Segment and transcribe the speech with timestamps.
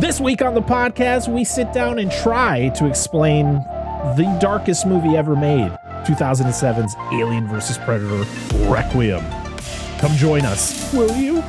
[0.00, 3.52] This week on the podcast, we sit down and try to explain
[4.16, 5.70] the darkest movie ever made
[6.06, 7.76] 2007's Alien vs.
[7.76, 8.24] Predator
[8.70, 9.22] Requiem.
[9.98, 11.42] Come join us, will you?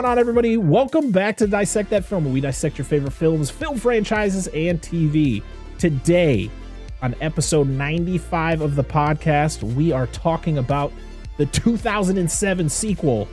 [0.00, 0.56] Going on, everybody?
[0.56, 4.80] Welcome back to Dissect That Film, where we dissect your favorite films, film franchises, and
[4.80, 5.42] TV.
[5.78, 6.50] Today,
[7.02, 10.90] on episode 95 of the podcast, we are talking about
[11.36, 13.28] the 2007 sequel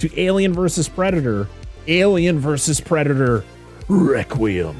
[0.00, 0.88] to Alien vs.
[0.88, 1.46] Predator,
[1.86, 2.80] Alien vs.
[2.80, 3.44] Predator
[3.86, 4.74] Requiem.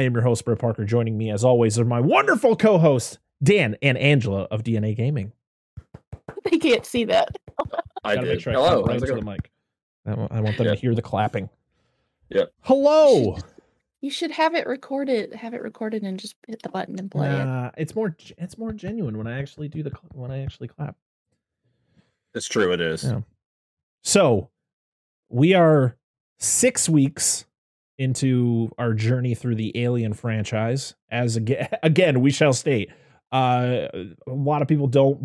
[0.00, 0.84] I am your host, Brett Parker.
[0.86, 5.32] Joining me, as always, are my wonderful co hosts, Dan and Angela of DNA Gaming.
[6.50, 7.28] They can't see that.
[8.04, 8.40] I Gotta did.
[8.42, 8.68] sure I Hello.
[8.82, 9.50] clap right how's it into the mic.
[10.06, 10.74] I want, I want them Yeah.
[10.74, 11.50] to hear the clapping.
[12.30, 12.44] Yeah.
[12.62, 13.36] Hello.
[14.00, 15.34] You should have it recorded.
[15.34, 17.74] Have it recorded and just hit the button and play it.
[17.76, 20.96] It's more it's more genuine when I actually do the cl- when I actually clap.
[22.34, 22.72] It's true.
[22.72, 23.04] It is.
[23.04, 23.20] Yeah.
[24.02, 24.48] So,
[25.28, 25.98] we are
[26.38, 27.44] 6 weeks
[28.00, 30.94] into our journey through the Alien franchise.
[31.10, 32.90] As again, again we shall state
[33.32, 33.86] uh
[34.26, 35.24] a lot of people don't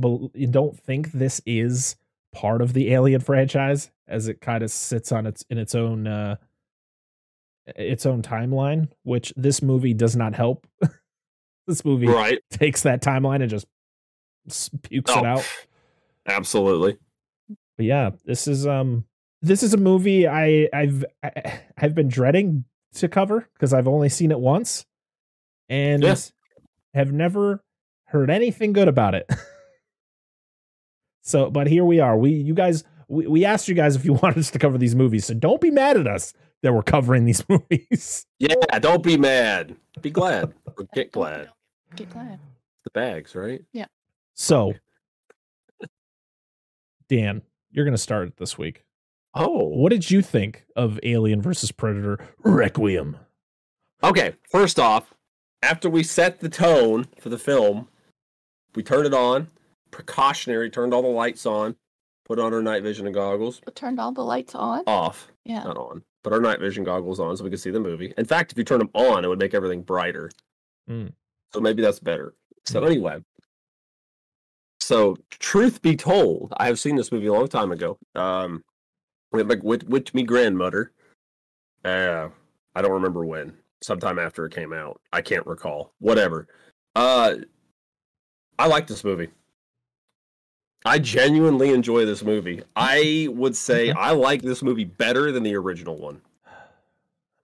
[0.51, 1.95] don't think this is
[2.33, 6.05] part of the Alien franchise as it kind of sits on its in its own
[6.05, 6.35] uh
[7.75, 10.67] its own timeline, which this movie does not help.
[11.67, 12.39] this movie Right.
[12.51, 13.65] takes that timeline and just
[14.83, 15.47] pukes Oh, it out.
[16.27, 16.97] Absolutely.
[17.77, 19.05] But yeah, this is um
[19.45, 24.09] this is a movie I I've I, I've been dreading to cover because I've only
[24.09, 24.85] seen it once
[25.69, 26.15] and Yeah.
[26.93, 27.63] have never
[28.05, 29.29] heard anything good about it.
[31.21, 32.17] so, but here we are.
[32.17, 34.95] We you guys we, we asked you guys if you wanted us to cover these
[34.95, 36.33] movies, so don't be mad at us
[36.63, 38.25] that we're covering these movies.
[38.39, 38.55] Yeah.
[38.79, 39.75] Don't be mad.
[40.01, 40.53] Be glad.
[40.77, 41.49] Or get glad.
[41.95, 42.39] Get glad.
[42.83, 43.63] The bags, right?
[43.73, 43.85] Yeah.
[44.35, 44.73] So,
[47.09, 47.41] Dan,
[47.71, 48.84] you're gonna start it this week.
[49.35, 49.65] Oh.
[49.65, 53.17] What did you think of Alien versus Predator Requiem?
[54.03, 54.35] Okay.
[54.49, 55.13] First off,
[55.61, 57.87] after we set the tone for the film,
[58.75, 59.49] we turned it on.
[59.91, 60.69] Precautionary.
[60.69, 61.75] Turned all the lights on.
[62.25, 63.61] Put on our night vision and goggles.
[63.63, 64.83] But turned all the lights on.
[64.87, 65.27] Off.
[65.43, 65.63] yeah.
[65.63, 66.03] Not on.
[66.23, 68.13] Put our night vision goggles on so we could see the movie.
[68.17, 70.31] In fact, if you turn them on, it would make everything brighter.
[70.89, 71.11] Mm.
[71.53, 72.33] So maybe that's better.
[72.65, 72.85] So Mm.
[72.87, 73.23] anyway,
[74.79, 77.97] so truth be told, I have seen this movie a long time ago.
[78.15, 78.63] Um,
[79.35, 80.91] with my with, with me grandmother.
[81.83, 82.29] Uh,
[82.75, 83.57] I don't remember when.
[83.81, 85.93] Sometime after it came out, I can't recall.
[85.99, 86.47] Whatever.
[86.95, 87.35] Uh,
[88.57, 89.29] I like this movie.
[90.85, 92.63] I genuinely enjoy this movie.
[92.75, 96.21] I would say I like this movie better than the original one.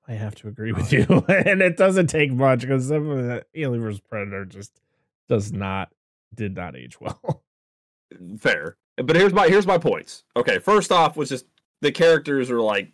[0.07, 3.45] I have to agree with you, and it doesn't take much because some of the
[3.55, 4.79] Alien vs Predator just
[5.27, 5.89] does not
[6.33, 7.43] did not age well.
[8.37, 8.77] Fair.
[8.97, 10.23] But here's my here's my points.
[10.35, 11.45] Okay, first off was just
[11.81, 12.91] the characters are like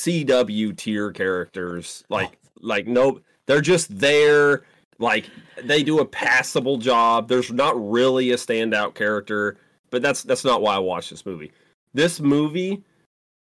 [0.00, 2.04] CW tier characters.
[2.08, 4.62] Like like no they're just there.
[4.98, 5.28] Like
[5.62, 7.28] they do a passable job.
[7.28, 9.58] There's not really a standout character,
[9.90, 11.52] but that's that's not why I watched this movie.
[11.92, 12.82] This movie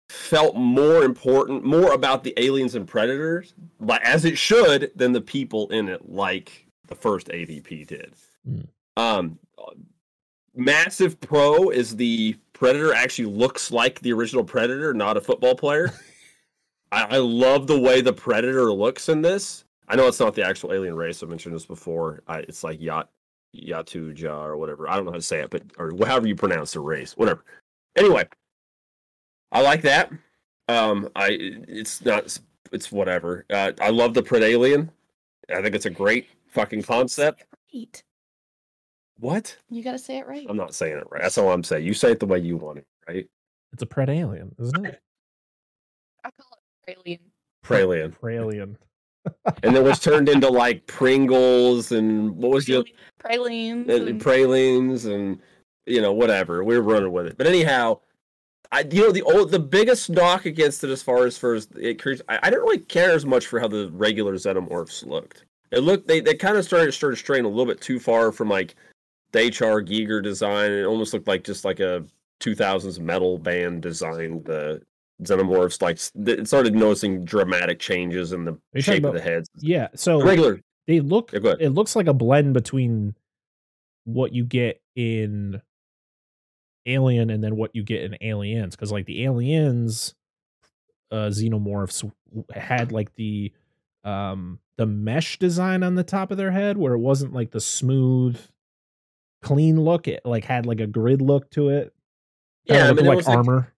[0.09, 5.21] felt more important, more about the aliens and predators, like as it should, than the
[5.21, 8.13] people in it, like the first AVP did.
[8.47, 8.67] Mm.
[8.97, 9.39] Um,
[10.53, 15.91] massive pro is the predator actually looks like the original predator, not a football player.
[16.91, 19.65] I, I love the way the predator looks in this.
[19.87, 21.23] I know it's not the actual alien race.
[21.23, 22.21] I mentioned this before.
[22.27, 23.09] I, it's like Yat
[23.55, 24.87] Yatuja or whatever.
[24.87, 27.43] I don't know how to say it, but or however you pronounce the race, whatever.
[27.95, 28.29] Anyway,
[29.51, 30.11] I like that.
[30.67, 32.37] Um, I it's not
[32.71, 33.43] it's whatever.
[33.49, 34.91] Uh, I love the Pred Alien.
[35.49, 37.43] I think it's a great fucking concept.
[37.73, 38.03] Right.
[39.21, 39.55] What?
[39.69, 40.45] You gotta say it right.
[40.49, 41.21] I'm not saying it right.
[41.21, 41.85] That's all I'm saying.
[41.85, 43.27] You say it the way you want it, right?
[43.71, 44.99] It's a pred alien, isn't it?
[46.25, 46.57] I call
[46.87, 47.19] it alien.
[47.63, 48.13] Pralien.
[48.21, 48.75] Pralien.
[49.63, 52.83] and then was turned into like Pringles and what was the
[53.19, 53.87] Pralines.
[53.89, 55.39] uh, and- pralines and
[55.85, 56.63] you know whatever.
[56.63, 57.99] We are running with it, but anyhow,
[58.71, 62.01] I you know the old the biggest knock against it as far as for it
[62.01, 62.23] creates.
[62.27, 65.45] I, I didn't really care as much for how the regular xenomorphs looked.
[65.71, 68.49] It looked they they kind of started started straying a little bit too far from
[68.49, 68.75] like
[69.31, 70.71] the HR Giger design.
[70.71, 72.05] It almost looked like just like a
[72.41, 74.81] 2000s metal band designed the
[75.23, 75.81] xenomorphs.
[75.81, 79.49] Like it started noticing dramatic changes in the shape of the heads.
[79.57, 79.89] Yeah.
[79.95, 83.15] So Regular, they look Yeah, it looks like a blend between
[84.05, 85.61] what you get in
[86.87, 90.15] alien and then what you get in aliens because like the aliens
[91.11, 92.11] uh xenomorphs
[92.55, 93.53] had like the
[94.03, 97.61] um the mesh design on the top of their head where it wasn't like the
[97.61, 98.39] smooth
[99.41, 101.93] clean look it like had like a grid look to it
[102.67, 103.73] Kinda Yeah, I looked mean, it like was like- armor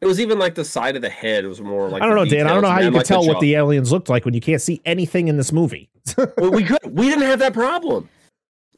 [0.00, 2.24] It was even like the side of the head was more like i don't the
[2.24, 4.08] know dan i don't know how man, you could like tell what the aliens looked
[4.08, 5.88] like when you can't see anything in this movie
[6.36, 8.08] well, we could we didn't have that problem.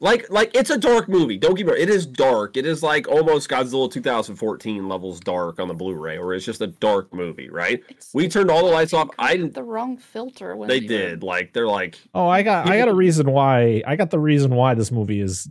[0.01, 1.37] Like like it's a dark movie.
[1.37, 1.81] Don't get me wrong.
[1.81, 2.57] It is dark.
[2.57, 6.67] It is like almost Godzilla 2014 levels dark on the Blu-ray, or it's just a
[6.67, 7.81] dark movie, right?
[7.89, 9.09] It's- We turned all the lights off.
[9.17, 9.53] I I think we didn't.
[9.55, 11.23] the wrong filter when They we were- did.
[11.23, 14.53] Like they're like Oh, I got I got a reason why I got the reason
[14.53, 15.49] why this movie is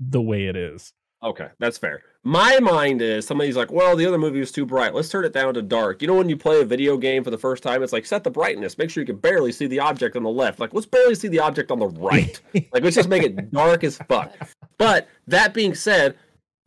[0.00, 0.92] the way it is.
[1.22, 2.02] okay, that's fair.
[2.22, 4.94] My mind is somebody's like, well, the other movie was too bright.
[4.94, 6.02] Let's turn it down to dark.
[6.02, 8.24] You know, when you play a video game for the first time, it's like set
[8.24, 8.76] the brightness.
[8.76, 10.60] Make sure you can barely see the object on the left.
[10.60, 12.40] Like let's barely see the object on the right.
[12.72, 14.34] Like let's just make it dark as fuck.
[14.78, 16.16] But that being said,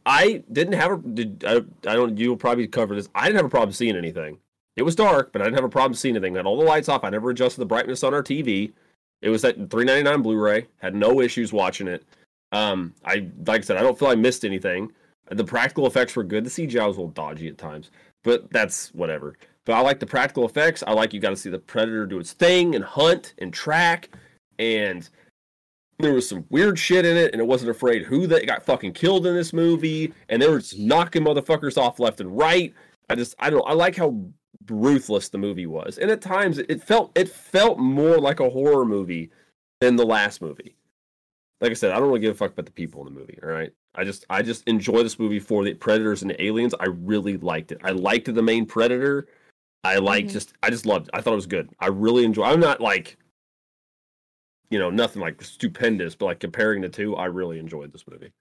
[0.06, 1.56] I didn't have a did I,
[1.90, 3.10] I don't you'll probably cover this.
[3.16, 4.38] I didn't have a problem seeing anything.
[4.76, 6.36] It was dark, but I didn't have a problem seeing anything.
[6.36, 7.04] I had all the lights off.
[7.04, 8.74] I never adjusted the brightness on our TV.
[9.22, 10.68] It was at 399 Blu-ray.
[10.78, 12.04] Had no issues watching it.
[12.54, 14.94] Um, I like I said, I don't feel I missed anything.
[15.30, 16.46] The practical effects were good.
[16.46, 17.92] The CGI was a little dodgy at times,
[18.24, 19.36] but that's whatever.
[19.66, 20.84] But I like the practical effects.
[20.86, 24.10] I like you got to see the predator do its thing and hunt and track,
[24.60, 25.10] and
[26.00, 28.94] there was some weird shit in it, and it wasn't afraid who that got fucking
[28.94, 32.74] killed in this movie, and they were just knocking motherfuckers off left and right.
[33.10, 34.16] I just I don't I like how
[34.70, 38.86] ruthless the movie was, and at times it felt it felt more like a horror
[38.86, 39.32] movie
[39.82, 40.76] than the last movie.
[41.63, 43.39] Like I said, I don't really give a fuck about the people in the movie.
[43.41, 46.75] All right, I just I just enjoy this movie for the predators and the aliens.
[46.77, 47.79] I really liked it.
[47.86, 49.29] I liked the main predator.
[49.86, 50.32] I like Mhm.
[50.32, 51.08] just I just loved.
[51.08, 51.12] It.
[51.13, 51.70] I thought it was good.
[51.79, 52.43] I really enjoy.
[52.43, 53.17] I'm not like
[54.72, 58.34] you know nothing like stupendous, but like comparing the two, I really enjoyed this movie.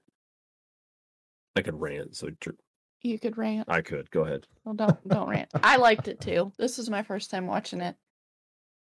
[1.54, 2.28] I could rant, so
[3.02, 3.68] You could rant.
[3.68, 4.48] I could go ahead.
[4.64, 5.48] Well, don't don't rant.
[5.54, 6.50] I liked it too.
[6.58, 7.94] This is my first time watching it.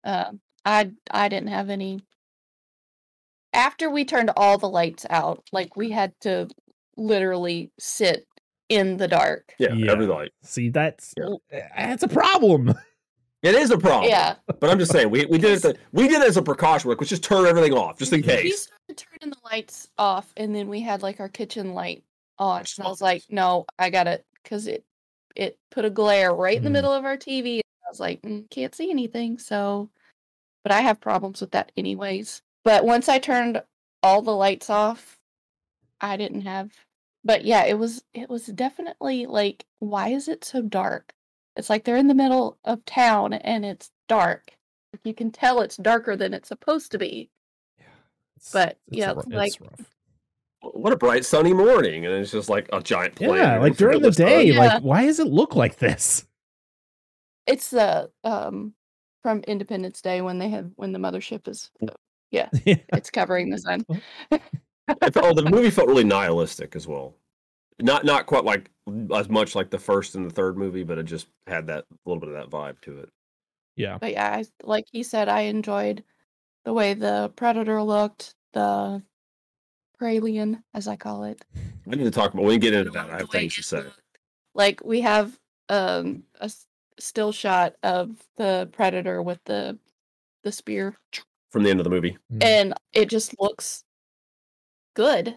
[0.05, 2.05] Um, I I didn't have any.
[3.59, 6.49] After we turned all the lights out, like we had to
[6.97, 8.25] literally sit
[8.69, 9.53] in the dark.
[9.59, 9.91] Yeah, Yeah.
[9.93, 10.31] every light.
[10.43, 11.35] See, that's Yeah.
[11.77, 12.73] that's a problem.
[13.41, 14.11] It is a problem.
[14.11, 15.61] Yeah, but I'm just saying we, we did it.
[15.61, 16.89] To, we did it as a precaution.
[16.91, 18.43] Like let's just turn everything off just in case.
[18.43, 22.03] we started turning the lights off, and then we had like our kitchen light
[22.41, 22.65] on.
[22.77, 24.85] And I was like, no, I got it, because it
[25.37, 26.73] it put a glare right in the Mhm.
[26.73, 27.55] middle of our TV.
[27.61, 29.39] and I was like, "Mm, can't see anything.
[29.39, 29.89] So,
[30.65, 32.43] but I have problems with that anyways.
[32.65, 33.63] But once I turned
[34.03, 35.19] all the lights off,
[36.01, 36.73] I didn't have.
[37.25, 41.13] But yeah, it was it was definitely like, why is it so dark?
[41.57, 44.53] It's like they're in the middle of town and it's dark.
[45.05, 47.31] You can tell it's darker than it's supposed to be.
[48.37, 49.95] It's- But, it's yeah, rou- it's like- rough.
[50.61, 53.37] What a bright sunny morning, and it's just like a giant plane.
[53.37, 54.59] yeah, like during the day, Yeah.
[54.59, 56.27] like why does it look like this?
[57.47, 58.75] It's the um
[59.23, 61.71] from Independence Day when they have when the mothership is
[62.31, 62.49] yeah.
[62.65, 63.85] it's covering the sun.
[64.31, 67.15] It felt- oh, the movie felt really nihilistic as well.
[67.81, 68.71] Not not quite like
[69.15, 71.97] as much like the first and the third movie, but it just had that a
[72.09, 73.09] little bit of that vibe to it.
[73.77, 73.99] yeah.
[73.99, 76.03] But yeah, I, like he said, I enjoyed
[76.65, 79.03] the way the predator looked, the
[80.01, 81.45] Pralien, as I call it.
[81.87, 83.11] We need to talk about when we get into that.
[83.11, 83.85] I have things to say.
[84.55, 86.67] Like we have um a s-
[86.99, 89.79] still shot of the predator with the
[90.43, 90.97] the spear,
[91.51, 92.17] From the end of the movie.
[92.33, 92.43] Mm.
[92.45, 93.85] and it just looks
[94.95, 95.35] good.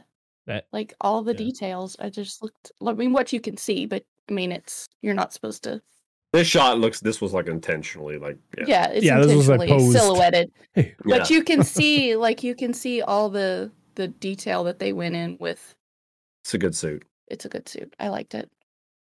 [0.47, 1.37] That Like all the yeah.
[1.37, 2.71] details, I just looked.
[2.85, 5.81] I mean, what you can see, but I mean, it's you're not supposed to.
[6.33, 6.99] This shot looks.
[7.01, 8.37] This was like intentionally like.
[8.57, 8.63] Yeah.
[8.67, 9.97] Yeah, it's Yeah, this was, like, intentionally posed.
[10.05, 10.51] silhouetted.
[10.75, 10.85] yeah.
[11.05, 15.15] but you can see like you can see all the the detail that they went
[15.15, 15.75] in with
[16.43, 17.03] it's a good suit.
[17.27, 18.49] it's a good suit i liked it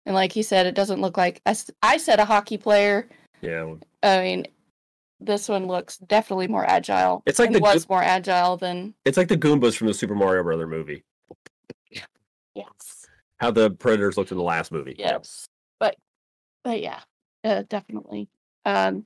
[0.07, 1.43] and like he said it doesn't look like
[1.83, 3.09] I said a hockey player
[3.43, 3.75] Yeah.
[4.05, 4.47] i mean
[5.21, 8.95] this one looks definitely more agile It's like and the was good- more agile than
[9.05, 11.05] It's like the Goombas from the Super Mario Brother movie.
[12.55, 13.07] yes
[13.39, 14.97] How the Predators looked in the last movie.
[14.99, 15.49] yes
[15.81, 15.97] but
[16.65, 17.01] but yeah
[17.45, 18.29] uh, definitely
[18.65, 19.05] um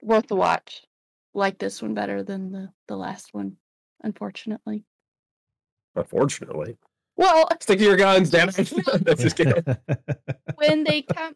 [0.00, 0.82] worth the watch
[1.34, 3.56] like this one better than the the last one
[4.02, 4.84] unfortunately
[5.94, 6.76] Unfortunately.
[7.16, 8.54] well Stick to your guns, damn it.
[9.04, 9.62] That's just kidding.
[10.54, 11.34] when they come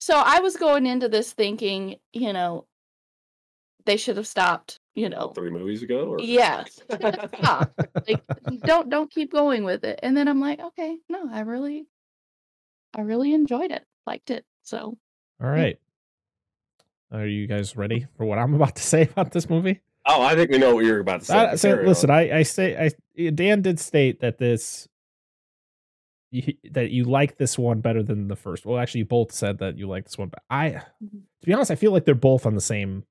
[0.00, 2.66] so i was going into this thinking you know
[3.86, 6.04] they should have stopped you know Three movies ago?
[6.06, 6.20] Or?
[6.20, 7.72] yeah stop.
[8.06, 8.22] like
[8.64, 11.86] don't don't keep going with it and then i'm like okay no i really
[12.94, 14.98] i really enjoyed it liked it so
[15.42, 15.78] All right.
[17.12, 19.80] Are you guys ready for what I'm about to say about this movie?
[20.06, 21.34] Oh, I think we know what you're about to say.
[21.36, 22.16] I, but so, listen, on.
[22.16, 24.88] I, I say I Dan did state that this
[26.32, 28.66] you, that you like this one better than the first.
[28.66, 31.22] Well, actually, you both said that you like this one, but I, Mhm.
[31.40, 33.04] to be honest, I feel like they're both on the same.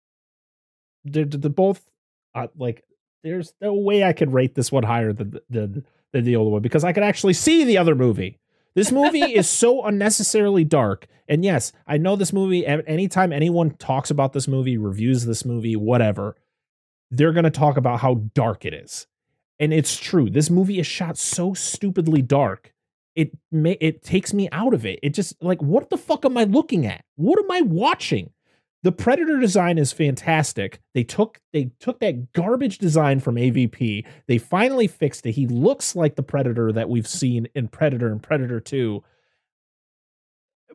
[1.06, 1.88] They're, they're both
[2.34, 2.84] uh, like
[3.24, 6.52] there's no way I could rate this one higher than the, than than the older
[6.52, 8.40] one because I could actually see the other movie.
[8.76, 11.08] This movie is so unnecessarily dark.
[11.28, 12.66] And yes, I know this movie.
[12.66, 16.36] Anytime anyone talks about this movie, reviews this movie, whatever,
[17.10, 19.08] they're going to talk about how dark it is.
[19.60, 20.30] And it's true.
[20.30, 22.74] This movie is shot so stupidly dark.
[23.16, 25.00] It may it takes me out of it.
[25.02, 27.06] It just like what the fuck am I looking at?
[27.16, 28.32] What am I watching?
[28.86, 30.80] The Predator design is fantastic.
[30.94, 34.06] They took they took that garbage design from AVP.
[34.28, 35.32] They finally fixed it.
[35.32, 39.04] He looks like the Predator that we've seen in Predator and Predator 2.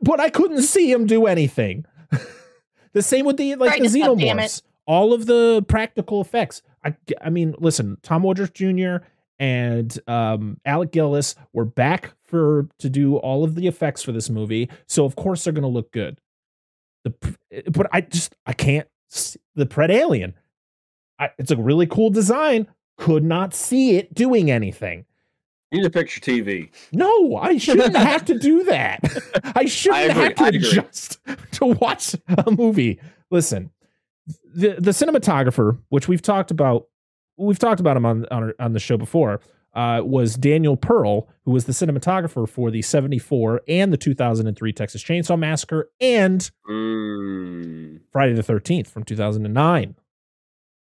[0.01, 1.85] But I couldn't see him do anything.
[2.91, 4.61] the same with the like the Brighten up, xenomorphs.
[4.85, 6.63] All of the practical effects.
[6.83, 9.05] I I mean, listen, Tom Woodruff Jr.
[9.39, 14.29] and um, Alec Gillis were back for to do all of the effects for this
[14.29, 16.19] movie, so of course they're going to look good.
[17.03, 17.35] The
[17.71, 20.33] but I just I can't s- the Pred Alien.
[21.19, 22.67] I, it's a really cool design.
[22.97, 25.05] Could not see it doing anything.
[25.71, 26.69] You need to fix your TV.
[26.91, 28.99] No, I shouldn't have to do that.
[29.55, 31.19] I shouldn't agree, have to I adjust
[31.53, 32.99] to watch a movie.
[33.31, 33.71] Listen,
[34.53, 36.87] the the cinematographer, which we've talked about,
[37.37, 39.39] we've talked about him on on, our- on the show before,
[39.73, 45.03] uh, was Daniel Pearl, who was the cinematographer for the '74 and the 2003 Texas
[45.03, 49.95] Chainsaw Massacre and Mm, Friday the 13th from 2009.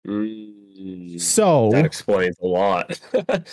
[0.07, 1.19] mm.
[1.19, 2.99] So that explains a lot.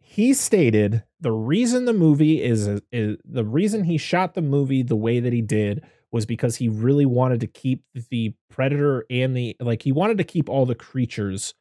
[0.00, 4.96] he stated the reason the movie is, is the reason he shot the movie the
[4.96, 9.56] way that he did was because he really wanted to keep the predator and the
[9.60, 11.54] like he wanted to keep all the creatures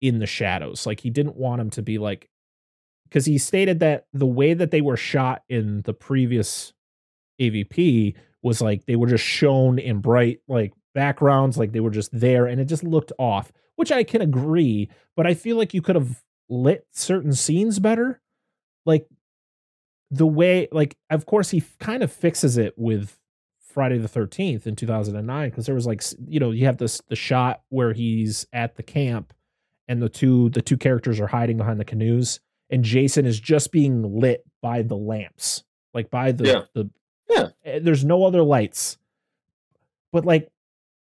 [0.00, 2.27] in the shadows like he didn't want them to be like
[3.08, 6.72] because he stated that the way that they were shot in the previous
[7.40, 12.10] avp was like they were just shown in bright like backgrounds like they were just
[12.12, 15.82] there and it just looked off which i can agree but i feel like you
[15.82, 18.20] could have lit certain scenes better.
[18.86, 19.06] Like
[20.10, 23.18] the way like of course he kind of fixes it with
[23.60, 27.14] friday the 13th in 2009 because there was like you know you have this the
[27.14, 29.34] shot where he's at the camp
[29.86, 33.72] and the two the two characters are hiding behind the canoes and jason is just
[33.72, 36.62] being lit by the lamps like by the Yeah.
[36.74, 36.90] the
[37.30, 37.48] Yeah.
[37.64, 38.98] eh, there's no other lights.
[40.12, 40.48] But like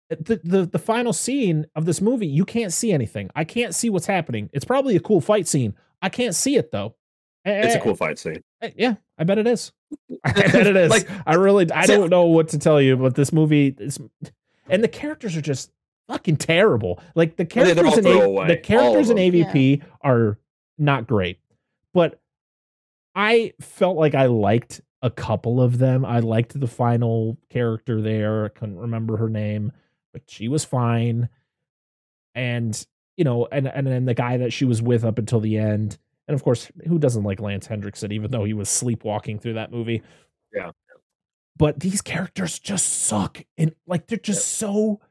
[0.10, 3.30] the, the the final scene of this movie you can't see anything.
[3.36, 4.50] I can't see what's happening.
[4.54, 5.74] It's probably a cool fight scene.
[6.02, 6.96] I can't see it though.
[7.46, 8.44] It's a Eh, cool fight scene.
[8.62, 9.72] eh, yeah i bet it is.
[10.24, 10.90] I bet it is.
[10.92, 14.00] Like- i really i So- don't know what to tell you but this movie is
[14.70, 15.72] and the characters are just
[16.08, 17.00] fucking terrible.
[17.16, 19.32] Like the Well, yeah, they're characters in A- the characters in them.
[19.32, 20.38] avp are
[20.78, 21.40] not great
[21.94, 22.20] but
[23.16, 28.46] i felt like i liked a couple of them i liked the final character there
[28.46, 29.72] i couldn't remember her name
[30.14, 31.28] but she was fine.
[32.36, 32.86] And
[33.18, 35.98] you know, and and then the guy that she was with up until the end,
[36.28, 39.72] and of course, who doesn't like Lance Hendrickson, even though he was sleepwalking through that
[39.72, 40.02] movie?
[40.54, 40.72] Yeah.
[41.56, 45.02] But these characters just suck, and like they're just so like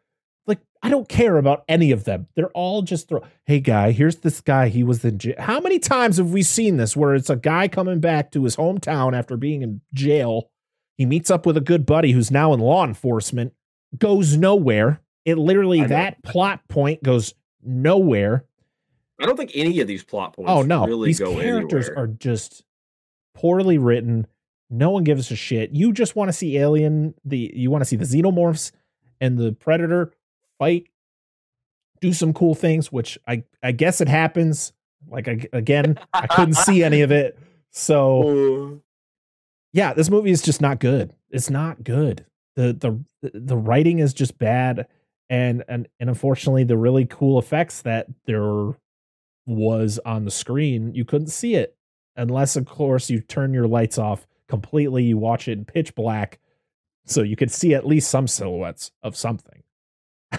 [0.82, 2.26] I don't care about any of them.
[2.34, 3.22] They're all just throw.
[3.44, 4.68] Hey guy, here's this guy.
[4.68, 5.36] He was in jail.
[5.38, 8.56] How many times have we seen this where it's a guy coming back to his
[8.56, 10.50] hometown after being in jail?
[10.98, 13.52] He meets up with a good buddy who's now in law enforcement.
[13.96, 15.00] Goes nowhere.
[15.24, 18.44] It literally that plot point goes nowhere.
[19.20, 20.50] I don't think any of these plot points.
[20.50, 22.04] Oh no, really these go characters anywhere.
[22.04, 22.64] are just
[23.34, 24.26] poorly written.
[24.68, 25.70] No one gives a shit.
[25.72, 27.14] You just want to see Alien.
[27.24, 28.72] The you want to see the xenomorphs
[29.20, 30.12] and the Predator
[30.58, 30.88] fight,
[32.00, 32.90] do some cool things.
[32.90, 34.72] Which I I guess it happens.
[35.08, 37.38] Like I, again, I couldn't see any of it.
[37.70, 38.76] So Uh,
[39.72, 41.12] yeah, this movie is just not good.
[41.30, 42.26] It's not good.
[42.56, 42.72] The
[43.22, 44.86] the the writing is just bad,
[45.30, 48.74] and and and unfortunately, the really cool effects that there
[49.46, 51.76] was on the screen, you couldn't see it
[52.14, 55.02] unless, of course, you turn your lights off completely.
[55.04, 56.38] You watch it in pitch black,
[57.06, 59.61] so you could see at least some silhouettes of something.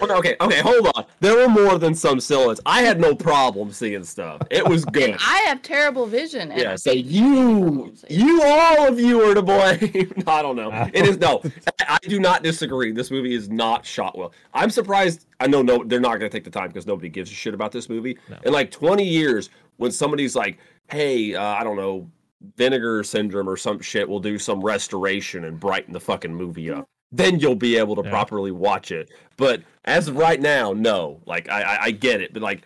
[0.00, 1.04] Well, no, okay, okay, hold on.
[1.20, 2.60] There were more than some silhouettes.
[2.66, 4.42] I had no problem seeing stuff.
[4.50, 5.10] It was good.
[5.10, 6.50] And I have terrible vision.
[6.50, 10.12] and yeah, so you, you, all of you are to blame.
[10.26, 10.70] I don't know.
[10.92, 11.42] It is no.
[11.88, 12.92] I I do not disagree.
[12.92, 14.32] This movie is not shot well.
[14.52, 15.26] I'm surprised.
[15.40, 17.54] I know no, they're not going to take the time because nobody gives a shit
[17.54, 18.18] about this movie.
[18.28, 18.36] No.
[18.44, 20.58] In like 20 years, when somebody's like,
[20.90, 22.10] "Hey, uh, I don't know,
[22.56, 26.88] vinegar syndrome or some shit," will do some restoration and brighten the fucking movie up.
[27.12, 28.10] Then you'll be able to Yeah.
[28.10, 29.10] properly watch it.
[29.36, 31.20] But as of right now, no.
[31.26, 32.62] Like I, I, I get it, but like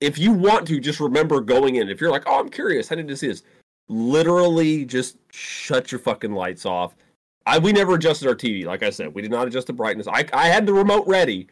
[0.00, 1.88] if you want to, just remember going in.
[1.88, 3.44] If you're like, oh, I'm curious, I need to see this?
[3.88, 6.96] Literally, just shut your fucking lights off.
[7.46, 8.64] I we never adjusted our TV.
[8.64, 10.06] Like I said, we did not adjust the brightness.
[10.08, 11.48] I I had the remote ready.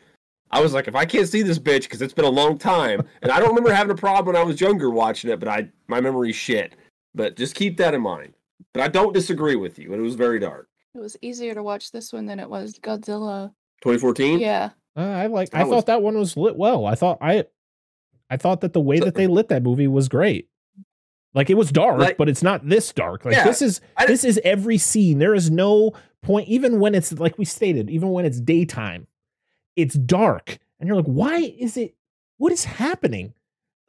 [0.52, 3.02] I was like, if I can't see this bitch because it's been a long time,
[3.22, 5.68] and I don't remember having a problem when I was younger watching it, but I
[5.88, 6.74] my memory's shit.
[7.14, 8.34] But just keep that in mind.
[8.72, 9.92] But I don't disagree with you.
[9.92, 10.68] And it was very dark.
[10.94, 13.48] It was easier to watch this one than it was Godzilla.
[13.82, 14.40] 2014.
[14.40, 14.70] Yeah.
[14.96, 15.48] Uh, I like.
[15.54, 16.84] I That was- thought that one was lit well.
[16.84, 17.44] I thought I,
[18.28, 20.48] I thought that the way So- that they lit that movie was great.
[21.32, 23.24] Like it was dark, Like- but it's not this dark.
[23.24, 25.18] Like Yeah, this is this is every scene.
[25.18, 29.06] There is no point, even when it's like we stated, even when it's daytime,
[29.76, 31.94] it's dark, and you're like, why is it?
[32.38, 33.32] What is happening?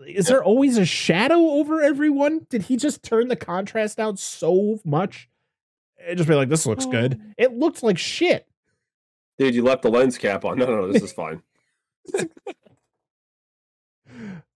[0.06, 0.36] Is Yeah.
[0.36, 2.46] there always a shadow over everyone?
[2.50, 5.28] Did he just turn the contrast down so much?
[6.08, 7.20] And just be like, this looks good.
[7.22, 7.34] Oh.
[7.38, 8.48] It looked like shit.
[9.38, 10.58] Dude, you left the lens cap on.
[10.58, 10.92] No, no, no.
[10.92, 11.42] This is fine.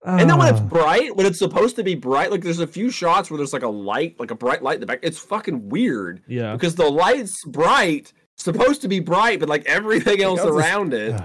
[0.07, 0.65] And then when it's Ah.
[0.65, 3.63] bright, when it's supposed to be bright, like there's a few shots where there's like
[3.63, 4.99] a light, like a bright light in the back.
[5.01, 6.53] It's fucking weird yeah.
[6.53, 10.93] because the light's bright, supposed to be bright, but like everything else else is- around
[10.93, 11.19] it.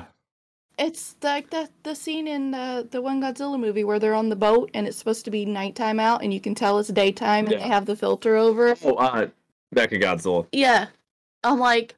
[0.78, 4.36] It's like the the scene in the the one Godzilla movie where they're on the
[4.36, 7.52] boat and it's supposed to be nighttime out and you can tell it's daytime and
[7.52, 7.58] Yeah.
[7.58, 8.68] they have the filter over.
[8.68, 8.78] it.
[8.82, 9.26] Oh, uh,
[9.74, 10.46] Mecha Godzilla.
[10.52, 10.86] Yeah.
[11.44, 11.94] I'm like,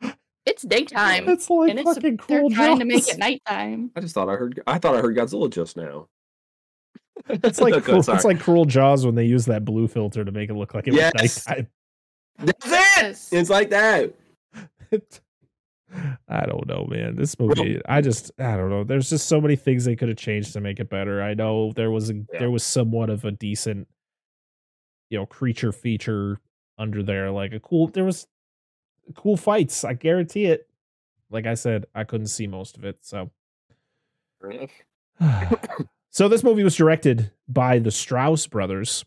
[0.46, 1.28] it's daytime.
[1.28, 3.90] It's like and it's fucking they're cruel trying to make it nighttime.
[3.96, 4.60] I just thought I heard.
[4.66, 6.08] I thought I heard Godzilla just now.
[7.28, 8.16] It's like Okay, cruel, sorry.
[8.16, 10.88] it's like cruel Jaws when they use that blue filter to make it look like
[10.88, 11.12] it Yes.
[11.22, 11.66] was nighttime.
[12.38, 12.70] That's it.
[12.70, 13.32] Yes.
[13.32, 14.14] It's like that.
[16.26, 17.16] I don't know, man.
[17.16, 18.82] This movie, I just, I don't know.
[18.82, 21.22] There's just so many things they could have changed to make it better.
[21.22, 22.22] I know there was a, Yeah.
[22.40, 23.88] there was somewhat of a decent,
[25.10, 26.40] you know, creature feature
[26.78, 27.88] under there, like a cool.
[27.88, 28.26] There was
[29.14, 29.84] cool fights.
[29.84, 30.68] I guarantee it.
[31.30, 33.30] Like I said, I couldn't see most of it, so.
[36.14, 39.02] So this movie was directed by the Strause brothers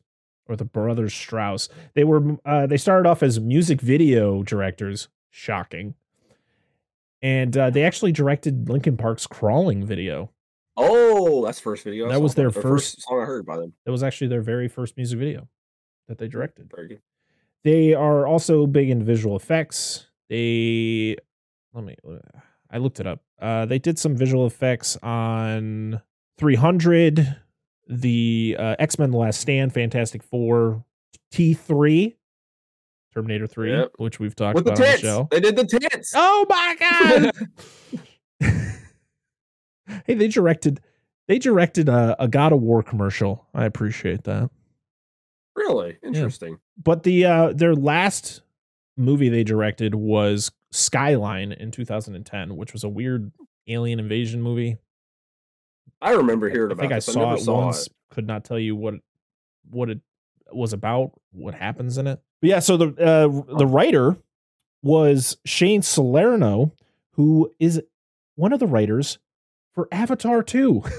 [0.47, 1.69] or the brothers Strause.
[1.93, 5.93] They were uh, they started off as music video directors, shocking.
[7.21, 10.32] And uh, they actually directed Linkin Park's Crawling video.
[10.78, 12.10] Oh, that's first video.
[12.10, 13.73] That was their or first- song I heard by them.
[13.86, 15.47] That was actually their very first music video
[16.08, 16.71] that they directed.
[16.75, 17.01] Very good.
[17.65, 20.06] They are also big in visual effects.
[20.30, 21.17] They
[21.73, 21.97] let me
[22.71, 23.21] I looked it up.
[23.41, 25.99] Uh they did some visual effects on
[26.38, 27.36] 300,
[27.88, 30.84] the uh, X-Men The Last Stand, Fantastic 4,
[31.34, 32.15] T3,
[33.13, 33.91] Terminator 3, Yep.
[33.97, 35.01] which we've talked With the about on the tits.
[35.01, 35.28] show.
[35.32, 36.13] They did the tits.
[36.15, 37.32] Oh my god.
[40.06, 40.82] hey, they directed
[41.28, 43.47] they directed a, a God of War commercial.
[43.56, 44.51] I appreciate that.
[45.56, 46.60] Really interesting.
[46.82, 48.41] but the uh their last
[48.98, 53.32] movie they directed was Skyline in 2010, which was a weird
[53.68, 54.78] alien invasion movie.
[56.02, 57.89] I remember hearing I about think I saw never it saw once.
[58.10, 58.96] Could not tell you what
[59.70, 60.00] what it
[60.52, 62.22] was about, what happens in it.
[62.41, 64.18] But yeah, so the uh the writer
[64.84, 66.74] was Shane Salerno,
[67.12, 67.82] who is
[68.36, 69.18] one of the writers
[69.74, 70.84] for Avatar 2.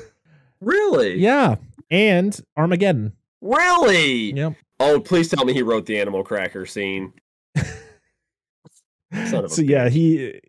[0.60, 1.18] Really?
[1.18, 1.56] yeah.
[1.90, 3.12] And Armageddon.
[3.46, 4.32] Really?
[4.32, 4.54] Yep.
[4.80, 7.12] Oh, please tell me he wrote the animal cracker scene.
[7.56, 10.40] Son of a so yeah, he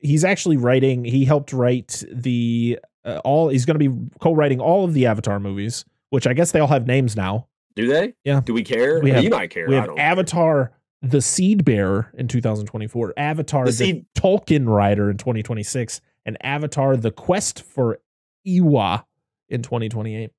[0.00, 1.04] he's actually writing.
[1.04, 3.48] He helped write the uh, all.
[3.48, 6.68] He's going to be co-writing all of the Avatar movies, which I guess they all
[6.68, 7.46] have names now.
[7.74, 8.14] Do they?
[8.24, 8.40] Yeah.
[8.44, 9.00] Do we care?
[9.00, 9.66] We have- you might care.
[9.68, 9.98] We I have.
[9.98, 16.96] Avatar: The Seed Bearer in 2024, Avatar: The The, Tulkun Rider in 2026, and Avatar:
[16.96, 17.98] The Quest for
[18.46, 19.04] Eywa
[19.48, 20.30] in 2028.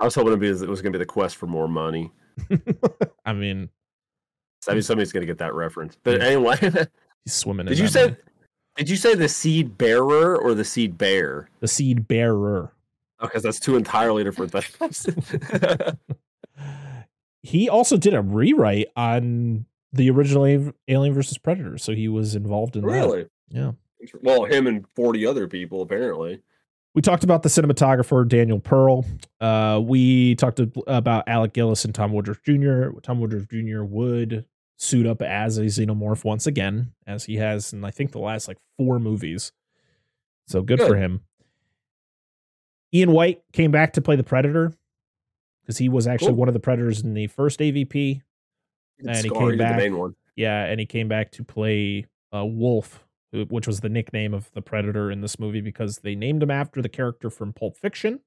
[0.00, 2.10] I was hoping it was, it was going to be the quest for more money.
[3.24, 3.68] I mean,
[4.68, 5.96] I mean, somebody's going to get that reference.
[6.02, 6.26] But Yeah.
[6.26, 6.56] anyway,
[7.24, 7.66] he's swimming.
[7.66, 8.04] did in you say?
[8.04, 8.16] money.
[8.76, 11.48] Did you say the seed bearer or the seed bear?
[11.60, 12.72] the Seed Bearer?
[13.18, 15.06] Oh, because that's two entirely different things.
[17.42, 20.46] he also did a rewrite on the original
[20.88, 22.88] Alien versus Predator, so he was involved in that.
[22.88, 23.26] really?
[23.50, 23.72] Yeah.
[24.22, 26.40] Well, him and forty other people apparently.
[26.94, 29.04] We talked about the cinematographer Daniel Pearl.
[29.40, 32.90] Uh, we talked about Alec Gillis and Tom Woodruff Jr.
[33.02, 33.82] Tom Woodruff Jr.
[33.84, 34.44] would
[34.76, 38.48] suit up as a xenomorph once again, as he has in I think the last
[38.48, 39.52] like four movies.
[40.48, 41.20] So good, for him.
[42.92, 44.72] Ian Whyte came back to play the Predator
[45.62, 46.36] because he was actually Cool.
[46.38, 48.20] one of the Predators in the first AVP.
[49.06, 49.76] And he came back.
[49.76, 50.16] the main one.
[50.34, 54.62] Yeah, and he came back to play uh, Wolf, which was the nickname of the
[54.62, 58.20] Predator in this movie because they named him after the character from Pulp Fiction,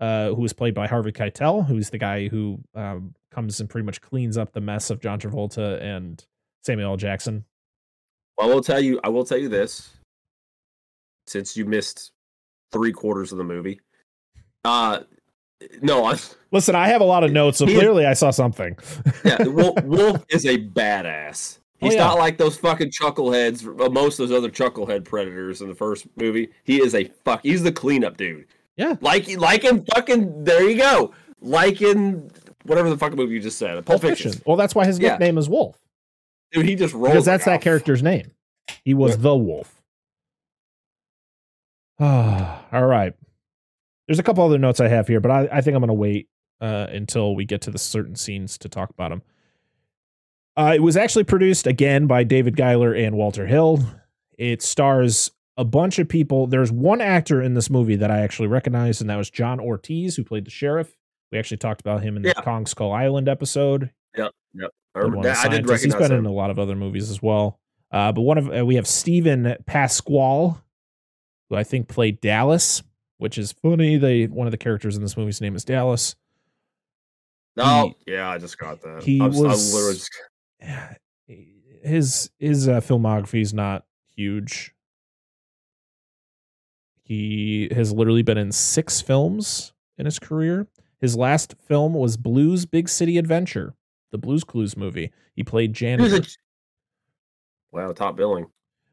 [0.00, 3.86] uh, who was played by Harvey Keitel, who's the guy who um, comes and pretty
[3.86, 6.24] much cleans up the mess of John Travolta and
[6.64, 6.96] Samuel L.
[6.96, 7.44] Jackson.
[8.36, 9.00] Well, I will tell you.
[9.04, 9.90] I will tell you this.
[11.26, 12.12] Since you missed
[12.72, 13.80] three quarters of the movie,
[14.64, 15.00] uh,
[15.80, 16.18] no, I,
[16.50, 18.76] Listen, I have a lot of notes, so clearly I saw something.
[19.24, 21.58] yeah, Wolf, Wolf is a badass.
[21.82, 22.04] Oh, He's yeah.
[22.04, 26.06] not like those fucking chuckleheads, uh, most of those other chucklehead predators in the first
[26.16, 26.48] movie.
[26.62, 27.40] He is a fuck.
[27.42, 28.46] He's the cleanup dude.
[28.76, 28.94] Yeah.
[29.00, 30.44] like like in fucking.
[30.44, 31.12] There you go.
[31.40, 32.30] Like in
[32.64, 34.32] whatever the fucking movie you just said, Pulp, Fiction.
[34.46, 35.10] Well, that's why his Yeah.
[35.10, 35.76] nickname is Wolf
[36.52, 38.30] Dude, he just rolls because that's that a character's name.
[38.84, 39.22] He was Yeah.
[39.22, 39.82] the Wolf.
[41.98, 43.14] Ah, all right.
[44.06, 45.94] There's a couple other notes I have here, but I, I think I'm going to
[45.94, 46.28] wait
[46.60, 49.22] uh, until we get to the certain scenes to talk about them.
[50.56, 53.78] Uh, it was actually produced again by David Giler and Walter Hill.
[54.38, 56.46] It stars a bunch of people.
[56.46, 60.16] There's one actor in this movie that I actually recognize, and that was John Ortiz,
[60.16, 60.94] who played the sheriff.
[61.30, 62.42] We actually talked about him in the Yeah.
[62.42, 63.90] Kong Skull Island episode.
[64.14, 64.28] I,
[64.94, 65.82] remember- one of the I did scientists.
[65.84, 66.26] He's recognize been him.
[66.26, 67.58] in a lot of other movies as well.
[67.90, 70.54] Uh, but one of uh, we have Steven Pasquale,
[71.48, 72.82] who I think played Dallas,
[73.16, 73.96] which is funny.
[73.96, 76.14] They one of the characters in this movie's name is Dallas.
[77.56, 79.02] Oh, yeah, I just got that.
[79.02, 80.10] he I was, I literally just,
[81.84, 84.72] His his uh, filmography is not huge.
[87.02, 90.68] He has literally been in six films in his career.
[91.00, 93.74] His last film was Blues Big City Adventure,
[94.12, 95.10] the Blues Clues movie.
[95.34, 96.18] He played janitor.
[96.18, 96.26] a,
[97.76, 98.46] wow, top billing.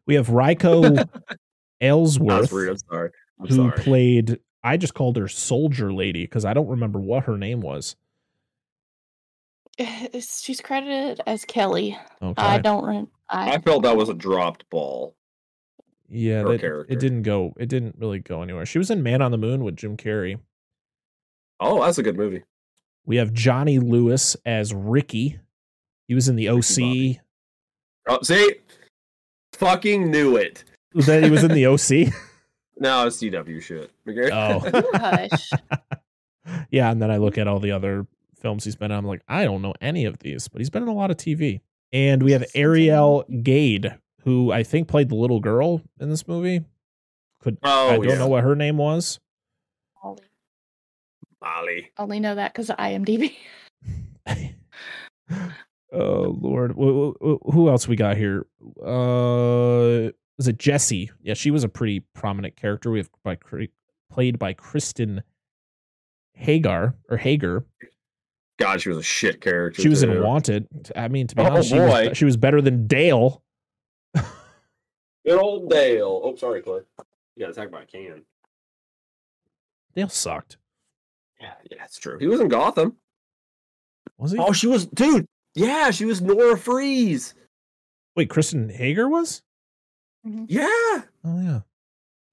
[0.08, 1.08] We have Ryko
[1.82, 2.51] Ellsworth.
[2.51, 3.12] I'm sorry.
[3.39, 3.71] I'm who sorry.
[3.84, 4.39] played.
[4.63, 7.95] I just called her Soldier Lady because I don't remember what her name was.
[10.19, 11.97] She's credited as Kelly.
[12.21, 12.41] Okay.
[12.41, 12.85] I don't.
[12.85, 15.15] Re- I, I felt that was a dropped ball.
[16.09, 17.53] yeah, that, it didn't go.
[17.57, 18.65] It didn't really go anywhere.
[18.65, 20.39] She was in Man on the Moon with Jim Carrey.
[21.59, 22.43] Oh, that's a good movie.
[23.05, 25.39] We have Johnny Lewis as Ricky.
[26.07, 26.75] He was in the OC.
[26.77, 27.21] Bobby.
[28.07, 28.55] Oh, see,
[29.53, 30.63] fucking knew it.
[30.93, 32.13] Was that he was in the OC?
[32.81, 33.91] No, it's CW shit.
[34.07, 34.31] Okay.
[34.31, 34.59] Oh.
[34.93, 35.51] hush.
[36.71, 38.07] yeah, and then I look at all the other
[38.39, 38.97] films he's been in.
[38.97, 41.17] I'm like, I don't know any of these, but he's been in a lot of
[41.17, 41.62] TV.
[41.91, 46.28] And we have Sounds Ariel Gade, who I think played the little girl in this
[46.28, 46.63] movie.
[47.41, 48.15] Could Oh, I don't yeah.
[48.17, 49.19] know what her name was.
[50.04, 50.23] Molly.
[51.41, 51.91] Molly.
[51.97, 53.36] only know that because of IMDb.
[55.91, 58.45] oh Lord, Wh- wh- who else we got here?
[58.84, 61.12] Uh, was it Jessie?
[61.21, 62.91] Yeah, she was a pretty prominent character.
[62.91, 63.38] We have by
[64.12, 65.23] played by Kristen
[66.34, 67.65] Hagar or Hager.
[68.60, 69.82] God, she was a shit character.
[69.82, 70.22] She was in.
[70.22, 70.67] Wanted.
[70.95, 72.10] I mean, to be Oh, honest, she boy.
[72.10, 73.41] was, she was better than Dale.
[74.13, 76.22] Good old Dale.
[76.24, 76.82] Oh, sorry, Clay.
[77.36, 78.24] You got attacked by a can.
[79.95, 80.58] Dale sucked.
[81.39, 82.17] Yeah, yeah, it's true.
[82.19, 82.98] He was in Gotham.
[84.17, 84.38] Was he?
[84.38, 85.26] Oh, she was, dude.
[85.56, 87.34] Yeah, she was Nora Fries.
[88.15, 89.41] Wait, Kristen Hager was?
[90.26, 90.67] Yeah.
[91.24, 91.62] Oh yeah.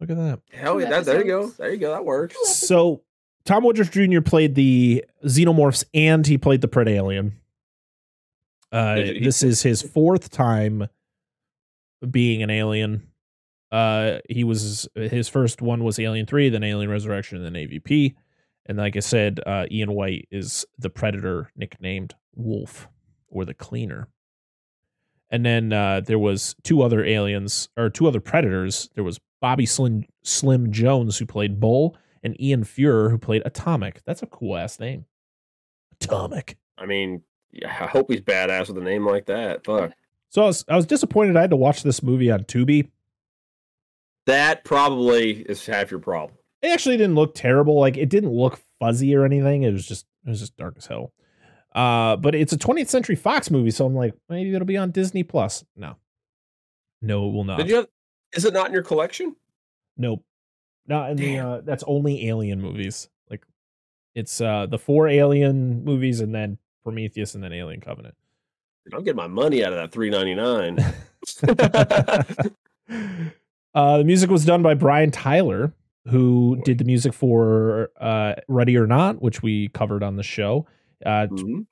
[0.00, 0.40] Look at that.
[0.52, 0.90] Hell yeah.
[0.90, 1.46] That, there you go.
[1.50, 1.92] There you go.
[1.92, 2.36] That works.
[2.58, 3.02] So
[3.46, 4.20] Tom Woodruff Jr.
[4.20, 7.40] played the xenomorphs and he played the Pred Alien.
[8.72, 10.88] Uh, this is his fourth time
[12.10, 13.06] being an alien.
[13.70, 18.14] Uh, he was his first one was Alien Three, then Alien Resurrection, and then AVP.
[18.66, 22.88] And like I said, uh, Ian Whyte is the Predator, nicknamed Wolf
[23.28, 24.08] or the Cleaner.
[25.30, 28.90] And then uh, there was two other aliens or two other Predators.
[28.94, 31.96] There was Bobby Slim Slim Jones who played Bull,
[32.26, 34.02] and Ian Feuer who played Atomic.
[34.04, 35.06] That's a cool ass name.
[36.00, 36.58] Atomic.
[36.76, 37.22] I mean,
[37.64, 39.64] I hope he's badass with a name like that.
[39.64, 39.92] Fuck.
[40.28, 42.90] So I was I was disappointed I had to watch this movie on Tubi.
[44.26, 46.36] That probably is half your problem.
[46.60, 47.78] It actually didn't look terrible.
[47.78, 49.62] Like it didn't look fuzzy or anything.
[49.62, 51.12] It was just it was just dark as hell.
[51.74, 54.92] Uh, but it's a 20th Century Fox movie, so I'm like, maybe it'll be on
[54.92, 55.62] Disney Plus.
[55.76, 55.96] No,
[57.02, 57.58] no, it will not.
[57.58, 57.88] Did you have,
[58.32, 59.36] is it not in your collection?
[59.98, 60.24] Nope,
[60.88, 61.38] not in the.
[61.38, 63.08] Uh, that's only Alien movies.
[63.30, 63.44] Like,
[64.14, 68.14] it's uh the four Alien movies, and then Prometheus, and then Alien Covenant.
[68.84, 70.78] Dude, I'm getting my money out of that three ninety nine.
[73.74, 75.72] uh, the music was done by Brian Tyler,
[76.08, 80.66] who did the music for uh, Ready or Not, which we covered on the show.
[81.04, 81.26] Uh,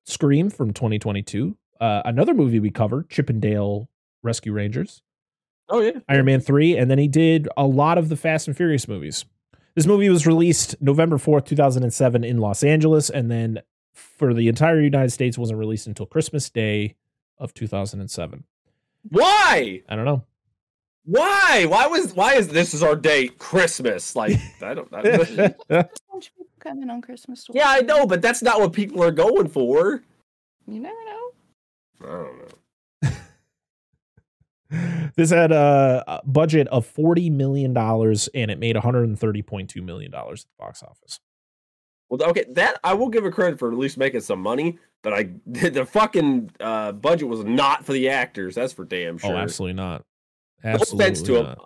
[0.04, 1.56] Scream from 2022.
[1.80, 3.88] Uh, another movie we covered, Chip 'n Dale
[4.22, 5.02] Rescue Rangers.
[5.68, 8.56] Oh yeah, Iron Man 3, and then he did a lot of the Fast and
[8.56, 9.24] Furious movies.
[9.74, 13.60] This movie was released November 4th, 2007 in Los Angeles, and then
[13.92, 16.94] for the entire United States wasn't released until Christmas Day
[17.38, 18.44] of 2007.
[19.10, 19.82] Why?
[19.88, 20.24] I don't know.
[21.04, 21.66] Why?
[21.68, 22.14] Why was?
[22.14, 23.38] Why is this is our date?
[23.38, 24.16] Christmas?
[24.16, 24.88] Like I don't.
[24.92, 27.44] I, A bunch of people come on Christmas.
[27.44, 30.02] to yeah, I know, but that's not what people are going for.
[30.66, 31.30] You never know.
[32.02, 32.48] I don't know.
[35.16, 40.44] This had a a budget of $40 million and it made $130.2 million at the
[40.58, 41.20] box office.
[42.08, 45.12] Well, okay, that I will give it credit for at least making some money, but
[45.12, 48.54] I the fucking uh, budget was not for the actors.
[48.54, 49.32] That's for damn sure.
[49.32, 50.04] Oh, absolutely not.
[50.62, 51.56] No Absolutely offense to them,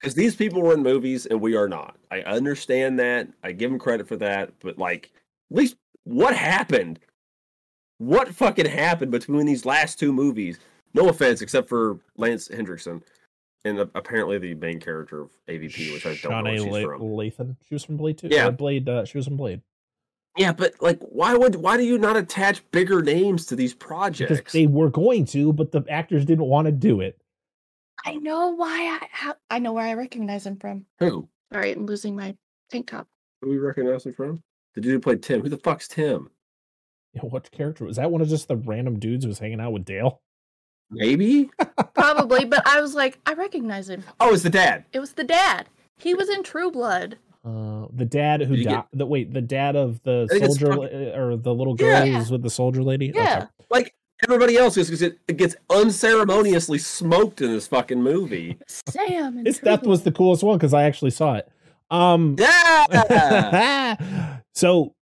[0.00, 1.96] because these people were in movies and we are not.
[2.10, 3.28] I understand that.
[3.42, 5.10] I give them credit for that, but like,
[5.50, 7.00] at least what happened?
[7.98, 10.58] What fucking happened between these last two movies?
[10.94, 13.02] No offense, except for Lance Hendrickson
[13.64, 16.80] and uh, apparently the main character of AVP, which I don't know where she's La-
[16.82, 17.00] from.
[17.02, 17.56] Lathan.
[17.68, 18.28] She was from Blade 2.
[18.30, 18.46] Yeah.
[18.46, 19.60] Uh, Blade, uh, she was from Blade.
[20.36, 23.86] Yeah, but like, why would why do you not attach bigger names to these Because
[23.88, 24.52] projects?
[24.52, 27.20] they were going to, but the actors didn't want to do it.
[28.06, 30.86] I know why I how, I know where I recognize him from.
[31.00, 31.28] Who?
[31.52, 32.36] Sorry, I'm losing my
[32.70, 33.08] tank top.
[33.42, 34.42] Who we recognize him from?
[34.76, 35.42] The dude who played Tim.
[35.42, 36.30] Who the fuck's Tim?
[37.12, 38.10] You know, what character was that?
[38.12, 40.22] One of just the random dudes who was hanging out with Dale?
[40.90, 41.50] Maybe.
[41.94, 44.02] Probably, but I was like, I recognize him.
[44.18, 44.84] Oh, it's the dad.
[44.92, 45.68] It was the dad.
[45.98, 47.16] He was in True Blood.
[47.44, 48.64] Uh, the dad who died.
[48.64, 51.74] get- The wait, the dad of the I think it's soldier from- or the little
[51.74, 52.04] girl Yeah.
[52.06, 53.10] who was with the soldier lady.
[53.10, 53.20] Okay.
[53.20, 53.46] Yeah.
[53.70, 58.58] Like everybody else is because it, it gets unceremoniously smoked in this fucking movie.
[58.66, 59.38] Sam.
[59.38, 61.48] in His True death was the coolest one because I actually saw it.
[61.90, 63.96] Um, Yeah.
[64.54, 64.94] so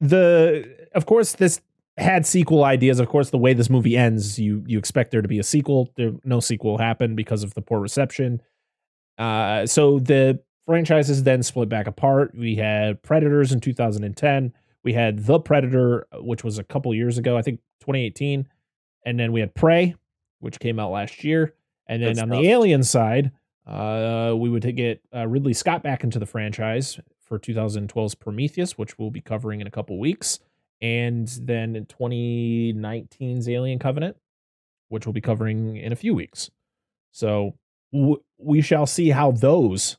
[0.00, 1.60] the of course this
[1.96, 3.00] had sequel ideas.
[3.00, 5.90] Of course, the way this movie ends, you you expect there to be a sequel.
[5.96, 8.40] There no sequel happened because of the poor reception.
[9.18, 12.34] Uh, so the franchises then split back apart.
[12.34, 14.52] We had Predators in 2010.
[14.84, 18.48] We had The Predator, which was a couple years ago, I think 2018,
[19.06, 19.94] and then we had Prey,
[20.40, 21.54] which came out last year.
[21.86, 22.40] And then Good on stuff.
[22.40, 23.32] the Alien side,
[23.66, 28.98] uh, we would get uh, Ridley Scott back into the franchise for 2012's Prometheus, which
[28.98, 30.40] we'll be covering in a couple weeks,
[30.82, 34.16] and then 2019's Alien Covenant,
[34.88, 36.50] which we'll be covering in a few weeks.
[37.12, 37.54] So
[37.92, 39.96] w- we shall see how those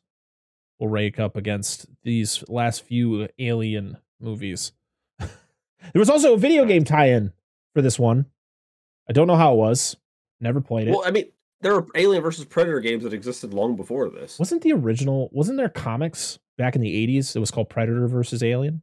[0.80, 4.74] will rank up against these last few Alien movies.
[5.19, 5.30] there
[5.96, 7.32] was also a video game tie-in
[7.74, 8.26] for this one.
[9.10, 9.96] I don't know how it was.
[10.41, 10.91] Never played it.
[10.91, 14.38] well, I mean, there were Alien versus Predator games that existed long before this.
[14.38, 15.30] Wasn't the original?
[15.32, 17.36] Wasn't there comics back in the '80s?
[17.36, 18.82] It was called Predator versus Alien.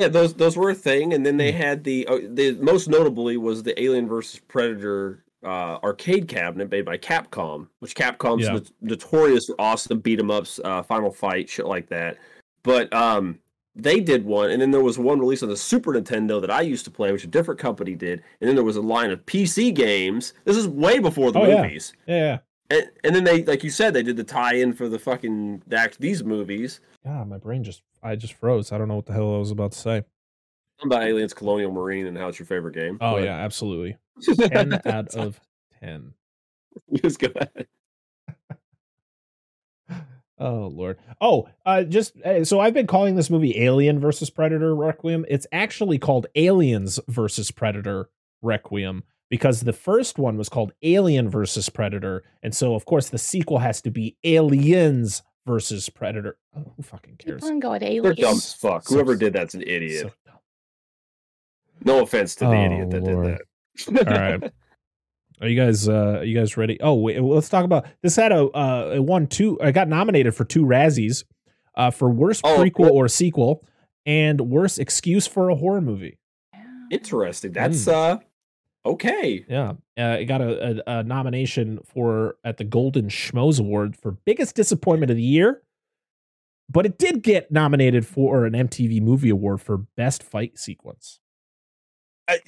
[0.00, 1.58] Yeah, those those were a thing, and then they Hmm.
[1.58, 6.84] had the uh, the most notably was the Alien versus Predator uh, arcade cabinet made
[6.84, 8.52] by Capcom, which Capcom's Yeah.
[8.54, 12.18] not- notorious for awesome beat 'em ups, uh, Final Fight, shit like that.
[12.62, 13.38] But um,
[13.74, 16.60] they did one, and then there was one released on the Super Nintendo that I
[16.60, 19.24] used to play, which a different company did, and then there was a line of
[19.24, 20.34] PC games.
[20.44, 21.62] This is way before the Oh, yeah.
[21.62, 21.94] movies.
[22.06, 22.38] Yeah.
[22.70, 25.76] And, and then they, like you said, they did the tie-in for the fucking the
[25.76, 26.80] act these movies.
[27.04, 28.70] God, my brain just I just froze.
[28.72, 30.04] I don't know what the hell I was about to say.
[30.82, 32.96] About Aliens, Colonial Marine, and how it's your favorite game.
[33.00, 33.96] Oh But- yeah, absolutely.
[34.36, 35.40] Ten out of
[35.80, 36.12] ten.
[36.94, 37.66] Just go ahead.
[40.42, 40.98] Oh lord.
[41.20, 45.26] Oh, uh, just uh, so I've been calling this movie Alien versus Predator Requiem.
[45.28, 48.08] It's actually called Aliens versus Predator
[48.40, 49.04] Requiem.
[49.30, 53.58] Because the first one was called Alien versus Predator, and so of course the sequel
[53.58, 56.36] has to be Aliens versus Predator.
[56.56, 57.44] Oh, who fucking Keep cares?
[57.44, 58.86] on going, They're dumb as fuck.
[58.86, 60.00] So- Whoever did that's an idiot.
[60.02, 60.38] So dumb.
[61.84, 63.38] no offense to the Oh, idiot that Lord.
[63.76, 64.08] did that.
[64.08, 64.52] All right.
[65.42, 66.78] Are you guys uh are you guys ready?
[66.82, 70.34] Oh, wait, let's talk about this had a uh it won two I got nominated
[70.34, 71.24] for two Razzies
[71.76, 72.90] uh for worst Oh, prequel cool.
[72.90, 73.64] or sequel
[74.04, 76.18] and worst excuse for a horror movie.
[76.90, 77.52] Interesting.
[77.52, 77.92] That's Mm.
[77.92, 78.18] uh
[78.84, 79.44] okay.
[79.48, 79.72] Yeah.
[79.98, 84.56] Uh it got a, a, a nomination for at the Golden Schmoes Award for biggest
[84.56, 85.62] disappointment of the year.
[86.68, 91.18] But it did get nominated for an MTV Movie Award for best fight sequence.
[92.28, 92.38] I,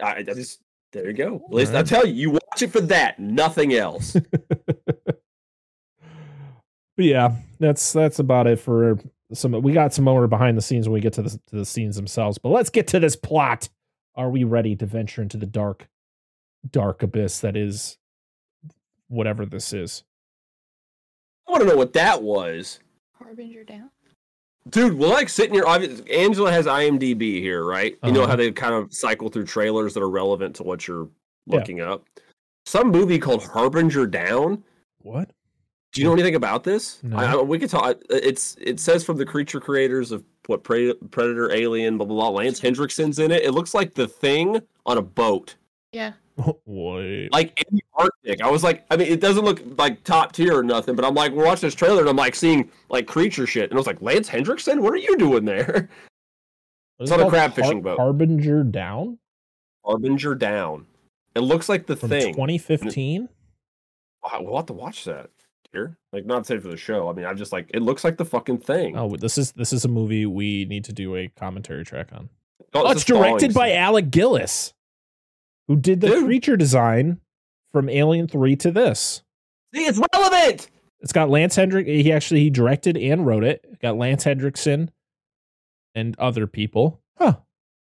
[0.00, 0.60] I, I just
[0.92, 1.42] there you go.
[1.48, 1.86] At least I Alright.
[1.86, 4.16] tell you, you watch it for that, nothing else.
[6.96, 8.98] But yeah, that's that's about it for
[9.32, 9.52] some.
[9.60, 11.96] We got some more behind the scenes when we get to the to the scenes
[11.96, 12.38] themselves.
[12.38, 13.68] But let's get to this plot.
[14.16, 15.88] Are we ready to venture into the dark,
[16.70, 17.98] dark abyss that is
[19.08, 20.04] whatever this is?
[21.46, 22.80] I want to know what that was.
[23.18, 23.90] Harbinger down.
[24.68, 27.96] Dude, well, like sitting here, obvi- Angela has IMDb here, right?
[28.02, 28.30] You know Uh-huh.
[28.30, 31.08] how they kind of cycle through trailers that are relevant to what you're
[31.46, 31.58] Yeah.
[31.58, 32.04] looking up.
[32.64, 34.64] Some movie called Harbinger Down.
[35.02, 35.30] What?
[35.96, 37.02] Do you know anything about this?
[37.02, 37.16] No.
[37.16, 37.96] I, I, we could talk.
[38.10, 42.16] Uh, it's it says from the creature creators of what Pre- Predator, Alien, blah blah
[42.16, 42.28] blah.
[42.40, 43.42] Lance Hendrickson's in it.
[43.42, 45.56] It looks like the thing on a boat,
[45.92, 46.12] Yeah.
[46.66, 47.32] Wait.
[47.32, 48.42] like in the Arctic.
[48.42, 51.14] I was like, I mean, it doesn't look like top tier or nothing, but I'm
[51.14, 53.86] like, we're watching this trailer and I'm like seeing like creature shit, and I was
[53.86, 55.88] like, Lance Hendrickson, what are you doing there?
[56.98, 57.32] What it's is on a called?
[57.32, 57.98] crab fishing boat.
[57.98, 59.18] Harbinger Down
[59.84, 60.86] Harbinger Down.
[61.34, 62.32] It looks like the from thing.
[62.34, 63.28] 2015.
[64.24, 65.30] Wow, We'll have to watch that.
[65.76, 67.10] Here, like not say for the show.
[67.10, 68.96] I mean, I'm just like, it looks like the fucking thing.
[68.96, 72.30] Oh, this is this is a movie we need to do a commentary track on.
[72.72, 74.72] Oh, Oh, it's directed by Alec Gillis,
[75.68, 76.24] who did the Dude.
[76.24, 77.20] creature design
[77.72, 79.22] from Alien 3 to this.
[79.74, 80.70] See, it's relevant.
[81.00, 81.86] It's got Lance Hendrick.
[81.86, 83.60] He actually he directed and wrote it.
[83.70, 84.88] It got Lance Hendrickson
[85.94, 87.02] and other people.
[87.18, 87.36] Huh.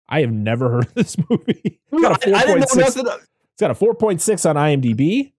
[0.09, 1.81] I have never heard of this movie.
[1.93, 3.27] It's got a I, I didn't know 4.6 nothing.
[3.53, 5.33] It's got a 4.6 on IMDb.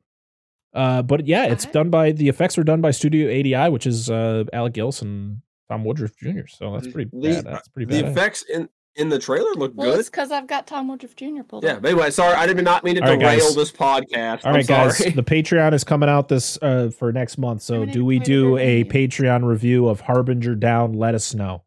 [0.76, 1.72] Uh, but yeah, it's Okay.
[1.72, 5.42] done by the effects were done by Studio ADI, which is uh, Alec Gillis and
[5.70, 6.48] Tom Woodruff Jr.
[6.48, 7.46] So that's pretty The- bad.
[7.46, 8.12] That's pretty The bad.
[8.12, 10.00] effects in in the trailer look Well, good.
[10.00, 11.44] it's because I've got Tom Woodruff Jr.
[11.46, 11.82] pulled Yeah, up.
[11.82, 13.56] but anyway, sorry, I did not mean to All right, derail guys.
[13.56, 14.46] this podcast.
[14.46, 14.98] All I'm right, guys.
[15.00, 17.62] The Patreon is coming out this uh, for next month.
[17.62, 18.86] So do we do a review.
[19.10, 20.94] Patreon review of Harbinger Down?
[20.94, 21.64] Let us know.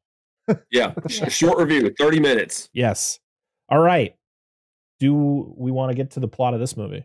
[0.70, 1.28] yeah, sh- Yeah.
[1.28, 2.70] short review, thirty minutes.
[2.72, 3.18] Yes.
[3.68, 4.14] All right.
[4.98, 7.04] Do we want to get to the plot of this movie?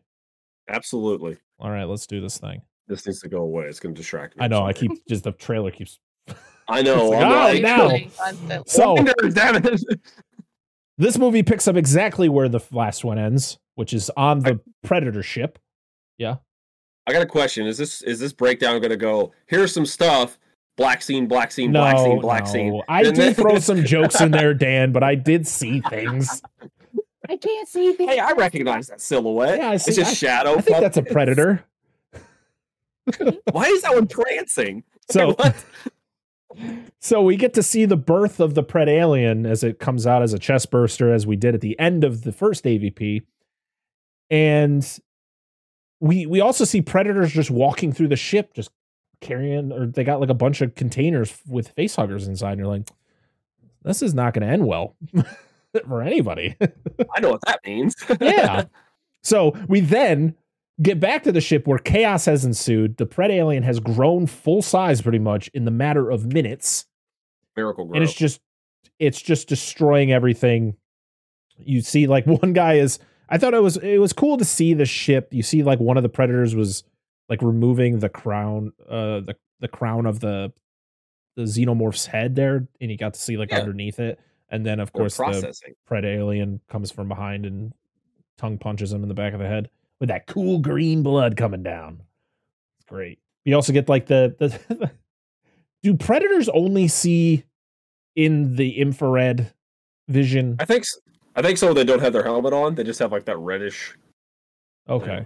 [0.69, 1.37] Absolutely.
[1.63, 2.61] All right, let's do this thing.
[2.87, 3.65] This needs to go away.
[3.65, 4.43] It's going to distract me.
[4.43, 4.65] I know.
[4.65, 5.97] I keep just the trailer keeps.
[6.67, 7.09] I know.
[7.13, 8.63] Like, oh, like, now.
[8.67, 9.81] So Wonders, damn it.
[10.97, 15.23] this movie picks up exactly where the last one ends, which is on the Predator
[15.23, 15.57] ship.
[16.17, 16.35] Yeah.
[17.07, 17.65] I got a question.
[17.65, 19.31] Is this is this breakdown going to go?
[19.47, 20.37] Here's some stuff.
[20.75, 22.81] Black scene, black scene, black scene, black scene.
[22.89, 26.41] I did throw some jokes in there, Dan, but I did see things.
[27.29, 28.11] I can't see things.
[28.11, 29.59] Hey, I recognize that silhouette.
[29.59, 30.55] Yeah, I see- it's just I- shadow.
[30.57, 31.63] I think that's a predator.
[33.51, 34.83] Why is that one prancing?
[35.09, 35.65] So, what?
[37.01, 40.21] so we get to see the birth of the pred alien as it comes out
[40.23, 43.23] as a chest burster, as we did at the end of the first AVP,
[44.29, 44.99] and
[45.99, 48.71] we we also see predators just walking through the ship, just
[49.19, 52.51] carrying, or they got like a bunch of containers with facehuggers inside.
[52.53, 52.89] And you're like,
[53.83, 54.95] this is not going to end well
[55.87, 56.55] for anybody.
[56.61, 57.95] I know what that means.
[58.21, 58.65] yeah.
[59.23, 60.35] So we then
[60.81, 62.97] get back to the ship where chaos has ensued.
[62.97, 66.85] The Pred alien has grown full size pretty much in the matter of minutes.
[67.55, 67.95] Miracle-Gro.
[67.95, 68.41] And it's just
[68.99, 70.75] it's just destroying everything.
[71.57, 74.73] You see like one guy is I thought it was it was cool to see
[74.73, 75.29] the ship.
[75.31, 76.83] You see like one of the predators was
[77.29, 80.51] like removing the crown uh the the crown of the
[81.35, 83.59] the xenomorph's head there and you got to see like Yeah.
[83.59, 84.19] underneath it.
[84.53, 85.73] And then of course the.
[85.89, 87.73] Pred alien comes from behind and
[88.37, 89.67] tongue punches him in the back of the head
[89.99, 92.03] with that cool green blood coming down.
[92.77, 93.17] It's great.
[93.45, 94.91] You also get like the the
[95.83, 97.45] do predators only see
[98.15, 99.51] in the infrared
[100.07, 100.57] vision?
[100.59, 100.83] I think
[101.35, 101.73] I think so.
[101.73, 102.75] They don't have their helmet on.
[102.75, 103.97] They just have like that reddish.
[104.87, 105.25] Okay.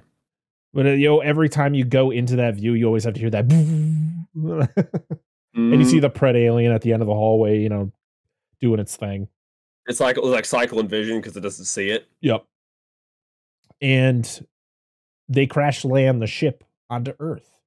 [0.74, 3.20] But uh, you know, every time you go into that view, you always have to
[3.20, 4.70] hear that, and
[5.54, 7.92] you see Mm, the pred alien at the end of the hallway, you know,
[8.62, 9.28] doing its thing.
[9.88, 12.08] it's like it was like cycling vision because it doesn't see it.
[12.22, 12.46] Yep.
[13.82, 14.48] And
[15.30, 17.60] they crash land the ship onto Earth.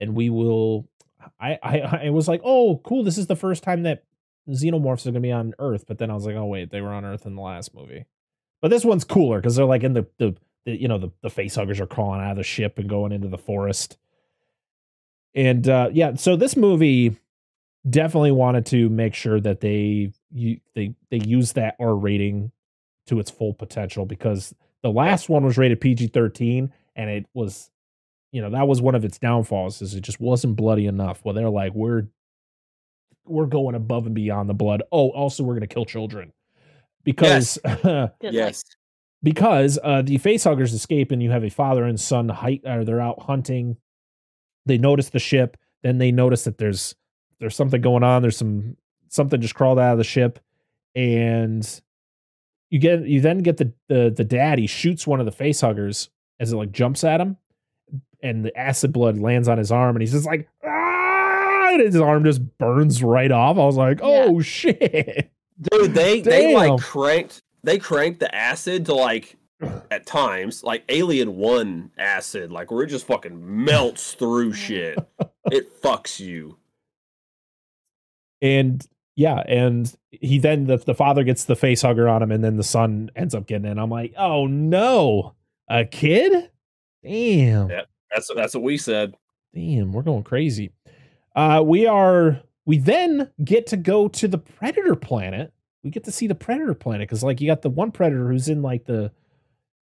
[0.00, 0.88] And we will
[1.40, 4.04] I I I was like, "Oh, cool, this is the first time that
[4.48, 6.80] xenomorphs are going to be on Earth." But then I was like, "Oh wait, they
[6.80, 8.04] were on Earth in the last movie."
[8.60, 10.34] But this one's cooler because they're like in the, the
[10.64, 13.12] the you know the the face huggers are crawling out of the ship and going
[13.12, 13.96] into the forest.
[15.34, 17.16] And uh yeah, so this movie
[17.88, 22.50] definitely wanted to make sure that they you they they use that R rating
[23.06, 27.70] to its full potential because the last one was rated PG-13 and it was
[28.32, 31.20] you know that was one of its downfalls is it just wasn't bloody enough.
[31.24, 32.04] Well, they're like we're
[33.26, 34.82] we're going above and beyond the blood.
[34.92, 36.32] Oh, also we're going to kill children.
[37.04, 38.64] Because Good Yes.
[39.22, 43.00] because uh, the facehuggers escape and you have a father and son height or they're
[43.00, 43.76] out hunting
[44.66, 46.94] they notice the ship then they notice that there's
[47.40, 48.76] there's something going on there's some
[49.08, 50.38] something just crawled out of the ship
[50.94, 51.80] and
[52.70, 55.60] you get you then get the the, the dad he shoots one of the face
[55.60, 56.10] huggers
[56.40, 57.36] as it like jumps at him
[58.22, 61.68] and the acid blood lands on his arm and he's just like ah!
[61.72, 65.30] and his arm just burns right off i was like oh shit
[65.70, 69.36] Dude, they they like cranked they cranked the acid to like
[69.90, 74.98] at times like Alien One acid, like where it just fucking melts through shit.
[75.52, 76.56] It fucks you.
[78.44, 78.86] And
[79.16, 82.56] yeah, and he then the, the father gets the face hugger on him, and then
[82.56, 83.78] the son ends up getting in.
[83.78, 85.34] I'm like, oh no,
[85.68, 86.50] a kid?
[87.02, 87.82] Damn, Yeah.
[88.10, 89.14] That's that's what we said.
[89.54, 90.72] damn, we're going crazy.
[91.34, 92.40] Uh, we are.
[92.66, 95.52] We then get to go to the predator planet.
[95.82, 98.48] We get to see the predator planet because, like, you got the one predator who's
[98.48, 99.10] in like the,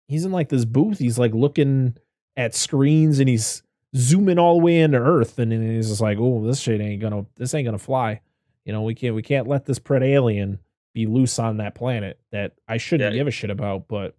[0.07, 0.97] he's in like this booth.
[0.97, 1.95] He's like looking
[2.35, 3.61] at screens and he's
[3.95, 7.01] zooming all the way into Earth, and then he's just like, oh, this shit ain't
[7.01, 8.21] gonna, this ain't gonna fly.
[8.65, 10.59] You know, we can't, we can't let this pred alien
[10.93, 13.19] be loose on that planet that I shouldn't Yeah.
[13.19, 14.15] give a shit about, but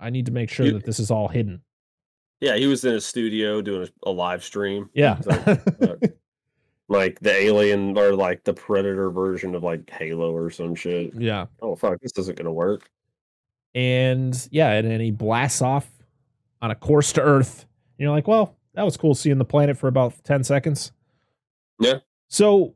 [0.00, 1.62] I need to make sure You- that this is all hidden.
[2.40, 4.90] Yeah, he was in a studio doing a, a live stream.
[4.94, 5.20] Yeah.
[5.20, 5.98] So,
[6.88, 11.12] Like the alien or like the predator version of like Halo or some shit.
[11.14, 11.46] yeah.
[11.62, 12.90] Oh fuck, this isn't gonna work.
[13.74, 15.88] and yeah, and then he blasts off
[16.60, 17.60] on a course to Earth.
[17.98, 20.92] And you're like, well, that was cool seeing the planet for about ten seconds.
[21.80, 22.00] Yeah.
[22.28, 22.74] So,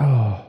[0.00, 0.44] oh,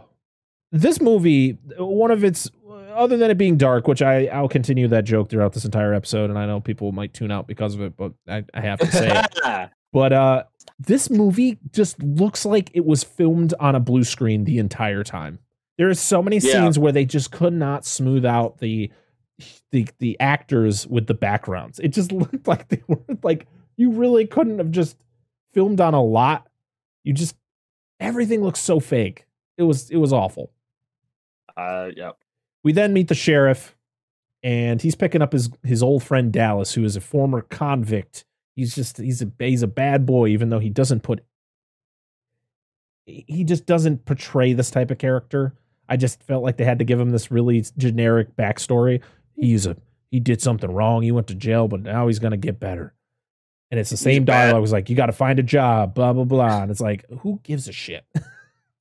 [0.71, 2.49] this movie, one of its,
[2.95, 6.29] other than it being dark, which I I'll continue that joke throughout this entire episode,
[6.29, 8.91] and I know people might tune out because of it, but I, I have to
[8.91, 9.69] say it.
[9.93, 10.43] But uh,
[10.79, 15.37] this movie just looks like it was filmed on a blue screen the entire time.
[15.77, 16.51] There are so many Yeah.
[16.63, 18.91] scenes where they just could not smooth out the
[19.71, 21.77] the the actors with the backgrounds.
[21.77, 23.45] It just looked like they were like
[23.77, 24.97] you really couldn't have just
[25.53, 26.47] filmed on a lot.
[27.03, 27.35] You just
[27.99, 29.27] everything looks so fake.
[29.57, 30.51] It was it was awful.
[31.55, 32.11] uh yeah.
[32.63, 33.75] We then meet the sheriff,
[34.41, 38.25] and he's picking up his his old friend Dallas, who is a former convict.
[38.55, 41.23] He's just he's a he's a bad boy, even though he doesn't put
[43.05, 45.53] he just doesn't portray this type of character.
[45.89, 49.01] I just felt like they had to give him this really generic backstory.
[49.35, 49.75] He's a
[50.11, 51.01] he did something wrong.
[51.01, 52.93] He went to jail, but now he's gonna get better.
[53.71, 54.45] And it's the same bad.
[54.45, 54.59] dialogue.
[54.59, 56.61] It was like, you got to find a job, blah blah blah.
[56.61, 58.05] And it's like, who gives a shit?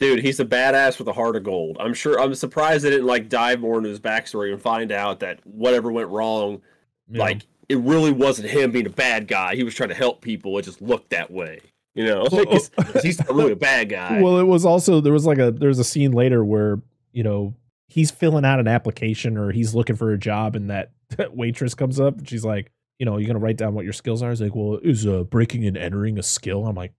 [0.03, 1.77] Dude, he's a badass with a heart of gold.
[1.79, 5.21] I'm sure I'm surprised they didn't like dive more into his backstory and find out
[5.21, 6.61] that whatever went wrong,
[7.09, 7.21] know?
[7.21, 9.55] like it really wasn't him being a bad guy.
[9.55, 10.59] He was trying to help people.
[10.59, 11.61] It just looked that way.
[11.95, 12.45] You know, Well,
[13.03, 14.21] he's not really a bad guy.
[14.21, 16.81] Well, it was also there was like a there's a scene later where
[17.13, 17.55] you know
[17.89, 21.75] he's filling out an application or he's looking for a job, and that, that waitress
[21.75, 24.31] comes up and she's like, you know, you're gonna write down what your skills are.
[24.31, 26.67] He's like, well, is uh, breaking and entering a skill?
[26.67, 26.93] I'm like,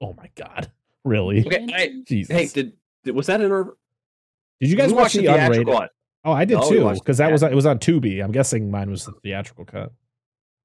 [0.00, 0.70] oh my god,
[1.04, 1.44] really?
[1.46, 2.34] okay, I, Jesus.
[2.34, 2.72] hey, did,
[3.04, 3.76] did was that in our?
[4.60, 5.78] did you guys who watch watched the theatrical unrated?
[5.78, 5.90] cut?
[6.24, 8.22] Oh, I did Oh, we too because that was it was on Tubi.
[8.22, 9.92] I'm guessing mine was the theatrical cut.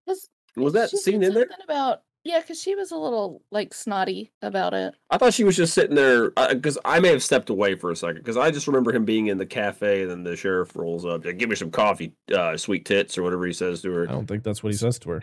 [0.05, 1.47] Was was that She scene in there?
[1.63, 4.93] About yeah, because she was a little like snotty about it.
[5.09, 7.95] I thought she was just sitting there because I may have stepped away for a
[7.95, 11.05] second because I just remember him being in the cafe and then the sheriff rolls
[11.05, 14.03] up, like, "Give me some coffee, uh, sweet tits," or whatever he says to her.
[14.09, 15.21] I don't think that's what he says to her,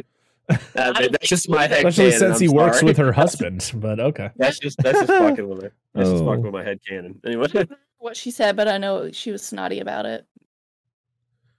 [0.76, 1.70] Uh, that's just my would.
[1.70, 1.78] head.
[1.86, 2.88] especially canon, since I'm he works sorry.
[2.90, 3.72] with her husband.
[3.76, 4.30] But okay.
[4.36, 5.72] That's just that's just fucking with her.
[5.94, 6.26] That's just Oh.
[6.26, 7.18] fucking with my head canon.
[7.24, 7.46] Anyway,
[7.98, 10.26] What she said, but I know she was snotty about it.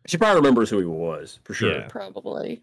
[0.07, 1.71] she probably remembers who he was for sure.
[1.79, 1.88] Yeah.
[1.88, 2.61] Probably.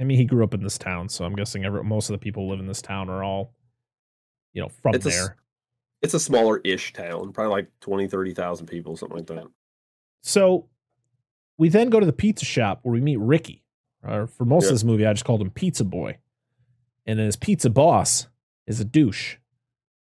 [0.00, 2.18] I mean, he grew up in this town, so I'm guessing every, most of the
[2.18, 3.52] people who live in this town are all,
[4.52, 5.36] you know, from It's a s- there.
[6.02, 9.46] It's a smaller-ish town, probably like 20, 30,000 people, something like that.
[10.22, 10.68] So
[11.58, 13.62] we then go to the pizza shop where we meet Ricky.
[14.06, 14.68] Or for most Yeah.
[14.70, 16.18] of this movie, I just called him Pizza Boy,
[17.06, 18.28] and then his pizza boss
[18.66, 19.36] is a douche.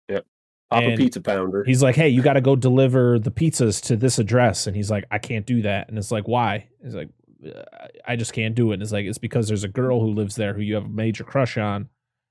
[0.08, 0.26] Yep,
[0.70, 1.64] Papa And Pizza Pounder.
[1.64, 4.90] He's like, "Hey, you got to go deliver the pizzas to this address," and he's
[4.90, 7.08] like, "I can't do that." And it's like, "Why?" He's like,
[7.44, 7.62] "Uh,
[8.06, 10.36] "I just can't do it." And it's like, "It's because there's a girl who lives
[10.36, 11.88] there who you have a major crush on, and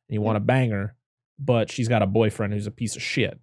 [0.09, 0.95] you want to bang her,
[1.39, 3.39] but she's got a boyfriend who's a piece of shit."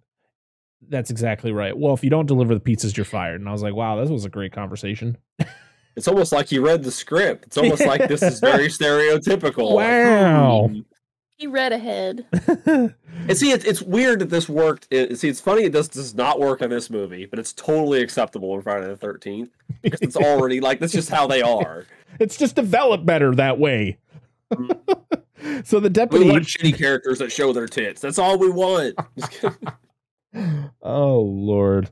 [0.87, 1.75] That's exactly right.
[1.77, 3.39] Well, if you don't deliver the pizzas, you're fired.
[3.41, 5.17] And I was like, "Wow, this was a great conversation."
[5.95, 7.45] It's almost like he read the script.
[7.45, 9.71] It's almost like this is very stereotypical.
[9.73, 10.67] Like, Wow.
[10.71, 10.79] hmm.
[11.37, 12.25] He read ahead.
[13.27, 14.87] And see, it's, it's weird that this worked.
[14.91, 18.01] It, see, it's funny it does does not work in this movie, but it's totally
[18.03, 19.49] acceptable in Friday the Thirteenth
[19.81, 21.85] because it's already like that's just how they are.
[22.19, 23.97] it's just developed better that way.
[25.63, 26.25] so the deputy.
[26.25, 26.31] We deputy.
[26.31, 27.99] want shitty characters that show their tits.
[28.01, 28.95] That's all we want.
[30.81, 31.89] Oh Lord.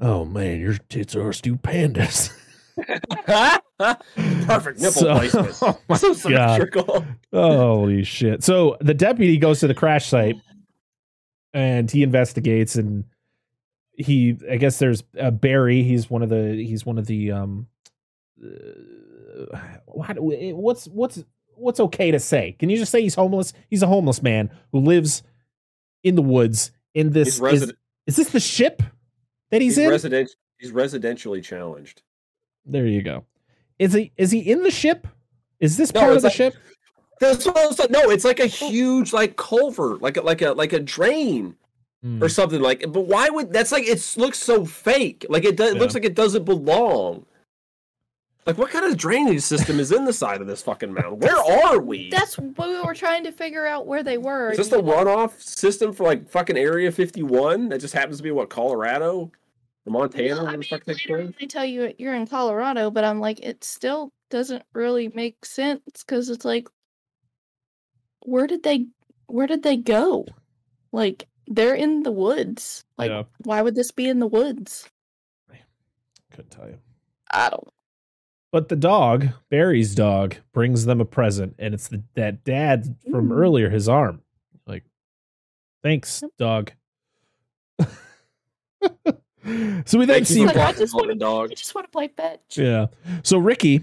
[0.00, 2.30] Oh man, your tits are stupendous.
[3.76, 5.58] Perfect nipple So- placement.
[5.62, 6.16] oh my so God.
[6.16, 7.06] symmetrical.
[7.32, 8.42] Holy shit.
[8.44, 10.36] So the deputy goes to the crash site
[11.54, 13.04] and he investigates and
[13.92, 17.66] he I guess there's uh, Barry, he's one of the he's one of the um
[18.44, 21.24] uh, what, what's what's
[21.54, 22.54] what's okay to say?
[22.58, 23.52] Can you just say he's homeless?
[23.70, 25.22] He's a homeless man who lives
[26.04, 27.72] in the woods in this is,
[28.06, 28.82] is this the ship
[29.50, 29.90] that he's, he's, in?
[29.90, 32.02] resident, he's residentially challenged.
[32.66, 33.24] There you go.
[33.78, 35.06] Is he is he in the ship?
[35.60, 36.54] Is this No, part of the like- ship?
[37.18, 37.90] That's what I was like.
[37.90, 41.56] No, it's like a huge like culvert, like a, like a like a drain
[42.02, 42.22] Hmm.
[42.22, 42.80] or something like.
[42.92, 45.24] But why would that's like it looks so fake?
[45.30, 45.72] Like it does.
[45.72, 47.24] It looks like it doesn't belong.
[48.44, 51.18] Like what kind of drainage system is in the side of this fucking mountain?
[51.18, 52.10] Where are we?
[52.10, 54.50] That's what we were trying to figure out where they were.
[54.50, 58.30] Is this the runoff system for like fucking Area 51 that just happens to be
[58.30, 59.30] what Colorado or
[59.90, 60.34] Montana?
[60.36, 61.34] Well, I the mean, fuck takes later place?
[61.40, 65.82] they tell you you're in Colorado, but I'm like, it still doesn't really make sense
[66.04, 66.68] because it's like,
[68.24, 68.86] where did they,
[69.26, 70.26] where did they go?
[70.92, 72.84] Like they're in the woods.
[72.98, 73.24] Like, Yeah.
[73.44, 74.88] why would this be in the woods?
[76.32, 76.78] Couldn't tell you.
[77.30, 77.68] I don't.
[78.52, 83.32] But the dog, Barry's dog, brings them a present, and it's the that dad from
[83.32, 83.36] Ooh.
[83.36, 84.22] earlier, his arm.
[84.66, 84.84] Like,
[85.82, 86.72] thanks, dog.
[89.86, 91.50] so we then Thank you see, Like, I just wanna- dog.
[91.52, 92.58] I just want to play fetch.
[92.58, 92.86] yeah.
[93.22, 93.82] So Ricky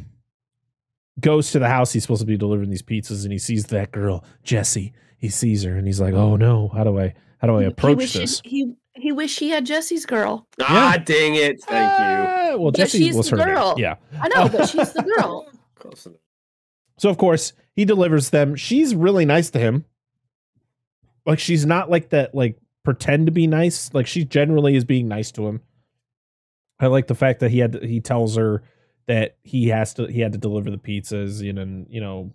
[1.19, 1.93] goes to the house.
[1.93, 4.93] He's supposed to be delivering these pizzas, and he sees that girl, Jessie.
[5.17, 7.67] He sees her, and he's like, "Oh no, how do I, how do I He-
[7.67, 10.47] approach he wished this?" He he wished he had Jesse's girl.
[10.61, 11.61] Ah, dang it!
[11.63, 12.05] Thank you.
[12.05, 13.55] Ah, well, But Jessie was the her name.
[13.55, 13.75] girl.
[13.77, 13.95] Yeah.
[14.21, 15.47] I know, but she's the girl.
[15.75, 16.19] Close enough.
[16.97, 18.55] So of course he delivers them.
[18.55, 19.85] She's really nice to him.
[21.25, 23.93] Like she's not like that like pretend to be nice.
[23.93, 25.61] Like she generally is being nice to him.
[26.79, 28.63] I like the fact that he had he tells her
[29.07, 32.31] that he has to he had to deliver the pizzas and you know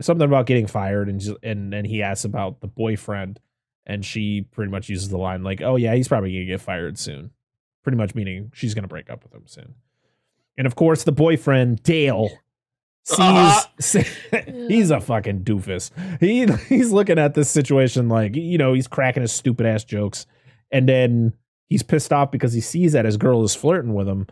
[0.00, 3.40] something about getting fired and and then he asks about the boyfriend
[3.86, 6.98] and she pretty much uses the line like oh yeah he's probably to get fired
[6.98, 7.30] soon.
[7.82, 9.74] Pretty much meaning she's to break up with him soon.
[10.56, 12.28] And of course the boyfriend Dale
[13.08, 14.02] sees Uh-huh.
[14.68, 15.90] he's a fucking doofus.
[16.20, 20.26] He he's looking at this situation like you know he's cracking his stupid ass jokes,
[20.70, 21.32] and then
[21.68, 24.26] he's pissed off because he sees that his girl is flirting with him,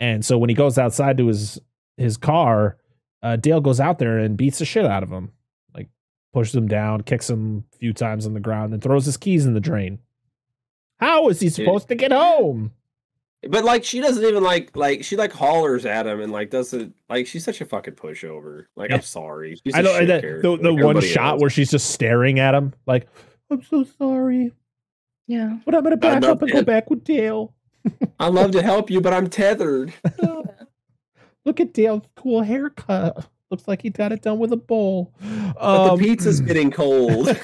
[0.00, 1.60] and so when he goes outside to his
[1.96, 2.76] his car,
[3.22, 5.30] uh, Dale goes out there and beats the shit out of him,
[5.74, 5.88] like
[6.32, 9.46] pushes him down, kicks him a few times on the ground, and throws his keys
[9.46, 9.98] in the drain.
[10.98, 12.72] How is he supposed to get home?
[13.50, 16.94] But like, she doesn't even like like she like hollers at him and like doesn't
[17.08, 18.66] like she's such a fucking pushover.
[18.76, 18.96] Like, Yeah.
[18.96, 19.58] I'm sorry.
[19.64, 21.40] She's I a know shit the, the, like one shot else.
[21.40, 23.06] where she's just staring at him, like
[23.50, 24.52] I'm so sorry.
[25.26, 25.58] Yeah.
[25.64, 27.54] But I'm gonna back not up and go back with Dale.
[28.18, 29.92] I love to help you, but I'm tethered.
[31.44, 33.26] Look at Dale's cool haircut.
[33.50, 35.12] Looks like he got it done with a bowl.
[35.20, 37.28] But Um, the pizza's getting cold.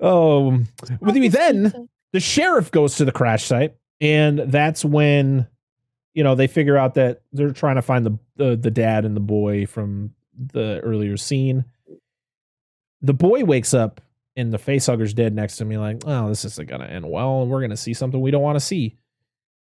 [0.00, 0.66] um,
[1.00, 3.74] with me then the sheriff goes to the crash site,
[4.04, 5.48] and that's when
[6.12, 9.16] you know they figure out that they're trying to find the the, the dad and
[9.16, 11.64] the boy from the earlier scene.
[13.00, 14.00] The boy wakes up
[14.36, 17.50] and the facehugger's dead next to me, like, oh, this isn't gonna end well, and
[17.50, 18.96] we're gonna see something we don't want to see.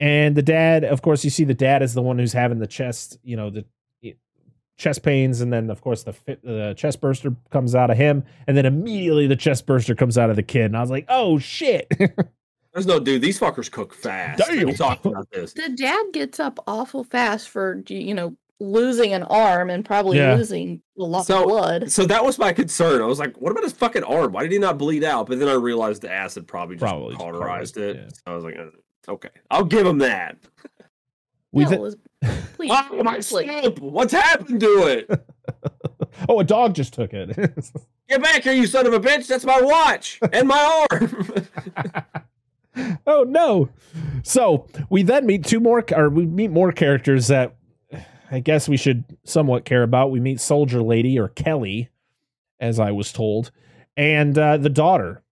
[0.01, 2.67] And the dad, of course, you see the dad is the one who's having the
[2.67, 3.65] chest, you know, the
[4.05, 4.13] eh,
[4.77, 8.57] chest pains, and then of course the the chest burster comes out of him, and
[8.57, 11.39] then immediately the chest burster comes out of the kid, and I was like, oh
[11.39, 11.93] shit.
[12.77, 13.23] There's no dude.
[13.23, 14.43] These fuckers cook fast.
[14.47, 14.67] Damn.
[14.67, 15.55] We talked about this.
[15.55, 20.35] The dad gets up awful fast for you know losing an arm and probably Yeah.
[20.35, 21.91] losing a lot So- of blood.
[21.91, 23.01] So that was my concern.
[23.01, 24.33] I was like, what about his fucking arm?
[24.33, 25.27] Why did he not bleed out?
[25.27, 27.97] But then I realized the acid probably just Probably cauterized cauterized it.
[27.97, 30.37] it, So I was like, uh, okay, I'll give him that.
[31.53, 31.71] we Hell
[32.23, 33.47] th- please, Oh, my seriously.
[33.47, 33.79] stump!
[33.79, 35.27] What's happened to it?
[36.29, 37.29] oh, a dog just took it.
[38.09, 39.29] Get back here, you son of a bitch!
[39.29, 41.47] That's my watch and my arm.
[43.07, 43.69] oh no.
[44.23, 47.57] So we then meet two more, or we meet more characters that
[48.31, 50.11] I guess we should somewhat care about.
[50.11, 51.91] We meet Soldier Lady or Kelly,
[52.61, 53.51] as I was told,
[53.97, 55.23] and uh, the daughter.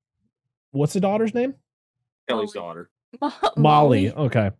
[0.70, 1.54] What's the daughter's name?
[2.28, 2.90] Kelly's daughter.
[3.20, 4.10] Mo- Molly.
[4.12, 4.50] Okay.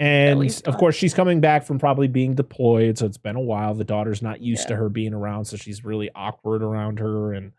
[0.00, 3.74] And of course, she's coming back from probably being deployed, so it's been a while.
[3.74, 4.68] The daughter's not used Yeah.
[4.68, 7.32] to her being around, so she's really awkward around her.
[7.32, 7.50] And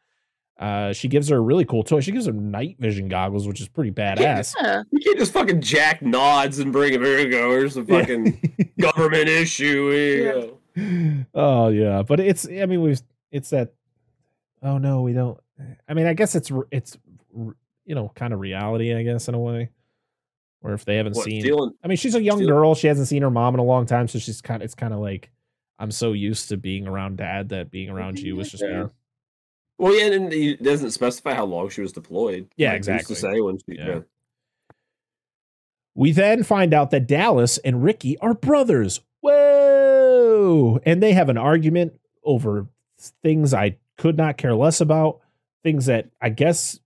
[0.59, 2.01] uh, she gives her a really cool toy.
[2.01, 4.53] She gives her night vision goggles, which is pretty badass.
[4.61, 4.83] Yeah.
[4.91, 7.03] You can't just fucking jack nods and bring him.
[7.03, 7.51] Here you go.
[7.51, 9.89] Here's a fucking government issue.
[9.91, 11.25] Here you go.
[11.33, 12.45] oh yeah, but it's.
[12.47, 13.01] I mean, we've.
[13.31, 13.73] It's that.
[14.61, 15.39] Oh no, we don't.
[15.87, 16.51] I mean, I guess it's.
[16.71, 16.97] It's.
[17.85, 18.93] You know, kind of reality.
[18.93, 19.69] I guess in a way.
[20.61, 21.39] Or if they haven't What, seen.
[21.41, 21.71] stealing?
[21.83, 22.75] I mean, she's a young Still- girl.
[22.75, 24.65] She hasn't seen her mom in a long time, so she's kind of.
[24.65, 25.31] It's kind of like
[25.79, 28.69] I'm so used to being around dad that being around you was just Yeah.
[28.69, 28.89] weird.
[29.79, 32.49] Well, yeah, and he doesn't specify how long she was deployed.
[32.57, 33.15] Yeah, Like, exactly.
[33.15, 33.87] To say when she, Yeah.
[33.87, 33.99] yeah.
[35.95, 39.01] We then find out that Dallas and Ricky are brothers.
[39.21, 40.79] Whoa!
[40.85, 42.67] And they have an argument over
[43.23, 45.19] things I could not care less about.
[45.63, 46.79] Things that I guess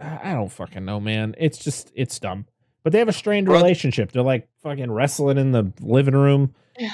[0.00, 1.34] I don't fucking know, man.
[1.38, 2.46] It's just it's dumb.
[2.82, 4.12] But they have a strained Brother- relationship.
[4.12, 6.54] They're like fucking wrestling in the living room.
[6.78, 6.90] Yeah.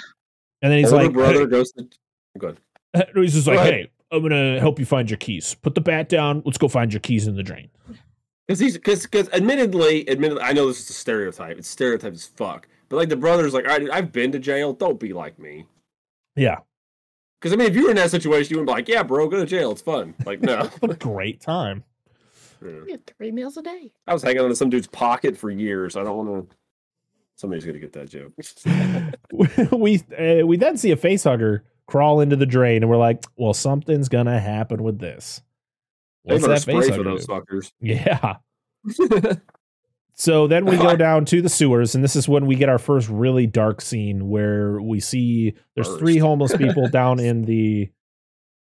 [0.63, 1.89] And then he's Older like, brother hey, goes to.
[2.39, 2.59] Good.
[3.15, 5.55] he's just like, Go hey, I'm gonna help you find your keys.
[5.55, 6.43] Put the bat down.
[6.45, 7.71] Let's go find your keys in the drain.
[8.47, 11.59] Because he's because because admittedly, admittedly, I know this is a stereotype.
[11.59, 12.69] It's stereotype as fuck.
[12.89, 14.75] But like the brother's like, all right, I've been to jail.
[14.75, 15.67] Don't be like me.
[16.37, 16.59] Yeah,
[17.41, 19.29] Because I mean, if you were in that situation, you wouldn't be like, yeah, bro,
[19.29, 19.73] go to jail.
[19.73, 20.15] It's fun.
[20.25, 20.65] Like, no.
[20.81, 21.85] what a great time.
[22.65, 22.81] Yeah.
[22.85, 23.93] We had three meals a day.
[24.07, 25.97] I was hanging on to some dude's pocket for years.
[25.97, 26.57] I don't want to.
[27.37, 28.33] Somebody's gonna get that joke.
[29.73, 33.25] we uh, we then see a face hugger crawl into the drain, and we're like,
[33.37, 35.43] "Well, something's gonna happen with this."
[36.25, 37.33] They What's better that face for those do?
[37.33, 37.73] fuckers.
[37.81, 38.37] Yeah.
[40.15, 42.79] So then we go down to the sewers, and this is when we get our
[42.79, 47.91] first really dark scene where we see there's three homeless people down in the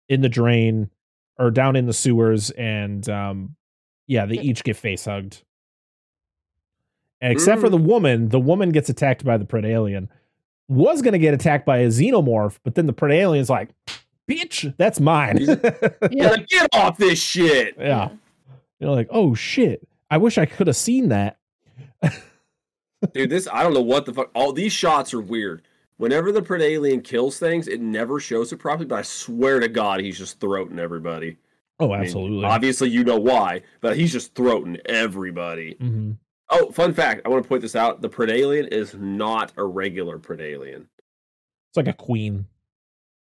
[0.09, 0.91] in the drain
[1.39, 3.55] or down in the sewers, and um,
[4.09, 5.43] yeah, they each get face hugged.
[7.21, 7.73] And except for Mm.
[7.73, 10.09] the woman, the woman gets attacked by the pred alien.
[10.69, 13.71] Was gonna get attacked by a xenomorph, but then the pred alien's like,
[14.31, 15.39] "Bitch, that's mine."
[16.11, 17.75] Yeah, like, get off this shit.
[17.79, 18.11] yeah.
[18.79, 19.87] You're like, "Oh shit!
[20.11, 21.39] I wish I could have seen that."
[23.13, 24.31] Dude, this I don't know what the fuck.
[24.35, 25.63] All these shots are weird.
[25.97, 29.69] Whenever the Pred alien kills things, it never shows it properly, but I swear to
[29.69, 31.39] God, he's just throating everybody.
[31.81, 32.45] Oh, I mean, absolutely.
[32.45, 35.77] obviously, you know why, but he's just throating everybody.
[35.81, 36.13] hmm
[36.51, 37.23] Oh, fun fact!
[37.25, 40.89] I want to point this out: the Pred alien is not a regular Pred alien.
[41.71, 42.47] It's like a queen.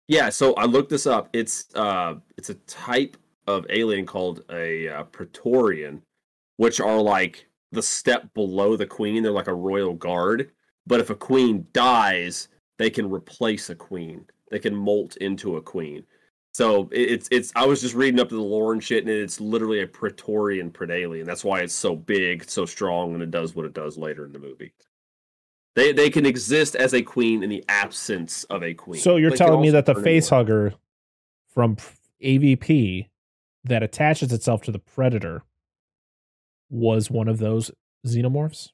[0.08, 1.30] Yeah, so I looked this up.
[1.32, 3.16] It's uh, it's a type
[3.46, 6.02] of alien called a uh, Praetorian,
[6.56, 9.22] which are like the step below the queen.
[9.22, 10.50] They're like a royal guard.
[10.86, 12.48] But if a queen dies,
[12.78, 14.26] they can replace a queen.
[14.50, 16.04] They can molt into a queen.
[16.54, 17.52] So it's it's.
[17.56, 21.24] I was just reading up the lore and shit, and it's literally a Praetorian Predalien.
[21.26, 24.32] That's why it's so big, so strong, and it does what it does later in
[24.32, 24.72] the movie.
[25.74, 29.00] They they can exist as a queen in the absence of a queen.
[29.00, 30.74] So you're They telling me that the turn face hugger
[31.52, 31.76] from
[32.22, 33.08] AVP
[33.64, 35.42] that attaches itself to the predator
[36.70, 37.72] was one of those
[38.06, 38.70] xenomorphs,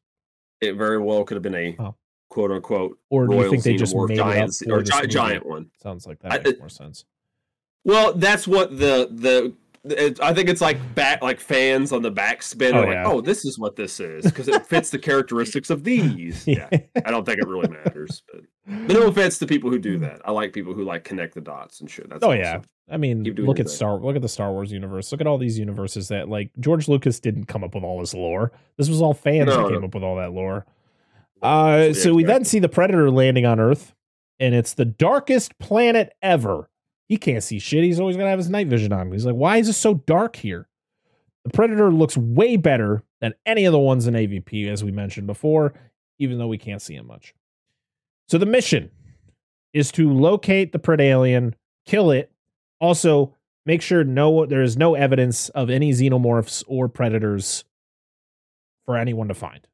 [0.60, 1.94] it very well could have been a Oh.
[2.28, 5.70] quote unquote or do you think they just made giant up or gi- giant one.
[5.82, 7.04] Sounds like that I- makes more sense.
[7.84, 9.54] Well, that's what the the.
[9.82, 12.74] It, I think it's like back like fans on the back spin.
[12.74, 15.84] Oh, are like, oh, this is what this is because it fits the characteristics of
[15.84, 16.44] these.
[16.46, 18.22] Yeah, I don't think it really matters.
[18.30, 20.20] But, but no offense to people who do that.
[20.26, 22.10] I like people who like connect the dots and shit.
[22.10, 22.40] That's Oh awesome.
[22.40, 22.60] yeah.
[22.90, 23.74] I mean, look at thing.
[23.74, 23.98] Star.
[23.98, 25.10] Look at the Star Wars universe.
[25.12, 28.12] Look at all these universes that like George Lucas didn't come up with all this
[28.12, 28.52] lore.
[28.76, 29.68] This was all fans No, that no.
[29.70, 30.66] came up with all that lore.
[31.42, 33.94] Uh, Yeah, so we then see the Predator landing on Earth,
[34.38, 36.68] and it's the darkest planet ever.
[37.10, 37.82] He can't see shit.
[37.82, 39.10] He's always gonna have his night vision on.
[39.10, 40.68] He's like, why is it so dark here?
[41.42, 45.26] The Predator looks way better than any of the ones in AVP, as we mentioned
[45.26, 45.74] before,
[46.20, 47.34] even though we can't see him much.
[48.28, 48.92] So the mission
[49.72, 52.30] is to locate the Pred alien, kill it,
[52.80, 53.34] also
[53.66, 57.64] make sure no there is no evidence of any xenomorphs or predators
[58.86, 59.66] for anyone to find.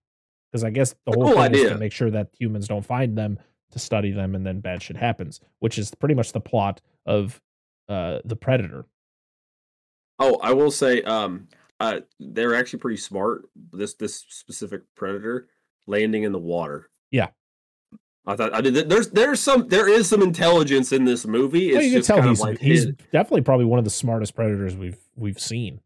[0.51, 3.19] Because I guess the whole cool thing is to make sure that humans don't find
[3.19, 3.39] them
[3.73, 7.41] to study them and then bad shit happens, which is pretty much the plot of
[7.89, 8.87] uh the predator.
[10.19, 11.49] Oh, I will say, um,
[11.79, 13.49] uh, they're actually pretty smart.
[13.73, 15.49] This this specific predator
[15.87, 16.89] landing in the water.
[17.11, 17.29] Yeah.
[18.29, 18.89] I thought I did.
[18.89, 21.69] There's there's some there is some intelligence in this movie.
[21.69, 23.85] It's Well, you can tell kind he's of like he's hid- definitely probably one of
[23.85, 25.81] the smartest predators we've we've seen.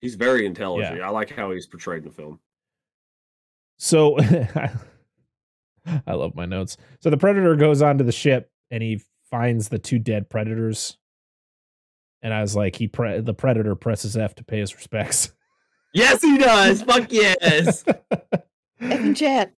[0.00, 0.98] he's very intelligent.
[0.98, 1.06] Yeah.
[1.08, 2.38] I like how he's portrayed in the film.
[3.76, 4.16] So
[6.06, 6.76] I love my notes.
[7.00, 10.96] So the predator goes onto the ship and he finds the two dead predators.
[12.22, 15.32] And I was like, he pre- the predator presses F to pay his respects.
[15.96, 16.82] Yes, he does.
[16.82, 17.84] Fuck yes.
[18.10, 18.42] F
[18.80, 19.52] and chat.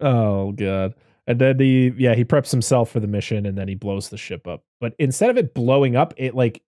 [0.00, 0.94] Oh god.
[1.28, 4.16] And then he yeah, he preps himself for the mission and then he blows the
[4.16, 4.64] ship up.
[4.80, 6.60] But instead of it blowing up, it like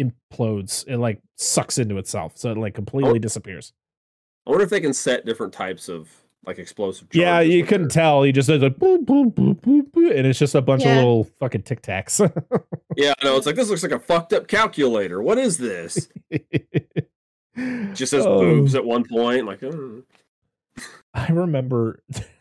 [0.00, 0.86] implodes.
[0.88, 2.38] It like sucks into itself.
[2.38, 3.18] So it like completely Oh.
[3.18, 3.74] disappears.
[4.46, 6.08] I wonder if they can set different types of
[6.46, 7.08] like explosive.
[7.12, 8.22] Yeah, you couldn't their- tell.
[8.22, 10.92] He just does like boop, boop, boop, boop, boop, and it's just a bunch Yeah.
[10.92, 12.20] of little fucking tic tacs.
[12.96, 13.36] Yeah, I know.
[13.36, 15.22] It's like this looks like a fucked up calculator.
[15.22, 16.08] What is this?
[17.94, 18.40] Just says Oh.
[18.40, 19.46] boobs at one point.
[19.46, 20.02] Like, oh.
[21.14, 22.02] I remember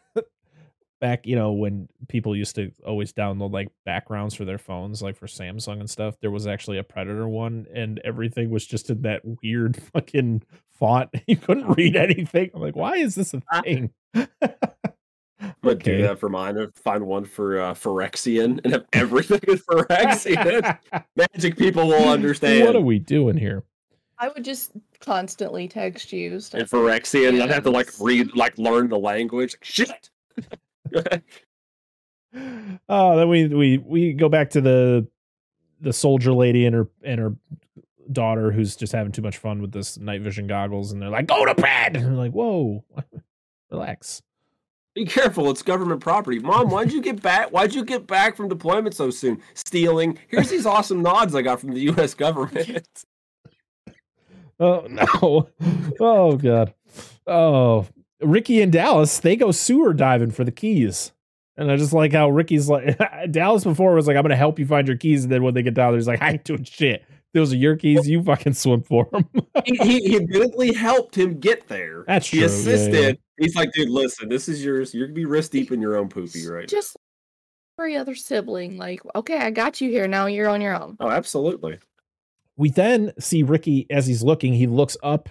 [0.99, 5.15] back, you know, when people used to always download like backgrounds for their phones, like
[5.15, 6.15] for Samsung and stuff.
[6.21, 11.09] There was actually a Predator one, and everything was just in that weird fucking font.
[11.27, 12.51] You couldn't read anything.
[12.53, 13.61] I'm like, why is this a Ah.
[13.61, 13.91] thing?
[15.39, 16.57] I'm gonna do that for mine.
[16.75, 20.77] Find one for uh, Phyrexian and have everything is Phyrexian.
[21.15, 22.65] Magic people will understand.
[22.65, 23.63] What are we doing here?
[24.17, 26.31] I would just constantly text you.
[26.31, 26.69] and stuff.
[26.69, 29.55] Phyrexian, I'd have to like read, like learn the language.
[29.61, 30.09] Shit.
[32.89, 35.07] Oh, then we we we go back to the
[35.81, 37.35] the soldier lady and her and her
[38.11, 41.27] daughter who's just having too much fun with this night vision goggles, and they're like,
[41.27, 42.83] "Go to bed!" And I'm like, "Whoa,
[43.71, 44.21] relax."
[44.93, 46.39] Be careful, it's government property.
[46.39, 47.49] Mom, why'd you get back?
[47.49, 49.41] Why'd you get back from deployment so soon?
[49.53, 50.17] Stealing.
[50.27, 52.13] Here's these awesome nods I got from the U.S.
[52.13, 52.87] government.
[54.59, 55.49] Oh no!
[55.99, 56.73] Oh god!
[57.27, 57.85] Oh,
[58.21, 61.11] Ricky and Dallas they go sewer diving for the keys,
[61.55, 62.99] and I just like how Ricky's like
[63.31, 65.63] Dallas before was like, "I'm gonna help you find your keys," and then when they
[65.63, 67.05] get down there, he's like, "I ain't doing shit.
[67.33, 68.07] Those are your keys.
[68.07, 69.29] You fucking swim for them."
[69.65, 72.03] he, he, he admittedly helped him get there.
[72.07, 73.19] That's he true, yeah, assisted.
[73.39, 73.45] yeah.
[73.45, 74.93] He's like, dude, listen, this is yours.
[74.93, 76.97] You're gonna be wrist deep in your own poopy right Just
[77.79, 80.07] every other sibling, like, okay, I got you here.
[80.07, 80.97] Now you're on your own.
[80.99, 81.77] Oh, absolutely.
[82.55, 84.53] We then see Ricky as he's looking.
[84.53, 85.29] He looks up,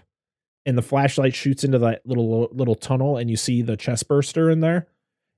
[0.67, 4.51] and the flashlight shoots into that little little tunnel, and you see the chest burster
[4.51, 4.89] in there,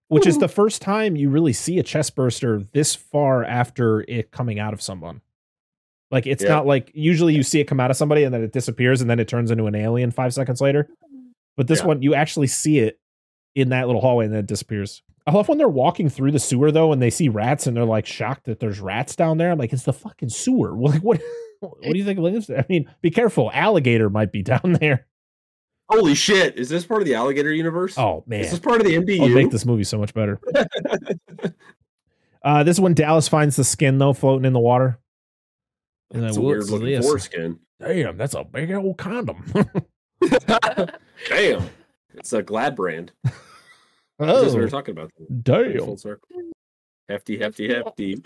[0.08, 4.30] which is the first time you really see a chest burster this far after it
[4.32, 5.20] coming out of someone.
[6.10, 6.48] Like it's Yeah.
[6.48, 9.10] not like usually you see it come out of somebody and then it disappears and
[9.10, 10.88] then it turns into an alien five seconds later.
[11.56, 11.86] But this Yeah.
[11.86, 12.98] one you actually see it
[13.54, 15.02] in that little hallway and then it disappears.
[15.26, 17.84] I love when they're walking through the sewer though and they see rats and they're
[17.84, 19.50] like shocked that there's rats down there.
[19.50, 20.74] I'm like, it's the fucking sewer.
[20.80, 21.20] Like what
[21.60, 22.60] what do you think lives there?
[22.60, 23.50] I mean, be careful.
[23.52, 25.06] Alligator might be down there.
[25.88, 26.56] Holy shit!
[26.56, 27.96] Is this part of the alligator universe?
[27.96, 28.40] Oh man.
[28.40, 29.20] is this part of the MDU?
[29.20, 30.38] I'll make this movie so much better.
[32.44, 34.98] uh, this is when Dallas finds the skin though floating in the water.
[36.12, 37.58] And It's a then, weird looking this?" foreskin.
[37.80, 39.44] Damn, that's a big old condom.
[41.28, 41.70] Damn,
[42.14, 43.12] it's a Glad brand.
[43.24, 43.32] This
[44.42, 45.12] is what we were oh, talking about.
[45.42, 45.78] damn.
[45.78, 46.28] Full circle.
[47.08, 48.20] Hefty, hefty, hefty.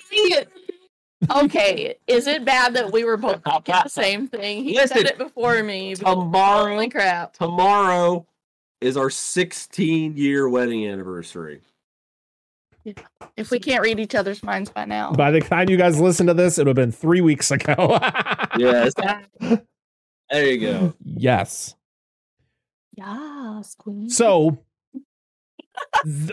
[1.29, 1.45] Dang it.
[1.45, 4.65] Okay, is it bad that we were both thinking the same thing?
[4.65, 5.95] He Listen, said it before me.
[5.95, 7.33] Tomorrow, Holy crap.
[7.35, 8.27] tomorrow
[8.81, 11.61] is our 16 year wedding anniversary.
[13.37, 15.13] If we can't read each other's minds by now.
[15.13, 17.99] By the time you guys listen to this, it would have been three weeks ago.
[18.59, 18.93] Yes.
[20.31, 20.95] There you go.
[21.03, 21.75] yes.
[22.95, 24.11] Yes, queen.
[24.11, 24.59] So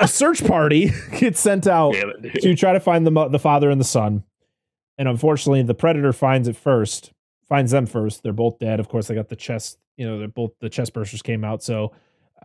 [0.02, 3.80] a search party gets sent out it, to try to find the the father and
[3.80, 4.24] the son.
[5.00, 7.14] And unfortunately, the predator finds it first,
[7.48, 8.22] finds them first.
[8.22, 8.82] They're both dead.
[8.82, 9.80] Of course, they got the chest.
[9.96, 11.64] You know, they're both the chest bursters came out.
[11.64, 11.94] So,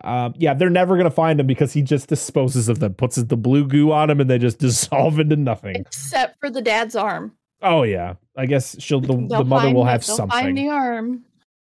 [0.03, 3.37] um, yeah, they're never gonna find him because he just disposes of them, puts the
[3.37, 5.75] blue goo on them, and they just dissolve into nothing.
[5.75, 7.33] Except for the dad's arm.
[7.61, 10.39] Oh yeah, I guess she'll the, They'll the mother find will have they'll something.
[10.39, 11.25] Find the arm.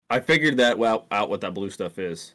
[0.08, 0.78] I figured that
[1.10, 2.34] out what that blue stuff is.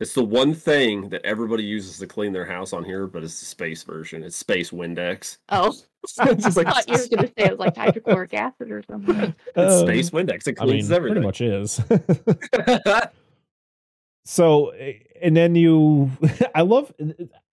[0.00, 3.40] It's the one thing that everybody uses to clean their house on here, but it's
[3.40, 4.22] the space version.
[4.22, 5.38] It's space Windex.
[5.48, 5.74] Oh,
[6.04, 8.70] it's just I like thought you were going to say it was like hydrochloric acid
[8.70, 9.34] or something.
[9.46, 10.46] it's Uh, space Windex.
[10.46, 11.22] It I mean, cleans pretty everything.
[11.24, 11.80] much is.
[14.24, 16.10] so eh, and then you
[16.54, 16.92] i love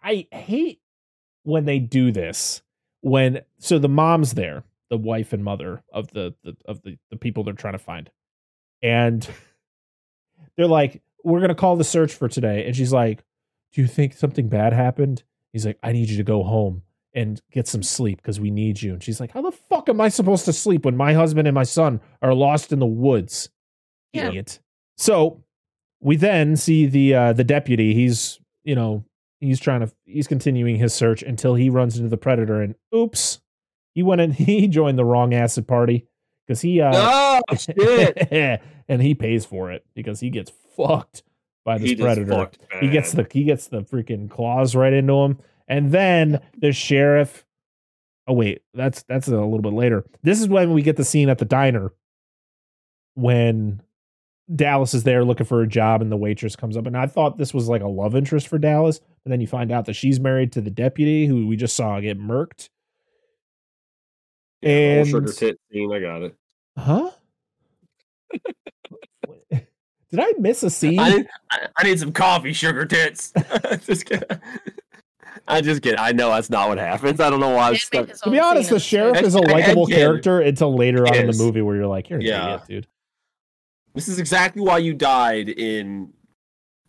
[0.03, 0.81] i hate
[1.43, 2.61] when they do this
[3.01, 7.15] when so the mom's there the wife and mother of the, the of the the
[7.17, 8.11] people they're trying to find
[8.83, 9.27] and
[10.57, 12.65] they're like we're gonna call the search for today.
[12.65, 13.23] And she's like
[13.73, 15.23] do you think something bad happened?
[15.51, 18.81] He's like i need you to go home and get some sleep because we need
[18.81, 18.93] you.
[18.93, 21.55] And she's like how the fuck am i supposed to sleep when my husband and
[21.55, 23.49] my son are lost in the woods?
[24.13, 24.27] Yeah.
[24.27, 24.59] idiot.
[24.97, 25.43] So
[25.99, 27.93] we then see the uh the deputy.
[27.93, 29.03] He's you know
[29.39, 33.39] he's trying to he's continuing his search until he runs into the predator and oops
[33.95, 36.05] he went and he joined the wrong acid party
[36.45, 38.61] because he uh oh shit!
[38.87, 41.23] and he pays for it because he gets fucked
[41.63, 42.49] by this He predator
[42.79, 47.45] he gets the he gets the freaking claws right into him and then the sheriff
[48.27, 51.29] oh wait that's that's a little bit later this is when we get the scene
[51.29, 51.91] at the diner
[53.15, 53.81] when
[54.53, 56.85] Dallas is there looking for a job, and the waitress comes up.
[56.85, 59.71] And I thought this was like a love interest for Dallas, but then you find
[59.71, 62.69] out that she's married to the deputy who we just saw get murked.
[64.61, 64.69] Yeah,
[64.99, 65.91] And- sugar tit scene.
[65.91, 66.35] I got it.
[66.77, 67.09] Huh?
[70.15, 70.99] Did I miss a scene?
[70.99, 73.33] I, need- I, I need some coffee, sugar tits.
[73.85, 74.27] just kidding.
[75.47, 75.99] I just get.
[75.99, 77.19] I know that's not what happens.
[77.19, 78.07] I don't know why I'm stuck.
[78.11, 81.61] to be honest, the sheriff is a likable character until later on in the movie
[81.61, 82.45] where you're like, you're an Yeah.
[82.55, 82.87] idiot, dude.
[83.93, 86.13] This is exactly why you died in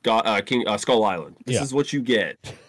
[0.03, 1.37] God, uh, Kong uh, Skull Island.
[1.45, 1.63] This Yeah.
[1.63, 2.39] is what you get.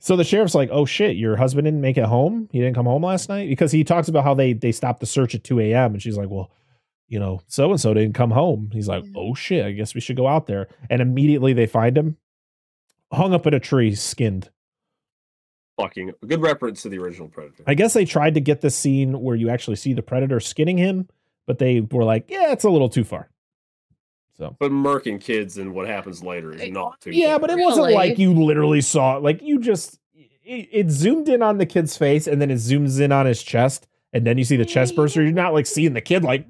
[0.00, 2.48] So the sheriff's like, "Oh shit, your husband didn't make it home.
[2.50, 5.06] He didn't come home last night." Because he talks about how they they stopped the
[5.06, 5.92] search at two a.m.
[5.92, 6.50] and she's like, "Well,
[7.08, 10.00] you know, so and so didn't come home." He's like, "Oh shit, I guess we
[10.00, 12.16] should go out there." And immediately they find him
[13.12, 14.50] hung up in a tree, skinned.
[15.80, 17.64] Fucking good reference to the original Predator.
[17.66, 20.78] I guess they tried to get this scene where you actually see the predator skinning
[20.78, 21.08] him,
[21.48, 23.28] but they were like, "Yeah, it's a little too far."
[24.36, 27.10] So but murking kids and what happens later is not too.
[27.12, 27.40] yeah, far.
[27.40, 27.94] but it wasn't Really?
[27.94, 32.26] like you literally saw like you just it, it zoomed in on the kid's face
[32.26, 35.22] and then it zooms in on his chest and then you see the chest burster.
[35.22, 36.46] You're not like seeing the kid like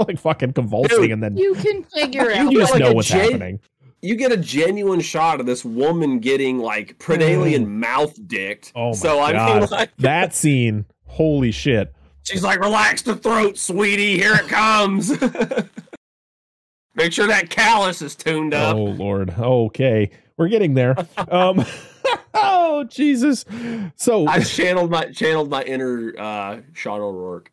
[0.00, 2.52] "Ah," like fucking convulsing Dude, and then You can figure You out.
[2.52, 3.60] you just like know a what's gen- happening.
[4.02, 8.72] you get a genuine shot of this woman getting like predalien mouth dicked.
[8.74, 9.70] Oh my so I mean, God.
[9.70, 11.92] like, That scene, holy shit.
[12.22, 14.16] she's like, "Relax the throat, sweetie.
[14.18, 15.10] Here it comes."
[16.94, 18.74] Make sure that callus is tuned up.
[18.76, 19.30] Oh lord.
[19.30, 20.10] Okay.
[20.36, 20.96] We're getting there.
[21.28, 21.64] Um
[22.34, 23.44] Oh Jesus.
[23.96, 27.50] So I channeled my channeled my inner uh, Sean O'Rourke.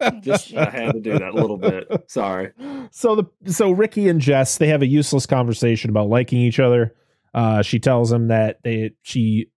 [0.20, 1.88] Just I had to do that a little bit.
[2.08, 2.52] Sorry.
[2.90, 6.94] so the so Ricky and Jess they have a useless conversation about liking each other.
[7.34, 9.50] Uh, she tells him that they she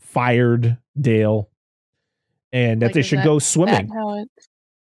[0.00, 1.48] fired Dale,
[2.52, 3.90] and that Like, they should that- go swimming.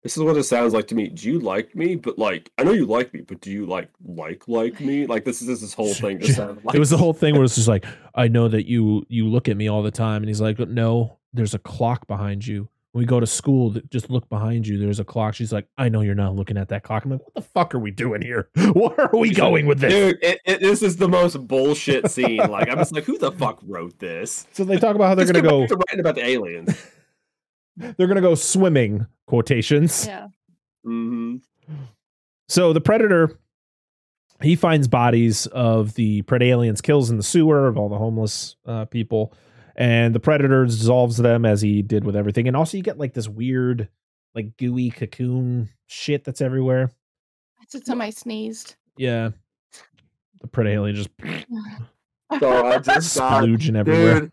[0.03, 1.09] This is what it sounds like to me.
[1.09, 1.95] Do you like me?
[1.95, 5.05] But like, I know you like me, but do you like like like me?
[5.05, 7.33] Like this is this, this whole thing just sounded like it was the whole thing
[7.33, 7.83] where it's just like,
[8.15, 11.17] I know that you you look at me all the time, and he's like, No,
[11.33, 12.69] there's a clock behind you.
[12.97, 14.79] When we go to school, th- just look behind you.
[14.79, 15.35] There's a clock.
[15.35, 17.05] She's like, I know you're not looking at that clock.
[17.05, 18.49] I'm like, what the fuck are we doing here?
[18.73, 19.93] Where are we going with this?
[19.93, 22.37] Dude, it, it, this is the most bullshit scene.
[22.37, 24.47] Like I'm just like, who the fuck wrote this?
[24.53, 25.59] So they talk about how they're Let's gonna go.
[25.75, 26.75] writing about the aliens.
[27.97, 29.05] They're gonna go swimming.
[29.27, 30.07] Quotations.
[30.07, 30.29] yeah.
[30.83, 31.35] hmm
[32.49, 33.37] So the predator,
[34.41, 38.55] he finds bodies of the pred aliens kills in the sewer of all the homeless
[38.65, 39.35] uh, people,
[39.77, 42.47] and the predator dissolves them as he did with everything.
[42.47, 43.87] And also, you get like this weird,
[44.33, 46.91] like gooey cocoon shit that's everywhere.
[47.59, 48.75] That's the time I sneezed.
[48.97, 49.29] Yeah,
[50.41, 51.09] the predalien just
[52.39, 54.21] So I just got everywhere.
[54.21, 54.31] Dude,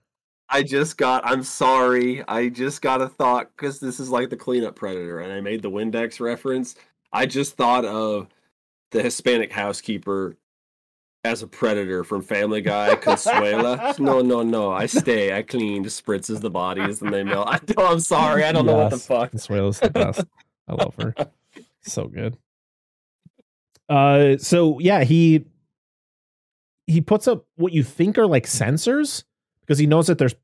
[0.49, 1.27] I just got.
[1.27, 2.27] I'm sorry.
[2.27, 5.63] I just got a thought because this is like the cleanup predator, and I made
[5.63, 6.75] the Windex reference.
[7.13, 8.29] I just thought of
[8.91, 10.37] the Hispanic housekeeper
[11.25, 13.99] as a predator from Family Guy, Consuela.
[13.99, 14.71] no, no, no.
[14.71, 15.37] I stay.
[15.37, 17.49] I clean, spritzes the bodies, and they melt.
[17.49, 17.87] I know.
[17.87, 18.45] I'm sorry.
[18.45, 19.33] I don't know what the fuck.
[19.33, 20.25] Consuela's the best.
[20.69, 21.15] I love her.
[21.87, 22.39] So good.
[23.91, 25.45] Uh so yeah, he
[26.87, 29.25] he puts up what you think are like sensors
[29.61, 30.35] because he knows that there's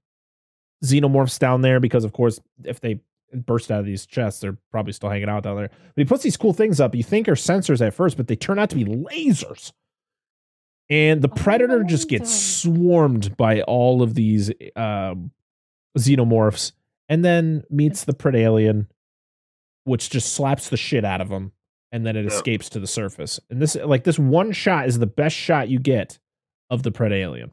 [0.84, 3.00] xenomorphs down there because of course if they
[3.32, 5.70] burst out of these chests they're probably still hanging out down there.
[5.70, 8.36] But he puts these cool things up you think are sensors at first but they
[8.36, 9.72] turn out to be lasers.
[10.90, 12.62] And the Oh, predator just gets lasers.
[12.62, 15.30] swarmed by all of these um
[15.98, 16.72] xenomorphs
[17.08, 18.86] and then meets the predalien
[19.84, 21.52] which just slaps the shit out of him
[21.92, 22.32] and then it Yep.
[22.32, 25.78] escapes to the surface and this like this one shot is the best shot you
[25.80, 26.18] get
[26.70, 27.50] of the predalien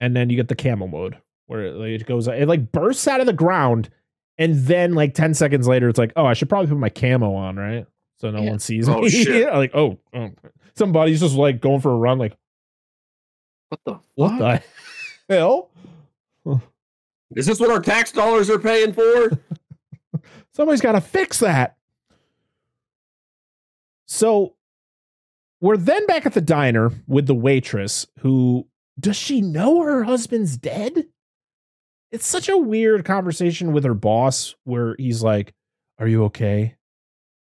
[0.00, 3.06] and then you get the camo mode where it, like, it goes it like bursts
[3.06, 3.90] out of the ground
[4.38, 7.34] and then like 10 seconds later it's like oh i should probably put my camo
[7.34, 7.86] on right
[8.18, 8.50] so no Yeah.
[8.50, 9.52] one sees Oh, me shit.
[9.52, 10.30] like oh, oh
[10.74, 12.34] somebody's just like going for a run like
[13.74, 14.00] What the?
[14.14, 14.62] what fuck?
[15.28, 15.70] the hell
[17.34, 19.30] Is this what our tax dollars are paying for?
[20.52, 21.76] Somebody's got to fix that.
[24.06, 24.54] So
[25.60, 28.68] we're then back at the diner with the waitress who
[29.00, 31.06] does she know her husband's dead?
[32.12, 35.52] It's such a weird conversation with her boss where he's like,
[35.98, 36.76] Are you okay?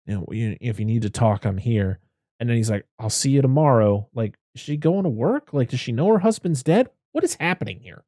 [0.05, 1.99] You know, if you need to talk, I'm here.
[2.39, 4.07] And then he's like, I'll see you tomorrow.
[4.13, 5.53] Like, is she going to work?
[5.53, 6.89] Like, does she know her husband's dead?
[7.11, 8.03] What is happening here?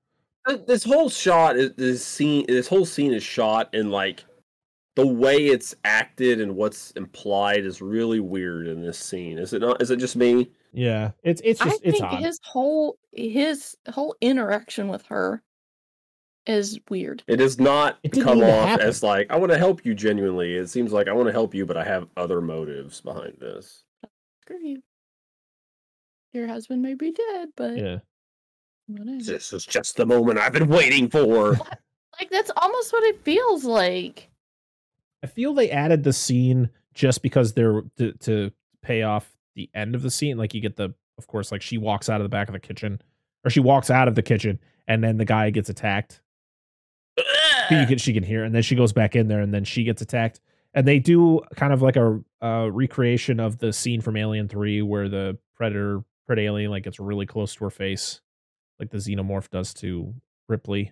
[0.68, 4.26] This whole shot is this scene this whole scene is shot in like
[4.96, 9.62] the way it's acted and what's implied is really weird in this scene is it
[9.62, 12.20] not is it just me Yeah, it's it's I just it's think odd.
[12.24, 15.44] his whole his whole interaction with her
[16.48, 17.24] is weird.
[17.28, 18.88] it does not It come off happen.
[18.88, 21.54] as like i want to help you genuinely it seems like i want to help
[21.54, 23.84] you but i have other motives behind this
[24.42, 24.82] screw you.
[26.34, 27.98] Your husband may be dead, but Yeah.
[28.88, 29.18] whatever.
[29.24, 31.54] This is just the moment I've been waiting for.
[32.20, 34.30] Like that's almost what it feels like.
[35.24, 38.52] I feel they added the scene just because they're to, to
[38.82, 40.38] pay off the end of the scene.
[40.38, 42.60] Like you get the, of course, like she walks out of the back of the
[42.60, 43.02] kitchen,
[43.46, 46.22] or she walks out of the kitchen, and then the guy gets attacked.
[47.70, 49.84] You can, she can hear, and then she goes back in there, and then she
[49.84, 50.42] gets attacked.
[50.74, 54.82] And they do kind of like a uh, recreation of the scene from Alien Three,
[54.82, 58.22] where the predator, pred alien, like gets really close to her face,
[58.80, 60.14] like the xenomorph does to
[60.48, 60.92] Ripley.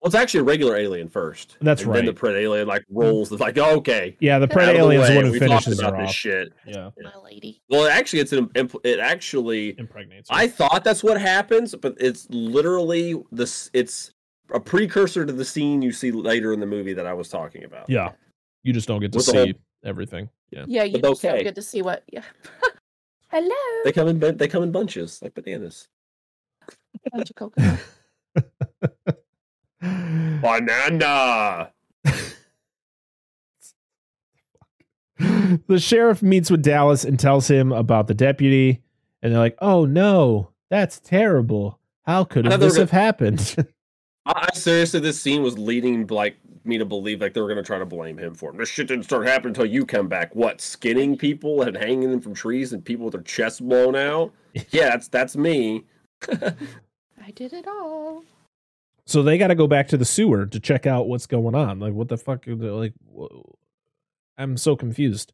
[0.00, 1.56] Well, it's actually a regular alien first.
[1.62, 2.20] That's and Then the right.
[2.34, 2.84] pred alien like mm.
[2.90, 3.32] rolls.
[3.32, 5.32] It's like okay, Yeah, the Out pred out of the alien's the way, one who
[5.32, 6.14] we talked finishes her about this off.
[6.14, 6.52] shit.
[6.66, 7.62] Yeah, My lady.
[7.70, 9.78] Well, actually, it's an impl- it actually.
[9.78, 10.28] impregnates.
[10.28, 10.36] her.
[10.36, 13.70] I thought that's what happens, but it's literally this.
[13.72, 14.12] It's
[14.52, 17.64] a precursor to the scene you see later in the movie that I was talking
[17.64, 17.88] about.
[17.88, 18.12] Yeah.
[18.62, 19.52] You just don't get to With see whole-
[19.84, 20.28] everything.
[20.50, 20.64] Yeah.
[20.68, 22.02] Yeah, you But just don't get to see what.
[22.12, 22.22] Yeah.
[23.34, 23.82] Hello.
[23.84, 25.88] They come in they come in bunches like bananas.
[27.10, 27.80] Bunch of coconut.
[30.40, 31.72] Banana.
[35.66, 38.84] the sheriff meets with Dallas and tells him about the deputy,
[39.20, 41.80] and they're like, "Oh no, that's terrible.
[42.02, 43.56] How could I thought they this have happened?"
[44.26, 46.36] I, I seriously, this scene was leading like
[46.66, 48.58] me to believe like they were gonna try to blame him for it.
[48.58, 50.34] This shit didn't start happening until you come back.
[50.34, 50.60] What?
[50.60, 54.32] Skinning people and hanging them from trees and people with their chests blown out.
[54.70, 55.84] Yeah, that's that's me.
[56.30, 58.22] I did it all.
[59.06, 61.80] so they got to go back to the sewer to check out what's going on.
[61.80, 62.46] Like, what the fuck?
[62.48, 63.50] are they- Like, wh-
[64.38, 65.32] I'm so confused.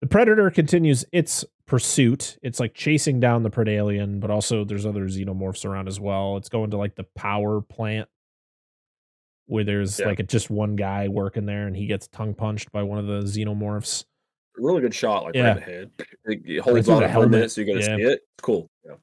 [0.00, 2.36] The predator continues its pursuit.
[2.42, 6.36] It's like chasing down the predalien, but also there's other xenomorphs around as well.
[6.36, 8.08] It's going to like the power plant
[9.46, 10.06] where there's Yeah.
[10.06, 13.06] like a, just one guy working there, and he gets tongue punched by one of
[13.06, 14.04] the xenomorphs.
[14.56, 15.48] Really good shot, like Yeah.
[15.48, 15.90] right in the head.
[16.26, 17.30] It, holds on for a helmet.
[17.30, 17.96] minute so you're gonna Yeah.
[17.96, 18.20] see it.
[18.40, 18.70] Cool.
[18.84, 18.94] Yeah.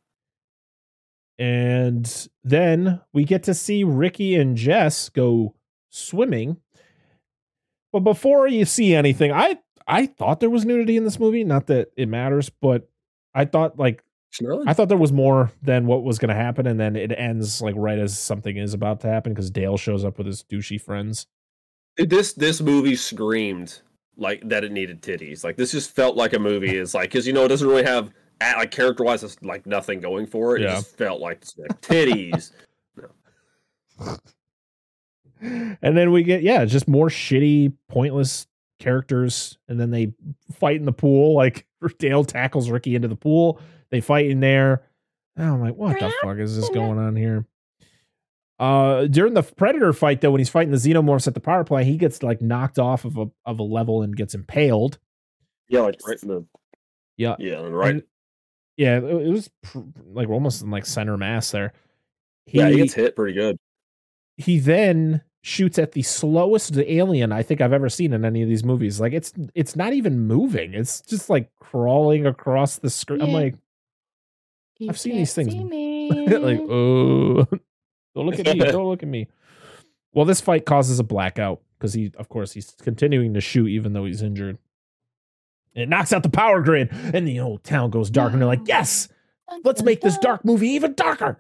[1.40, 5.56] And then we get to see Ricky and Jess go
[5.90, 6.58] swimming.
[7.92, 11.44] But before you see anything, I I thought there was nudity in this movie.
[11.44, 12.90] Not that it matters, but
[13.34, 14.04] I thought like
[14.40, 17.12] It's I thought there was more than what was going to happen, and then it
[17.12, 20.44] ends like right as something is about to happen because Dale shows up with his
[20.44, 21.28] douchey friends.
[21.98, 23.82] this this movie screamed
[24.18, 25.44] like that it needed titties.
[25.44, 26.78] Like this just felt like a movie.
[26.78, 29.66] Is like because you know it doesn't really have a- like character wise, it's like
[29.66, 30.62] nothing going for it.
[30.62, 30.76] It Yeah.
[30.76, 32.52] just felt like, like titties.
[35.42, 38.48] and then we get yeah, just more shitty, pointless
[38.80, 40.14] characters, and then they
[40.54, 41.36] fight in the pool.
[41.36, 41.66] Like
[42.00, 43.60] Dale tackles Ricky into the pool.
[43.92, 44.84] They fight in there.
[45.36, 47.46] And I'm like, what the fuck is this going on here?
[48.60, 51.88] Uh, during the predator fight, though, when he's fighting the xenomorphs at the power plant,
[51.88, 55.00] he gets like knocked off of a of a level and gets impaled.
[55.68, 56.46] yeah, like right in the
[57.18, 57.96] Yeah, yeah, right.
[57.96, 58.04] And-
[58.78, 61.74] yeah, it, it was pr- like almost in like center mass there.
[62.46, 63.58] He, yeah, he gets hit pretty good.
[64.38, 68.50] he then shoots at the slowest alien I think I've ever seen in any of
[68.50, 69.00] these movies.
[69.00, 70.74] Like it's it's not even moving.
[70.76, 73.22] It's just like crawling across the screen.
[73.22, 73.56] I'm like,
[74.82, 75.52] You I've seen these things.
[75.52, 76.10] see me.
[76.28, 77.46] like, oh,
[78.16, 78.60] don't look at me.
[78.72, 79.28] Don't look at me.
[80.12, 83.94] Well, this fight causes a blackout because he, of course, he's continuing to shoot even
[83.94, 84.58] though he's injured.
[85.76, 88.34] It knocks out the power grid, and the whole town goes dark.
[88.34, 89.08] And they're like, "Yes,
[89.64, 91.38] let's make this dark movie even darker."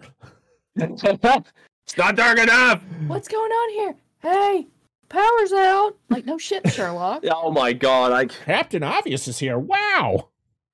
[0.75, 2.83] it's not dark enough.
[3.07, 3.95] What's going on here?
[4.19, 4.67] Hey,
[5.09, 5.97] power's out.
[6.09, 7.25] Like no shit, Sherlock.
[7.31, 8.11] Oh my god!
[8.11, 9.57] I Captain Obvious is here.
[9.57, 10.29] Wow.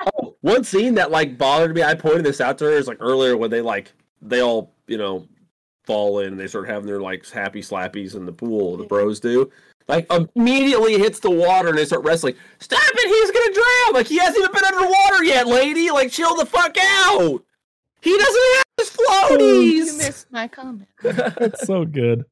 [0.05, 1.83] Oh, one scene that like bothered me.
[1.83, 3.91] I pointed this out to her is like earlier when they like
[4.21, 5.27] they all you know
[5.85, 8.77] fall in and they start having their like happy slappies in the pool.
[8.77, 9.49] The bros do.
[9.87, 12.35] Like immediately hits the water and they start wrestling.
[12.59, 13.07] Stop it!
[13.07, 13.93] He's gonna drown!
[13.93, 15.89] Like he hasn't even been underwater yet, lady.
[15.91, 17.43] Like chill the fuck out.
[18.01, 19.97] He doesn't have his oh, You floaties.
[19.97, 20.89] missed my comment.
[21.01, 22.25] That's so good.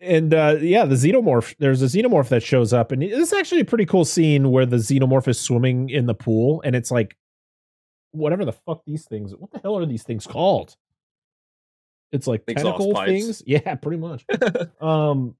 [0.00, 1.54] And uh, yeah, the xenomorph.
[1.58, 4.76] There's a xenomorph that shows up, and it's actually a pretty cool scene where the
[4.76, 7.16] xenomorph is swimming in the pool, and it's like,
[8.12, 9.34] whatever the fuck these things.
[9.34, 10.76] What the hell are these things called?
[12.12, 13.10] It's like Exhaust tentacle pipes.
[13.10, 13.42] things.
[13.46, 14.24] Yeah, pretty much.
[14.80, 15.34] um,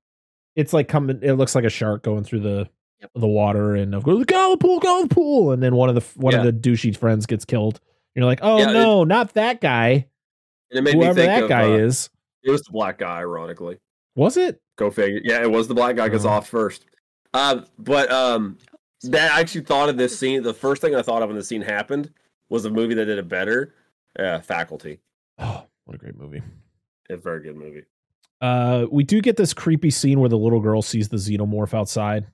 [0.57, 1.21] it's like coming.
[1.23, 2.69] It looks like a shark going through the
[3.01, 3.11] Yep.
[3.15, 5.95] the water, and of course, go the pool, go the pool, and then one of
[5.95, 6.41] the one Yeah.
[6.43, 7.79] of the douchey friends gets killed.
[8.17, 10.09] You're like, oh Yeah, it- no, not that guy.
[10.73, 12.11] And it made Whoever me think that of, guy uh, is.
[12.43, 13.79] It was the black guy, ironically.
[14.19, 14.61] Was it?
[14.77, 15.21] Go figure.
[15.23, 16.31] Yeah, it was the black guy gets Oh.
[16.31, 16.85] off first.
[17.33, 18.59] Uh, but um,
[19.05, 20.43] that I actually thought of this scene.
[20.43, 22.11] The first thing I thought of when the scene happened
[22.49, 23.75] was a movie that did it better.
[24.19, 24.99] Uh, Faculty.
[25.39, 26.43] Oh, what a great movie.
[27.11, 27.85] A very good movie.
[28.41, 32.27] Uh, we do get this creepy scene where the little girl sees the xenomorph outside.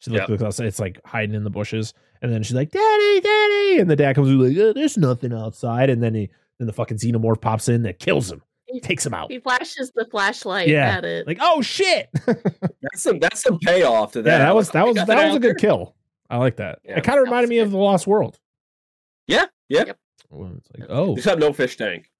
[0.00, 0.66] She looks, looks outside.
[0.66, 4.14] It's like hiding in the bushes, and then she's like, "Daddy, Daddy!" And the dad
[4.14, 7.82] comes like, "Uh, "There's nothing outside." And then he, then the fucking xenomorph pops in
[7.84, 8.42] that kills him,
[8.80, 9.30] takes him out.
[9.30, 11.26] He flashes the flashlight Yeah, at it.
[11.26, 12.08] Like, oh shit!
[12.26, 14.38] That's some that's some payoff to that.
[14.38, 15.94] that was that was I got that was a good kill.
[16.30, 16.80] I like that.
[16.84, 16.98] Yeah.
[16.98, 18.38] It kind of reminded was me of the Lost World.
[19.26, 19.84] Yeah, yeah.
[19.86, 19.98] Yep.
[20.30, 22.10] Well, It's like, oh Except no fish tank.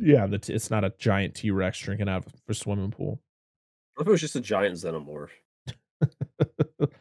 [0.00, 3.20] yeah, the t- it's not a giant T Rex drinking out of a swimming pool.
[3.94, 5.28] What if it was just a giant xenomorph?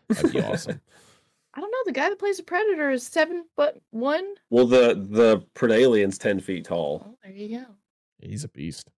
[0.09, 0.81] That'd be awesome.
[1.53, 1.77] I don't know.
[1.85, 4.35] The guy that plays the Predator is seven foot one.
[4.49, 7.65] Well, the the Predalien's ten feet tall, Oh, there you go.
[8.19, 8.89] He's a beast.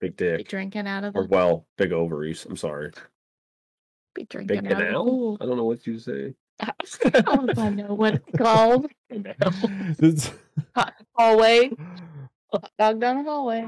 [0.00, 2.44] big Be dick, drinking out of or well, big ovaries.
[2.48, 2.90] I'm sorry,
[4.14, 5.38] be drinking big out of the canal.
[5.40, 6.34] I don't know what you say.
[6.60, 6.72] I
[7.20, 8.86] don't I know what it's called.
[9.98, 10.30] This-
[11.14, 11.70] Hallway.
[12.78, 13.66] Dog down the hallway.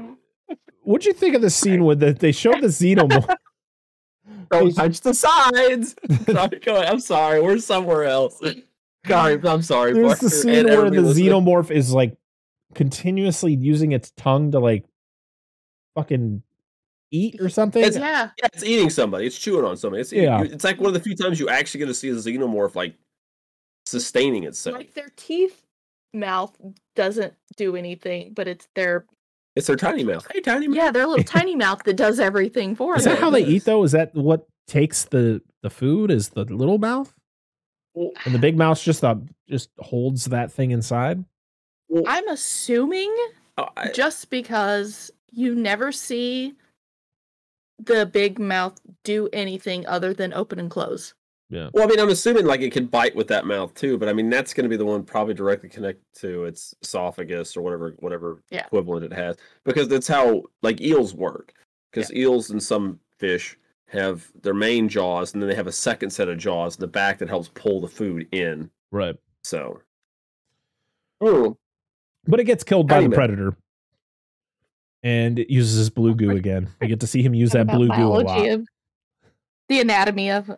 [0.81, 3.31] What'd you think of the scene with the they showed the xenomorph?
[4.49, 5.95] Don't touch the sides.
[6.25, 6.87] sorry, go ahead.
[6.91, 7.39] I'm sorry.
[7.41, 8.41] We're somewhere else.
[9.05, 9.93] Sorry, I'm sorry.
[9.93, 11.27] There's Parker, the scene where the everybody listening.
[11.29, 12.17] xenomorph is like
[12.75, 14.85] continuously using its tongue to like
[15.95, 16.43] fucking
[17.11, 17.81] eat or something.
[17.83, 18.29] It's- Yeah.
[18.39, 19.25] Yeah, it's eating somebody.
[19.25, 20.01] It's chewing on somebody.
[20.01, 20.43] It's Yeah.
[20.43, 22.95] It's like one of the few times you actually get to see a xenomorph like
[23.85, 24.77] sustaining itself.
[24.77, 25.65] Like their teeth
[26.13, 26.55] mouth
[26.95, 29.05] doesn't do anything, but it's their
[29.55, 30.27] It's their tiny mouth.
[30.31, 30.77] Hey, tiny mouth.
[30.77, 33.13] yeah, their little tiny mouth that does everything for Is them.
[33.13, 33.83] Is that how they eat though?
[33.83, 36.11] Is that what takes the the food?
[36.11, 37.13] Is the little mouth?
[37.95, 39.15] And the big mouth just uh,
[39.49, 41.25] just holds that thing inside?
[41.89, 43.13] Well, I'm assuming
[43.57, 46.53] oh, I- just because you never see
[47.77, 51.13] the big mouth do anything other than open and close.
[51.49, 51.69] Yeah.
[51.73, 54.13] Well, I mean, I'm assuming like it can bite with that mouth too, but I
[54.13, 57.95] mean that's going to be the one probably directly connected to its esophagus or whatever
[57.99, 58.65] whatever Yeah.
[58.65, 59.35] equivalent it has,
[59.65, 61.53] because that's how like eels work.
[61.91, 66.11] Because eels and some fish have their main jaws, and then they have a second
[66.11, 68.69] set of jaws in the back that helps pull the food in.
[68.91, 69.15] Right.
[69.43, 69.81] So,
[71.23, 71.57] Ooh,
[72.29, 73.55] But it gets killed by the predator.
[75.01, 76.69] And it uses his blue goo again.
[76.79, 78.47] We get to see him use that blue goo a lot.
[78.47, 78.67] of
[79.69, 80.55] the anatomy of uh,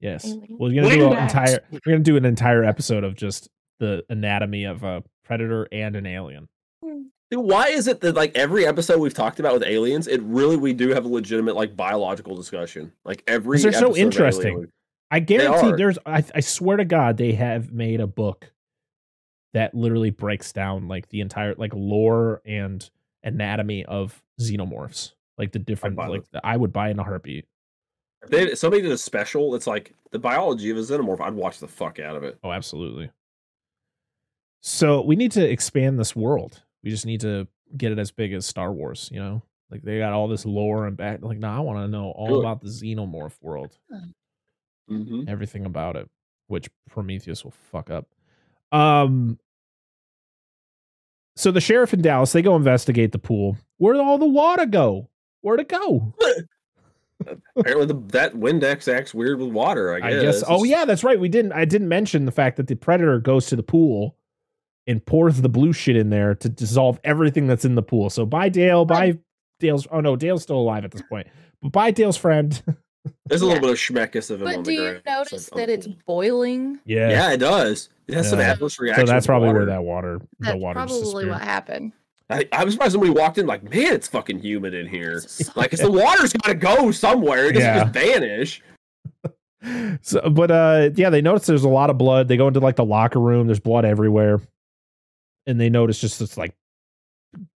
[0.00, 0.24] Yes.
[0.24, 0.56] Alien.
[0.58, 3.48] We're gonna do an entire we're gonna do an entire episode of just
[3.80, 6.48] the anatomy of a predator and an alien.
[6.82, 10.56] Dude, why is it that like every episode we've talked about with aliens, it really
[10.56, 12.92] we do have a legitimate like biological discussion.
[13.04, 14.52] Like every they're so episode of interesting.
[14.54, 14.72] Alien,
[15.10, 18.52] I guarantee there's I, I swear to God they have made a book
[19.54, 22.88] that literally breaks down like the entire like lore and
[23.22, 25.12] anatomy of xenomorphs.
[25.36, 27.46] Like the different buy like I would buy in a heartbeat.
[28.22, 31.20] If they, if somebody did a special, it's like the biology of a xenomorph.
[31.20, 32.38] I'd watch the fuck out of it.
[32.42, 33.10] Oh, absolutely.
[34.60, 36.62] So we need to expand this world.
[36.82, 37.46] We just need to
[37.76, 39.42] get it as big as Star Wars, you know?
[39.70, 42.28] Like they got all this lore and back like now I want to know all
[42.28, 42.40] Do it.
[42.40, 43.76] about the xenomorph world.
[44.90, 45.24] Mm-hmm.
[45.28, 46.08] everything about it,
[46.46, 48.06] which Prometheus will fuck up.
[48.72, 49.38] Um
[51.36, 53.56] so the sheriff in Dallas, they go investigate the pool.
[53.76, 55.08] Where'd all the water go?
[55.40, 56.12] Where'd it go?
[57.56, 59.92] Apparently, the, that Windex acts weird with water.
[59.92, 60.22] I I guess.
[60.40, 60.44] guess.
[60.46, 61.18] Oh yeah, that's right.
[61.18, 61.52] We didn't.
[61.52, 64.16] I didn't mention the fact that the predator goes to the pool
[64.86, 68.08] and pours the blue shit in there to dissolve everything that's in the pool.
[68.10, 68.84] So bye Dale.
[68.84, 69.18] Bye
[69.60, 69.86] Dale's.
[69.90, 71.26] Oh no, Dale's still alive at this point.
[71.62, 72.60] But bye Dale's friend.
[73.26, 73.52] There's a Yeah.
[73.54, 75.02] little bit of schmeckus of him on But the do you ground.
[75.06, 75.94] Notice like, that it's oh.
[76.06, 76.78] boiling?
[76.84, 77.10] yeah.
[77.10, 77.88] Yeah, it does.
[78.08, 78.52] It has some Yeah.
[78.52, 79.06] adverse reaction.
[79.06, 79.58] So that's probably water.
[79.60, 81.92] where that water, the That's water just probably what happened.
[82.30, 85.12] I, I was surprised somebody walked in like, man, it's fucking humid in here.
[85.18, 87.46] It's Like, 'cause the water's got to go somewhere.
[87.46, 87.84] It doesn't Yeah.
[87.84, 88.62] just vanish.
[90.02, 92.28] So, but uh, yeah, they notice there's a lot of blood.
[92.28, 93.48] They go into like the locker room.
[93.48, 94.40] There's blood everywhere,
[95.48, 96.54] and they notice just it's like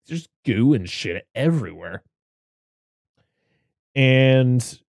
[0.09, 2.03] just goo and shit everywhere.
[3.95, 4.81] And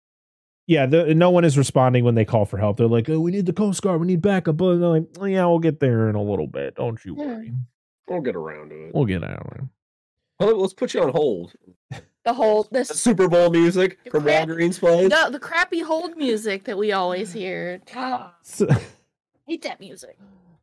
[0.70, 2.76] yeah, the, no one is responding when they call for help.
[2.76, 4.01] They're like, "Oh, we need the Coast Guard.
[4.01, 6.76] We need backup." But they're like, "Oh, "Yeah, we'll get there in a little bit.
[6.76, 7.24] Don't you Yeah.
[7.26, 7.52] worry.
[8.09, 8.94] We'll get around to it.
[8.94, 9.68] We'll get out of there."
[10.38, 11.52] Well, let's put you on hold.
[12.24, 14.47] The whole The this Super Bowl music from Crap.
[14.48, 15.09] Walgreens plays.
[15.10, 17.80] the, the crappy hold music that we always hear.
[17.97, 18.34] Ah.
[18.42, 18.68] So-
[19.47, 20.16] hate that music.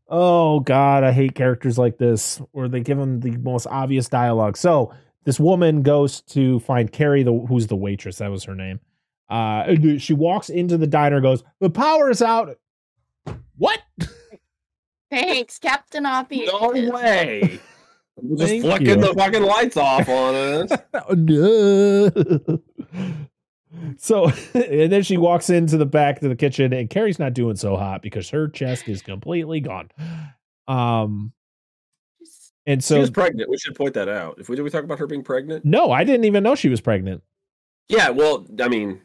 [0.07, 4.55] Oh God, I hate characters like this where they give them the most obvious dialogue.
[4.55, 4.93] So
[5.25, 8.19] this woman goes to find Carrie, the who's the waitress.
[8.19, 8.79] That was her name.
[9.29, 12.57] Uh, she walks into the diner, goes, "The power is out."
[13.57, 13.81] What?
[15.09, 16.51] Thanks, Captain Obvious.
[16.51, 17.59] No way.
[18.17, 18.95] We're just Thank flicking you.
[18.95, 20.71] the fucking lights off on us.
[23.97, 27.55] So, and then she walks into the back to the kitchen, and Carrie's not doing
[27.55, 29.89] so hot because her chest is completely gone.
[30.67, 31.33] Um,
[32.65, 33.49] and she so was pregnant.
[33.49, 34.39] We should point that out.
[34.39, 35.65] If we did we talk about her being pregnant?
[35.65, 37.23] no, I didn't even know she was pregnant.
[37.87, 38.99] Yeah, well, I mean,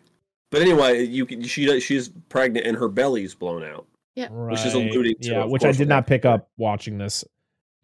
[0.52, 3.86] But anyway, you can she she's pregnant and her belly's blown out.
[4.14, 4.28] Yeah.
[4.28, 7.24] Which is alluding to, yeah, which I did not pick up watching this.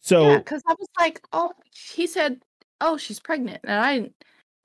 [0.01, 2.43] So Yeah, because I was like, oh, he said,
[2.83, 4.13] oh, she's pregnant, and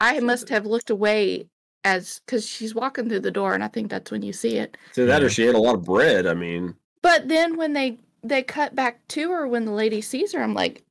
[0.02, 1.48] I, I must have looked away
[1.86, 4.76] as because she's walking through the door, and I think that's when you see it.
[4.92, 6.28] So that or she had a lot of bread.
[6.28, 10.34] I mean, But then when they they cut back to her when the lady sees
[10.34, 10.84] her, I'm like,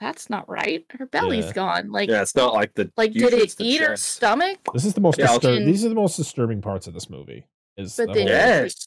[0.00, 0.84] that's not right.
[0.90, 1.52] Her belly's Yeah.
[1.52, 1.90] gone.
[1.92, 4.04] Like, yeah, it's not like the like did usually it it's the eat her chest.
[4.04, 4.58] stomach?
[4.74, 7.08] this is the most Yeah, I'll- disturb- these are the most disturbing parts of this
[7.10, 7.46] movie.
[7.76, 8.86] Is But the then- whole- Yes.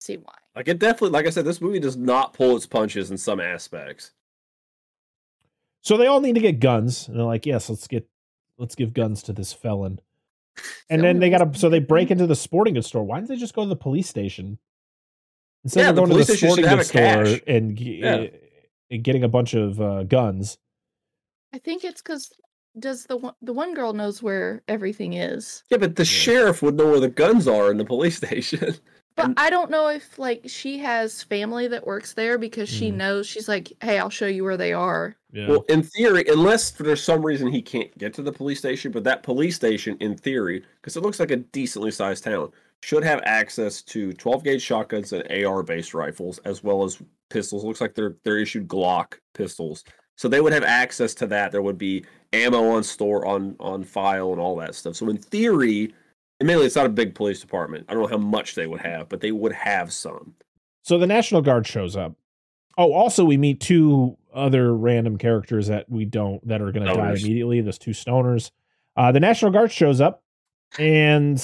[0.00, 0.34] See why?
[0.56, 3.38] Like it definitely, like I said, this movie does not pull its punches in some
[3.40, 4.12] aspects.
[5.82, 8.06] So they all need to get guns, and they're like, "Yes, let's get,
[8.58, 10.00] let's give guns to this felon."
[10.90, 13.02] And then they got to, so they break into the sporting goods store.
[13.04, 14.58] Why didn't they just go to the police station
[15.64, 17.42] instead Yeah, of the going to police the station sporting have goods a store cache.
[17.46, 18.26] and, g- Yeah.
[18.90, 20.58] And getting a bunch of uh, guns?
[21.52, 22.32] I think it's because
[22.78, 26.76] does the one the one girl knows where everything is, Yeah, but the sheriff would
[26.76, 28.74] know where the guns are in the police station.
[29.16, 32.92] but And- I don't know if like she has family that works there because she
[32.92, 32.96] Mm.
[32.96, 35.16] knows she's like, hey, I'll show you where they are.
[35.32, 35.48] Yeah.
[35.48, 38.92] Well, in theory, unless for there's some reason he can't get to the police station,
[38.92, 42.50] but that police station, in theory, because it looks like a decently sized town,
[42.82, 47.00] should have access to 12 gauge shotguns and AR based rifles, as well as
[47.30, 47.64] pistols.
[47.64, 49.84] Looks like they're they're issued Glock pistols,
[50.16, 51.52] so they would have access to that.
[51.52, 54.96] There would be ammo on store on on file and all that stuff.
[54.96, 55.94] So in theory,
[56.40, 57.86] admittedly, it's not a big police department.
[57.88, 60.34] I don't know how much they would have, but they would have some.
[60.82, 62.14] So the National Guard shows up.
[62.78, 66.94] Oh, also we meet two other random characters that we don't that are going to
[66.94, 67.60] die immediately.
[67.60, 68.50] Those two stoners.
[68.96, 70.22] Uh, the National Guard shows up,
[70.78, 71.42] and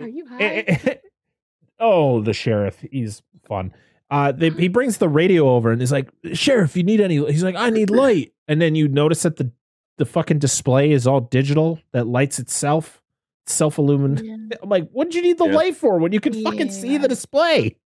[0.00, 0.90] Are you eh, eh, high?
[0.90, 0.94] Eh,
[1.80, 3.72] oh, the sheriff, he's fun.
[4.10, 7.42] Uh, they, he brings the radio over and he's like, "Sheriff, you need any?" He's
[7.44, 9.50] like, "I need light." And then you notice that the
[9.98, 13.02] the fucking display is all digital that lights itself,
[13.46, 14.20] self illumined.
[14.24, 14.34] Yeah.
[14.62, 15.54] I'm like, what did you need the Yeah.
[15.56, 17.76] light for when you can fucking see the display?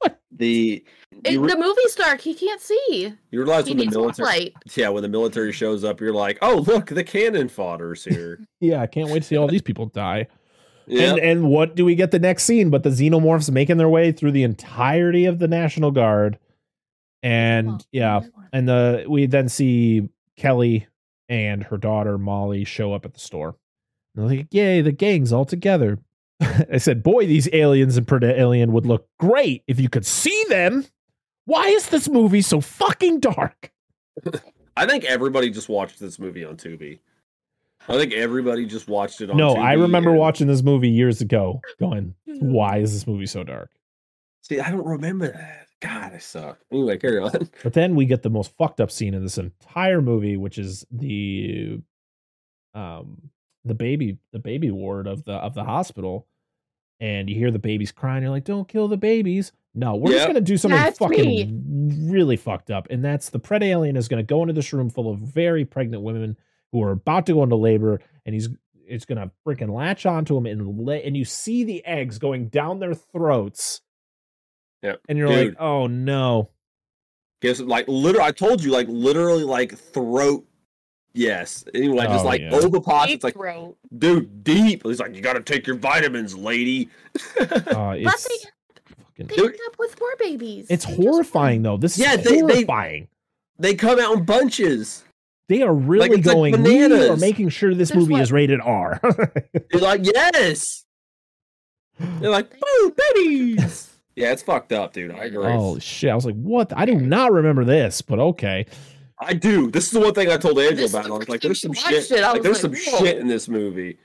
[0.00, 0.84] What The
[1.24, 2.20] It- you, re- the movie's dark.
[2.20, 3.12] He can't see.
[3.32, 4.52] you realize He when the military light.
[4.76, 8.80] Yeah, when the military shows up, you're like, "Oh, look, the cannon fodder's here." Yeah,
[8.80, 10.28] I can't wait to see all these people die.
[10.88, 12.70] Yeah, And and what do we get the next scene?
[12.70, 16.38] But the xenomorphs making their way through the entirety of the National Guard,
[17.22, 18.20] and Oh, yeah,
[18.52, 20.86] and the we then see Kelly
[21.28, 23.56] and her daughter Molly show up at the store.
[24.14, 25.98] And they're like, "Yay, the gang's all together."
[26.40, 30.44] I said, "Boy, these aliens and Predator Alien would look great if you could see
[30.48, 30.84] them."
[31.44, 33.72] Why is this movie so fucking dark?
[34.76, 36.98] I think everybody just watched this movie on Tubi.
[37.88, 39.36] I think everybody just watched it on.
[39.36, 43.26] No, Tubi I remember and- watching this movie years ago, going, "Why is this movie
[43.26, 43.70] so dark?"
[44.42, 45.66] See, I don't remember that.
[45.80, 46.58] God, I suck.
[46.72, 47.48] Anyway, carry on.
[47.62, 50.84] But then we get the most fucked up scene in this entire movie, which is
[50.90, 51.80] the
[52.74, 53.30] um
[53.64, 56.26] the baby the baby ward of the of the hospital.
[57.00, 59.52] And you hear the babies crying, you're like, Don't kill the babies.
[59.72, 62.88] No, we're just gonna do something That's fucking really fucked up.
[62.90, 66.02] And that's the pred alien is gonna go into this room full of very pregnant
[66.02, 66.36] women
[66.72, 68.48] who are about to go into labor, and he's
[68.86, 72.78] it's gonna freaking latch onto them and let and you see the eggs going down
[72.78, 73.80] their throats.
[74.82, 75.00] Yep.
[75.08, 76.50] And you're like, oh no.
[77.42, 80.44] Guess like literally, I told you, like literally, like throat.
[81.14, 81.64] Yes.
[81.74, 82.50] Anyway, just Oh, like yeah.
[82.50, 83.08] Ovipots.
[83.10, 83.76] It's like, throat.
[83.96, 84.82] dude, deep.
[84.84, 86.90] He's like, you got to take your vitamins, lady.
[87.40, 88.48] Uh, But it's they,
[88.96, 89.46] fucking they Dude.
[89.52, 90.66] end up with more babies.
[90.70, 91.62] It's They horrifying won.
[91.62, 91.76] though.
[91.78, 93.08] This Yeah, is they- they- horrifying.
[93.58, 95.02] they come out in bunches.
[95.48, 96.62] They, are really it's like going.
[96.62, 99.00] we are making sure this There's movie what- is rated R.
[99.72, 100.84] You're like, yes.
[101.98, 103.90] They're like, boo, babies.
[104.16, 105.10] yeah, it's fucked up, dude.
[105.10, 105.46] I agree.
[105.46, 106.10] oh shit!
[106.10, 106.72] I was like, what?
[106.76, 108.66] I do not remember this, but okay.
[109.18, 109.70] I do.
[109.70, 111.06] This is the one thing I told Angela This about.
[111.06, 112.08] I was like, there's some shit.
[112.10, 113.98] Like, there's like, some "Whoa." shit in this movie.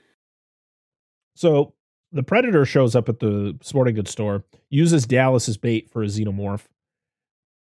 [1.35, 1.73] So
[2.11, 6.07] the predator shows up at the sporting goods store, uses Dallas as bait for a
[6.07, 6.63] xenomorph,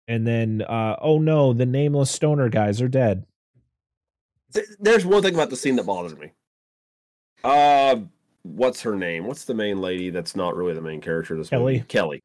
[0.07, 3.25] and then, uh, oh no, the nameless stoner guys are dead.
[4.57, 6.31] Th- There's one thing about the scene that bothers me.
[7.43, 7.97] Uh,
[8.43, 9.25] what's her name?
[9.27, 11.73] What's the main lady that's not really the main character of this Kelly.
[11.75, 11.85] movie?
[11.87, 12.21] Kelly.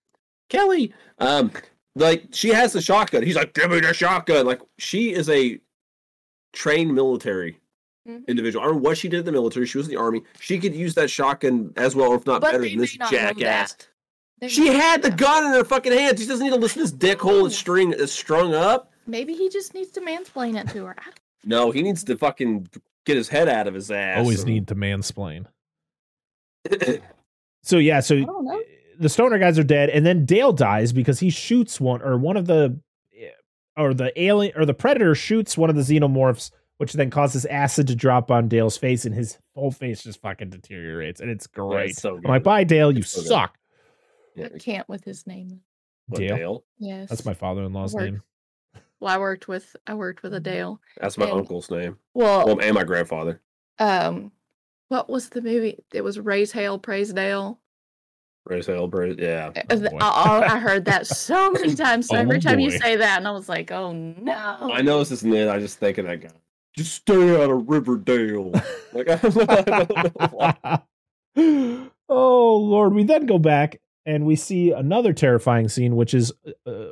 [0.49, 0.95] Kelly.
[1.19, 1.51] Um,
[1.95, 3.23] like she has the shotgun.
[3.23, 5.61] He's like, "Give me the shotgun!" Like she is a
[6.53, 7.59] trained military
[8.09, 8.27] Mhm.
[8.27, 8.63] individual.
[8.65, 9.67] I don't know what she did in the military.
[9.67, 10.23] She was in the army.
[10.41, 13.77] She could use that shotgun as well, if not But better than this jackass.
[14.49, 15.19] She may had the not.
[15.19, 16.19] gun in her fucking hand.
[16.19, 18.91] She doesn't need to listen to this dickhole that's string is strung up.
[19.07, 20.97] Maybe he just needs to mansplain it to her.
[21.45, 22.69] I don't- No, he needs to fucking
[23.05, 24.19] get his head out of his ass.
[24.19, 25.47] Always and- need to mansplain.
[27.65, 28.61] So yeah, so I don't know.
[28.99, 32.37] the stoner guys are dead, and then Dale dies because he shoots one or one
[32.37, 32.81] of the
[33.77, 37.87] or the alien or the predator shoots one of the xenomorphs which then causes acid
[37.87, 41.97] to drop on Dale's face, and his whole face just fucking deteriorates, and it's great.
[41.97, 42.43] so I'm like, good.
[42.43, 43.57] bye, Dale, you so suck.
[44.35, 45.61] Yeah, I can't with his name.
[46.13, 46.37] Dale.
[46.37, 46.65] Dale?
[46.79, 47.09] Yes.
[47.09, 48.05] That's my father-in-law's Work.
[48.05, 48.23] name.
[49.03, 50.81] Well, I worked with I worked with a Dale.
[51.01, 51.99] That's my And- uncle's name.
[52.15, 53.41] Well, Well, and my grandfather.
[53.81, 54.31] um,
[54.89, 55.83] what was the movie?
[55.93, 57.59] It was Raise Hail, Praise Dale.
[58.45, 59.17] Raise hell, praise.
[59.19, 59.51] Yeah.
[59.71, 59.97] Uh, Oh.
[60.01, 62.07] I, I heard that so many times.
[62.09, 64.71] So Oh, every time you say that, and I was like, oh no.
[64.73, 65.49] I know this isn't it.
[65.49, 66.29] I just think of that guy.
[66.77, 68.51] Just stay out of Riverdale.
[68.93, 70.83] like I don't know why.
[72.09, 72.95] oh Lord!
[72.95, 76.33] We then go back and we see another terrifying scene, which is
[76.67, 76.85] uh,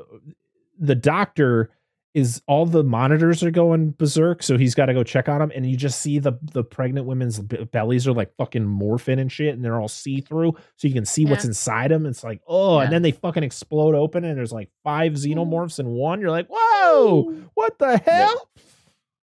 [0.79, 1.71] the doctor
[2.13, 5.53] is all the monitors are going berserk, so he's got to go check on them,
[5.55, 9.31] and you just see the the pregnant women's b- bellies are like fucking morphine and
[9.31, 12.07] shit, and they're all see through, so you can see what's inside them.
[12.07, 15.87] It's like oh, and then they fucking explode open, and there's like five xenomorphs in
[15.89, 16.21] one.
[16.21, 18.51] You're like, whoa, what the hell?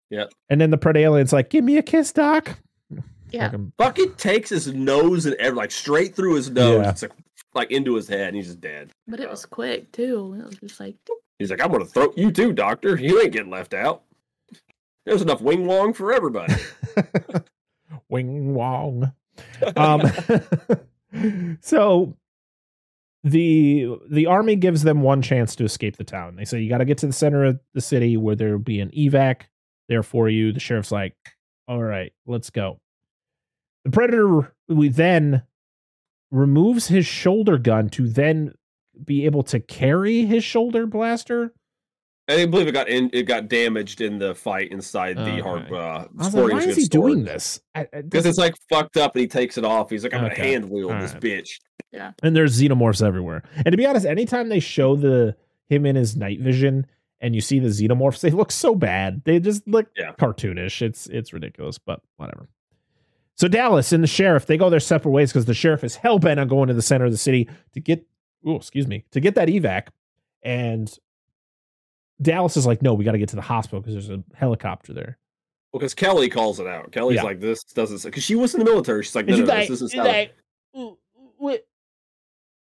[0.09, 0.27] Yeah.
[0.49, 2.57] And then the Predalien's like, give me a kiss, doc.
[3.33, 3.47] Yeah.
[3.51, 6.85] Fucking- Fucking takes his nose and ev- like straight through his nose.
[6.85, 6.91] Yeah.
[6.91, 7.13] It's like
[7.55, 8.93] like into his head, and he's just dead.
[9.09, 10.37] But it was quick too.
[10.39, 10.95] It was just like
[11.39, 12.97] He's like, I'm gonna throw you too, Doctor.
[12.97, 14.03] You ain't getting left out.
[15.05, 16.55] There's enough wing wong for everybody.
[18.09, 19.13] Wing Wong.
[19.77, 20.03] Um,
[21.61, 22.17] so
[23.25, 26.37] the the army gives them one chance to escape the town.
[26.37, 28.81] They say you got to get to the center of the city where there'll be
[28.81, 29.43] an evac
[29.89, 30.53] there for you.
[30.53, 31.17] The sheriff's like,
[31.69, 32.81] "All right, let's go."
[33.85, 35.43] The predator we then
[36.31, 38.55] removes his shoulder gun to then
[39.05, 41.53] be able to carry his shoulder blaster.
[42.29, 45.41] I believe it got in, it got damaged in the fight inside the Okay.
[45.41, 45.73] hard.
[45.73, 47.09] Uh, I was like, why is he store.
[47.11, 47.61] doing this?
[47.75, 49.91] I- I- Because it's like fucked up, and he takes it off.
[49.91, 50.35] He's like, I'm Okay.
[50.37, 51.23] gonna hand wield All this right.
[51.23, 51.51] bitch.
[51.93, 52.13] Yeah.
[52.25, 53.45] And there's xenomorphs everywhere.
[53.55, 55.37] And to be honest, anytime they show the
[55.69, 56.87] him in his night vision
[57.21, 59.23] and you see the xenomorphs, they look so bad.
[59.25, 60.13] They just look Yeah.
[60.19, 60.83] cartoonish.
[60.83, 62.49] It's it's ridiculous, but whatever.
[63.35, 66.19] So Dallas and the sheriff, they go their separate ways because the sheriff is hell
[66.19, 68.05] bent on going to the center of the city to get
[68.47, 69.89] oh, excuse me, to get that evac.
[70.43, 70.91] And
[72.23, 74.93] Dallas is like, no, we got to get to the hospital because there's a helicopter
[74.93, 75.19] there.
[75.73, 76.93] Well, because Kelly calls it out.
[76.93, 77.25] Kelly's Yeah.
[77.25, 78.03] like, this doesn't.
[78.05, 79.03] Because she was in the military.
[79.03, 80.35] She's like, no, no, no, like, this doesn't she's like,
[80.73, 81.67] what?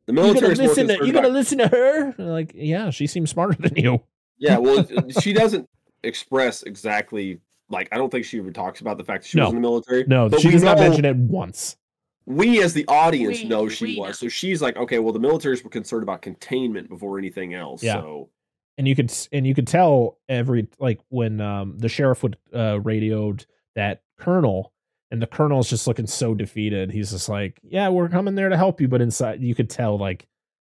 [0.06, 2.14] the You gonna military more listen to you gonna listen to her?
[2.18, 4.02] Like, yeah, she seems smarter than you.
[4.38, 4.88] Yeah, well,
[5.22, 5.68] she doesn't
[6.04, 7.40] express exactly.
[7.70, 9.46] Like, I don't think she ever talks about the fact that she No.
[9.46, 10.04] was in the military.
[10.08, 11.78] No, but she does not mention it once.
[12.26, 14.08] We, as the audience, We- know she was.
[14.08, 14.12] know.
[14.14, 17.82] So she's like, okay, well, the militaries were concerned about containment before anything else.
[17.84, 17.96] Yeah.
[17.96, 18.30] So
[18.78, 22.80] And you could and you could tell every like when um the sheriff would uh
[22.82, 23.46] radioed
[23.76, 24.72] that colonel
[25.10, 26.92] and the colonel's just looking so defeated.
[26.92, 29.98] He's just like, "Yeah, we're coming there to help you," but inside you could tell
[29.98, 30.28] like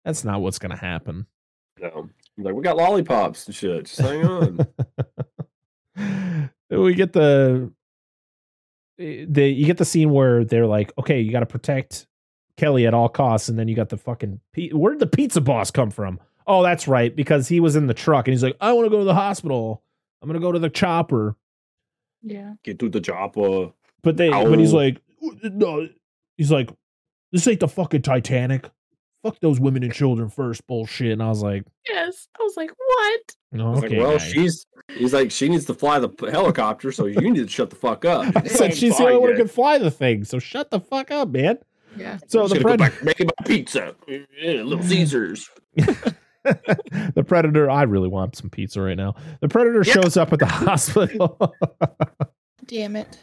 [0.05, 1.25] that's not what's going to happen.
[1.77, 3.85] you know, like we got lollipops and shit.
[3.85, 4.59] Just hang on.
[6.69, 7.71] we get the
[8.99, 12.05] the you get the scene where they're like, okay, you got to protect
[12.57, 14.39] Kelly at all costs, and then you got the fucking
[14.73, 16.19] where did the pizza boss come from?
[16.45, 18.89] Oh, that's right, because he was in the truck and he's like, I want to
[18.89, 19.83] go to the hospital.
[20.21, 21.37] I'm gonna go to the chopper,
[22.21, 22.53] yeah.
[22.63, 23.71] Get to the chopper.
[24.01, 25.01] but they but he's like,
[25.43, 25.87] no,
[26.37, 26.69] he's like,
[27.31, 28.69] this ain't the fucking Titanic.
[29.23, 31.11] Fuck those women and children first bullshit.
[31.11, 32.27] And I was like, Yes.
[32.39, 33.35] I was like, what?
[33.51, 34.23] no, I was okay, like, well, guy.
[34.25, 34.65] she's.
[34.97, 38.05] He's like, she needs to fly the helicopter, so you need to shut the fuck
[38.05, 38.25] up.
[38.35, 41.11] I said she's the only one who can fly the thing, so shut the fuck
[41.11, 41.59] up, man.
[41.95, 42.17] Yeah.
[42.27, 43.93] So Just the gonna predator, making my pizza.
[44.07, 45.47] Yeah, Little Caesars.
[45.75, 47.69] the predator.
[47.69, 49.13] I really want some pizza right now.
[49.41, 49.93] The predator Yeah.
[49.93, 51.53] shows up at the hospital.
[52.65, 53.17] Damn it.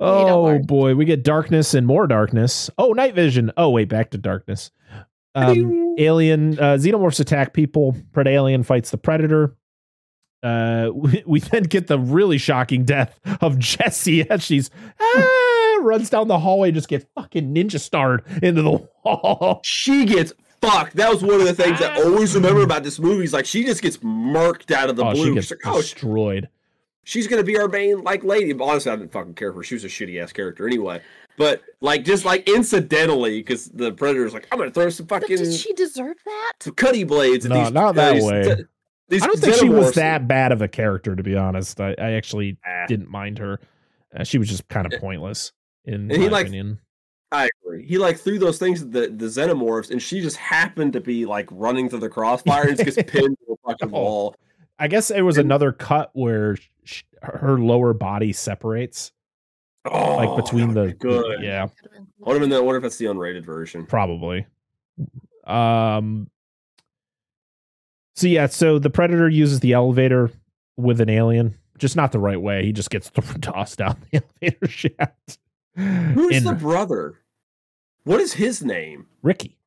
[0.00, 2.70] Oh boy, we get darkness and more darkness.
[2.78, 3.52] Oh, night vision.
[3.56, 4.70] Oh wait, back to darkness.
[5.34, 7.96] Um, alien uh, xenomorphs attack people.
[8.12, 9.56] Pred alien fights the predator.
[10.42, 16.10] Uh, we, we then get the really shocking death of Jessie as she's ah, runs
[16.10, 19.60] down the hallway, just gets fucking ninja starred into the wall.
[19.64, 20.96] she gets fucked.
[20.96, 23.24] That was one of the things I always remember about this movie.
[23.24, 25.26] Is like she just gets murked out of the oh, blue.
[25.26, 26.48] she gets like, oh, destroyed.
[27.04, 28.52] She's gonna be our main like lady.
[28.52, 29.62] But honestly, I didn't fucking care for her.
[29.62, 31.00] She was a shitty ass character anyway.
[31.36, 35.36] But like just like incidentally, because the predator's like, I'm gonna throw some But fucking
[35.36, 36.52] did she deserve that?
[36.60, 37.44] some cutty blades.
[37.44, 38.56] At No, these, not that these- way.
[39.08, 41.80] these I don't think she was that bad of a character, to be honest.
[41.80, 43.60] I, I actually Ah, didn't mind her.
[44.16, 45.52] Uh, she was just kind of pointless,
[45.84, 46.78] in And he, my like, opinion.
[47.32, 47.84] I agree.
[47.84, 51.26] He like threw those things at the the xenomorphs, and she just happened to be
[51.26, 54.00] like running through the crossfire and just gets pinned to a fucking Oh.
[54.00, 54.36] wall.
[54.78, 59.12] I guess it was and- another cut where sh- her lower body separates,
[59.84, 61.42] Oh, like between the be good.
[61.42, 63.86] yeah, Could've I wonder, if that- I wonder if that's the unrated version.
[63.86, 64.46] probably.
[65.46, 66.30] Um.
[68.16, 70.30] So yeah, so the predator uses the elevator
[70.76, 72.64] with an alien, just not the right way.
[72.64, 73.10] He just gets
[73.40, 75.38] tossed down the elevator shaft.
[75.76, 77.20] Who's In- the brother?
[78.04, 79.06] What is his name?
[79.22, 79.58] Ricky?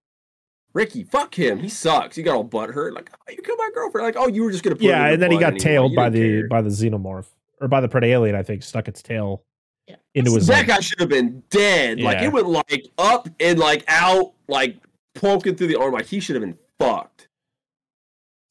[0.78, 1.04] Ricky.
[1.04, 1.58] Fuck him.
[1.60, 2.16] He sucks.
[2.16, 2.94] He got all butt hurt.
[2.94, 4.06] Like, oh, you killed my girlfriend.
[4.06, 4.76] Like, oh, you were just gonna.
[4.76, 5.60] Put it in Yeah, and then he got anyway.
[5.60, 6.48] tailed by the care.
[6.48, 7.26] by the xenomorph
[7.60, 8.36] or by the predalien.
[8.36, 9.44] I think stuck its tail
[9.88, 9.96] Yeah.
[10.14, 10.46] into his.
[10.48, 10.68] that leg.
[10.68, 12.00] guy should have been dead.
[12.00, 14.78] Like it went like up and like out, like
[15.16, 15.94] poking through the arm.
[15.94, 17.28] Like he should have been fucked.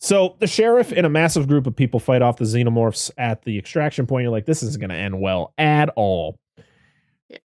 [0.01, 3.59] So the sheriff and a massive group of people fight off the xenomorphs at the
[3.59, 4.23] extraction point.
[4.24, 6.36] You're like, this isn't going to end well at all.
[7.28, 7.39] Yeah.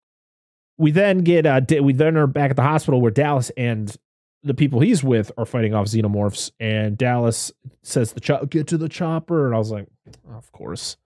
[0.77, 3.95] We then get uh, Da- we then are back at the hospital where Dallas and
[4.43, 7.51] the people he's with are fighting off xenomorphs, and Dallas
[7.83, 9.87] says the chop get to the chopper, and I was like,
[10.33, 10.97] of course,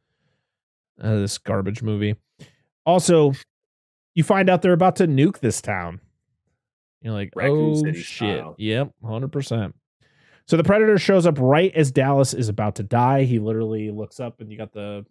[1.01, 2.15] uh, this garbage movie.
[2.85, 3.33] Also,
[4.13, 5.99] you find out they're about to nuke this town.
[7.01, 8.55] You're like, Raccoon oh City shit, style.
[8.57, 9.75] yep, hundred percent.
[10.45, 13.23] So the predator shows up right as Dallas is about to die.
[13.23, 15.05] He literally looks up and you got the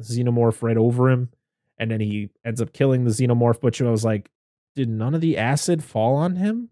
[0.00, 1.30] xenomorph right over him.
[1.78, 3.60] And then he ends up killing the xenomorph.
[3.60, 4.30] But I was like,
[4.74, 6.70] did none of the acid fall on him?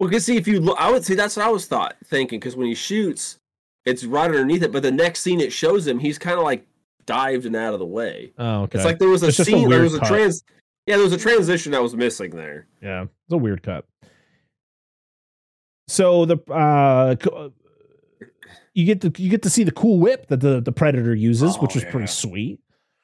[0.00, 2.40] Well, because see, if you look, I would say that's what I was thought thinking.
[2.40, 3.38] Because when he shoots,
[3.84, 4.72] it's right underneath it.
[4.72, 6.66] But the next scene it shows him, he's kind of like
[7.06, 8.32] dived and out of the way.
[8.38, 8.78] Oh, okay.
[8.78, 10.08] It's like there was a It's just a scene, there weird was a cut.
[10.08, 10.42] trans.
[10.86, 12.66] Yeah, there was a transition that was missing there.
[12.82, 13.84] yeah, it's a weird cut.
[15.88, 17.16] So the uh
[18.74, 21.58] you get to you get to see the cool whip that the, the predator uses,
[21.58, 22.60] which Oh, was pretty sweet.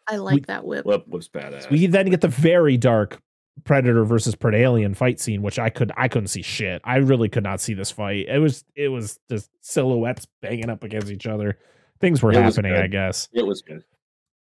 [0.08, 0.86] I like that whip.
[0.86, 1.68] Whip was badass.
[1.68, 3.20] We then get the very dark
[3.64, 6.80] predator versus predalien fight scene, which I could I couldn't see shit.
[6.84, 8.26] I really could not see this fight.
[8.28, 11.58] It was it was just silhouettes banging up against each other.
[12.00, 12.72] Things were It happening.
[12.74, 13.28] I guess.
[13.32, 13.82] it was good.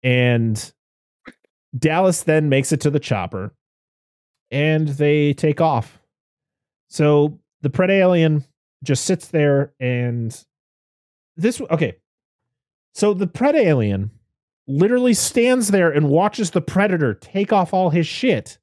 [0.03, 0.71] And
[1.77, 3.53] Dallas then makes it to the chopper
[4.51, 5.99] and they take off.
[6.89, 8.45] So the predalien
[8.83, 10.37] just sits there and
[11.37, 11.97] this okay.
[12.93, 14.09] So the predalien
[14.67, 18.57] literally stands there and watches the predator take off all his shit.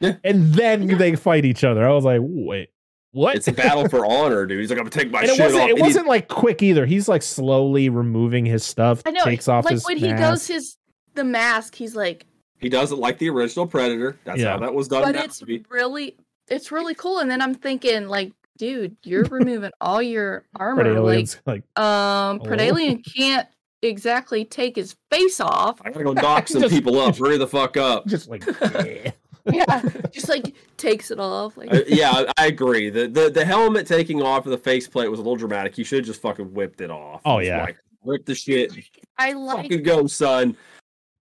[0.00, 0.16] Yeah.
[0.24, 1.86] And then they fight each other.
[1.88, 2.68] I was like, wait,
[3.12, 3.36] what?
[3.36, 4.60] It's a battle for honor, dude.
[4.60, 5.68] He's like, I'm gonna take my and it shit wasn't off.
[5.70, 6.84] it and wasn't like quick either.
[6.86, 9.24] He's like slowly removing his stuff, I know.
[9.24, 10.22] takes off like his when he mask.
[10.22, 10.76] goes his
[11.14, 12.26] the mask, he's like,
[12.58, 14.18] He does it like the original Predator.
[14.24, 14.50] That's Yeah.
[14.52, 15.02] how that was done.
[15.02, 15.64] but it's movie.
[15.70, 16.16] really
[16.48, 17.18] it's really cool.
[17.20, 20.84] And then I'm thinking, like, dude, you're removing all your armor.
[20.84, 22.50] Predalien's like, Like, um, Hello?
[22.54, 23.48] Predalien can't
[23.82, 25.80] exactly take his face off.
[25.84, 27.16] I gotta go knock some Just- people up.
[27.16, 28.06] Hurry the fuck up.
[28.06, 29.10] just like eh.
[29.52, 29.82] Yeah,
[30.12, 31.56] just like takes it off.
[31.56, 32.90] Like, Uh, yeah, I- I agree.
[32.90, 35.78] The, the the helmet taking off of the faceplate was a little dramatic.
[35.78, 37.22] You should have just fucking whipped it off.
[37.24, 37.62] Oh, yeah.
[37.62, 38.72] like, rip the shit.
[39.18, 40.56] I like Fucking go, son.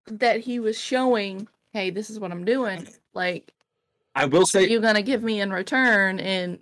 [0.07, 2.87] that he was showing, hey, this is what I'm doing.
[3.13, 3.53] Like,
[4.15, 6.19] I will say, you're gonna give me in return?
[6.19, 6.59] And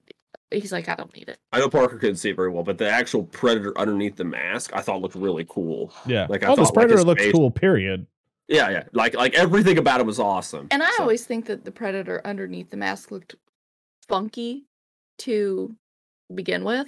[0.52, 1.38] he's like, I don't need it.
[1.52, 4.72] I know Parker couldn't see it very well, but the actual predator underneath the mask,
[4.74, 5.94] I thought looked really cool.
[6.06, 6.26] yeah.
[6.30, 7.52] Like, I oh, this thought, like, predator his looks face- cool.
[7.52, 8.06] Period.
[8.48, 8.84] Yeah, yeah.
[8.94, 10.68] Like like everything about it was awesome.
[10.72, 13.36] And I So, always think that the predator underneath the mask looked
[14.08, 14.66] funky
[15.20, 15.76] to
[16.34, 16.88] begin with,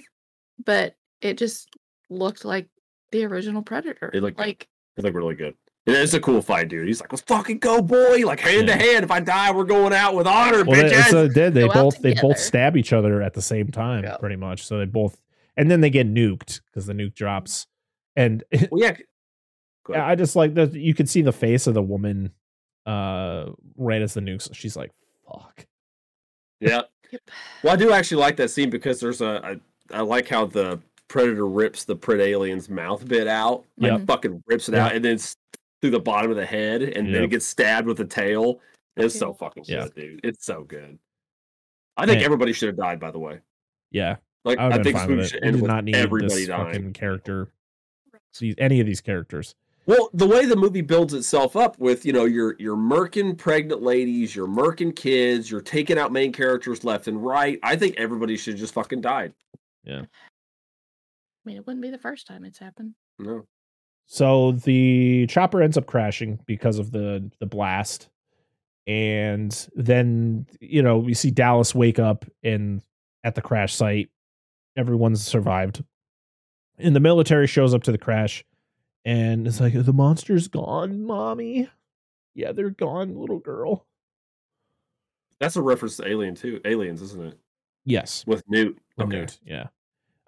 [0.64, 1.68] but it just
[2.10, 2.68] looked like
[3.12, 4.10] the original predator.
[4.12, 5.54] It looked- like it looked really good.
[5.86, 6.88] And it's a cool fight, dude.
[6.88, 8.26] He's like, "Let's fucking go, boy!
[8.26, 8.76] Like hand Yeah.
[8.76, 9.04] to hand.
[9.04, 11.72] If I die, we're going out with honor, Well, they, bitches." so they, they Go
[11.74, 14.16] both they both stab each other at the same time, Yeah.
[14.16, 14.66] pretty much.
[14.66, 15.20] So they both,
[15.56, 17.68] and then they get nuked because the nuke drops,
[18.16, 18.42] and
[18.72, 18.96] well, yeah.
[19.86, 20.04] Go ahead.
[20.04, 22.32] I just like that you could see the face of the woman,
[22.86, 23.46] uh,
[23.76, 24.52] right as the nukes.
[24.54, 24.90] She's like,
[25.26, 25.66] "Fuck."
[26.60, 26.82] Yeah.
[27.12, 27.22] Yep.
[27.62, 29.40] Well, I do actually like that scene because there's a.
[29.92, 33.64] I, I like how the predator rips the pred alien's mouth bit out.
[33.78, 34.04] Like Yeah.
[34.06, 34.86] fucking rips it Yeah.
[34.86, 35.18] out and then
[35.80, 38.60] through the bottom of the head, and then it gets stabbed with the tail.
[38.96, 39.84] It's so fucking Yeah.
[39.84, 40.20] good, dude.
[40.24, 40.98] It's so good.
[41.96, 42.24] I think Man.
[42.24, 42.98] everybody should have died.
[42.98, 43.38] By the way,
[43.92, 45.84] Yeah, like I I, would have been think this movie should We end with not
[45.84, 46.66] need everybody this dying.
[46.66, 47.52] fucking character,
[48.40, 49.54] these, any of these characters.
[49.86, 53.82] Well, the way the movie builds itself up with, you know, your your murking pregnant
[53.82, 57.60] ladies, your murking kids, you're taking out main characters left and right.
[57.62, 59.32] I think everybody should just fucking died.
[59.84, 60.00] Yeah.
[60.00, 60.04] I
[61.44, 62.94] mean, it wouldn't be the first time it's happened.
[63.20, 63.46] No.
[64.06, 68.08] So the chopper ends up crashing because of the the blast.
[68.88, 72.82] And then, you know, we see Dallas wake up in
[73.22, 74.10] at the crash site.
[74.76, 75.84] Everyone's survived.
[76.78, 78.44] And the military shows up to the crash
[79.06, 81.70] and it's like, the monster's gone, mommy.
[82.34, 83.86] Yeah, they're gone, little girl.
[85.40, 86.60] That's a reference to Alien too.
[86.66, 87.38] Aliens, isn't it?
[87.84, 88.24] Yes.
[88.26, 88.78] With Newt.
[88.98, 89.16] The Okay.
[89.20, 89.66] Newt, yeah.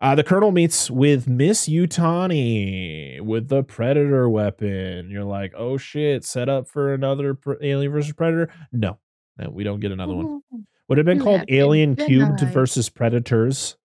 [0.01, 5.11] Uh, the colonel meets with Miss Yutani with the Predator weapon.
[5.11, 8.49] You're like, oh shit, set up for another pre- Alien versus Predator?
[8.71, 8.99] No,
[9.39, 10.43] no, we don't get another one.
[10.89, 12.55] Would it have been called have been Alien Cubed denied.
[12.55, 13.77] versus Predators?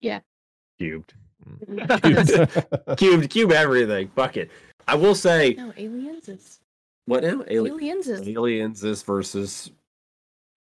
[0.00, 0.20] Yeah.
[0.78, 1.14] Cubed.
[2.96, 4.10] Cubed, cube everything.
[4.14, 4.50] Fuck it.
[4.86, 6.60] I will say No, aliens is
[7.06, 7.42] what now?
[7.50, 9.70] Ali- aliens is aliens is versus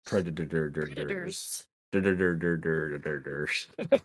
[0.05, 1.67] predator predators.
[3.81, 3.99] um,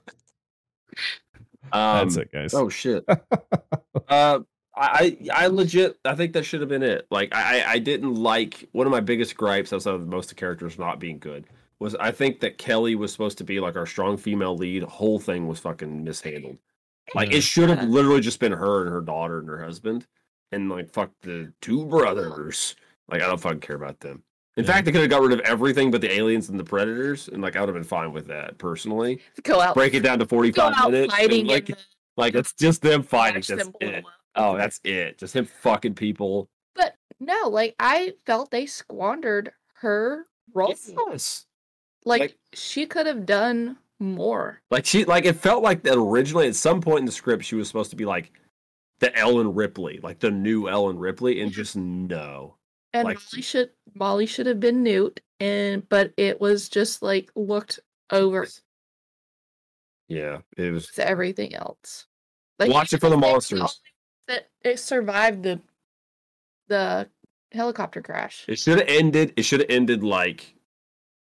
[1.72, 2.54] That's it, guys.
[2.54, 3.06] Oh shit.
[4.08, 4.40] uh,
[4.76, 7.08] I I legit I think that should have been it.
[7.12, 10.40] Like I I didn't like one of my biggest gripes outside of most of the
[10.40, 11.46] characters not being good
[11.80, 14.84] was I think that Kelly was supposed to be like our strong female lead.
[14.84, 16.58] Whole thing was fucking mishandled.
[17.16, 20.08] Like it should have literally just been her and her daughter and her husband,
[20.52, 22.76] and like fuck the two brothers.
[23.10, 24.24] Like I don't fucking care about them.
[24.58, 24.72] In Yeah.
[24.72, 27.42] fact, they could have got rid of everything but the aliens and the predators, and
[27.42, 29.22] like I would have been fine with that personally.
[29.44, 31.14] Go out, Break it down to forty-five go out minutes.
[31.14, 31.78] fighting like the
[32.18, 33.38] like it's just them fighting.
[33.40, 34.06] watch That's them it.
[34.36, 35.18] Oh, that's it.
[35.18, 36.50] Just him fucking people.
[36.76, 39.52] But no, like I felt they squandered
[39.82, 40.70] her role.
[40.70, 41.46] Yes.
[42.06, 44.62] Like, Like- she could have done more.
[44.72, 47.56] Like she like it felt like that originally at some point in the script she
[47.56, 48.32] was supposed to be like
[49.00, 52.56] the Ellen Ripley, like the new Ellen Ripley, and just no.
[52.94, 57.32] And Like- Molly should Molly should have been Newt, and but it was just like
[57.36, 57.80] looked
[58.12, 58.46] over
[60.10, 62.06] Yeah, it was everything else.
[62.60, 63.80] Like Watch it for the monsters.
[64.28, 65.62] That it survived the
[66.68, 67.10] the
[67.54, 68.46] helicopter crash.
[68.48, 70.54] it should have ended it should have ended like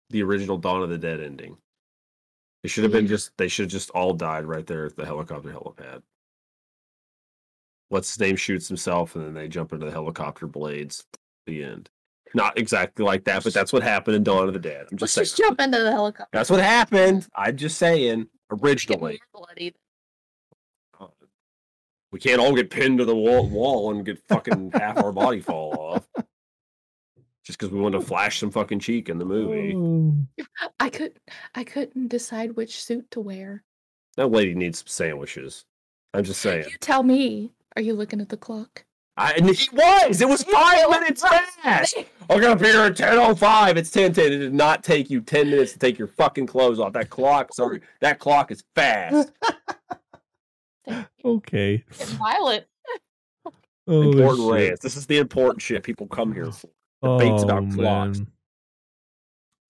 [0.10, 1.58] the original Dawn of the Dead ending.
[2.64, 5.06] It should have been just they should have just all died right there at the
[5.06, 6.02] helicopter helipad.
[7.90, 11.06] What's his name shoots himself and then they jump into the helicopter blades.
[11.14, 11.90] At the end.
[12.34, 14.88] Not exactly like that, but that's what happened in Dawn of the Dead.
[14.92, 15.26] I'm Let's just saying.
[15.26, 16.30] just jump into the helicopter.
[16.32, 17.28] That's what happened.
[17.36, 18.28] I'm just saying.
[18.52, 19.20] Originally,
[21.00, 21.08] uh,
[22.12, 25.42] we can't all get pinned to the wall, wall and get fucking half our body
[25.42, 26.26] fall off
[27.44, 29.74] just because we want to flash some fucking cheek in the movie.
[29.74, 30.28] Um,
[30.80, 31.20] I could
[31.56, 33.64] I couldn't decide which suit to wear.
[34.16, 35.66] That lady needs some sandwiches.
[36.14, 36.66] I'm just saying.
[36.70, 37.52] You tell me.
[37.76, 38.86] Are you looking at the clock?
[39.18, 40.22] I, and it was.
[40.22, 41.98] It was five minutes fast.
[42.30, 43.78] I got up here at ten oh five.
[43.78, 44.32] It's ten ten.
[44.32, 46.94] It did not take you ten minutes to take your fucking clothes off.
[46.94, 49.32] That clock, sorry, that clock is fast.
[51.26, 51.84] okay.
[51.92, 52.68] Violet.
[53.86, 54.70] Oh, important shit.
[54.70, 54.82] rants.
[54.82, 56.70] This is the important shit people come here for.
[57.04, 58.20] Debates about clocks.
[58.20, 58.28] Oh, man.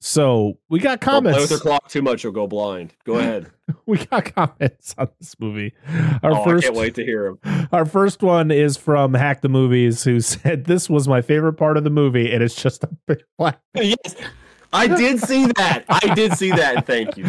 [0.05, 1.49] So we got Don't play with comments.
[1.49, 2.93] the clock too much, you'll go blind.
[3.05, 3.49] Go ahead.
[3.85, 5.73] We got comments on this movie.
[6.21, 7.39] Our oh, first, I can't wait to hear him.
[7.71, 11.77] our first one is from Hack the Movies, who said this was my favorite part
[11.77, 13.59] of the movie, and it's just a big black.
[13.73, 14.15] yes,
[14.73, 15.85] I did see that.
[15.87, 16.85] I did see that.
[16.85, 17.25] Thank you.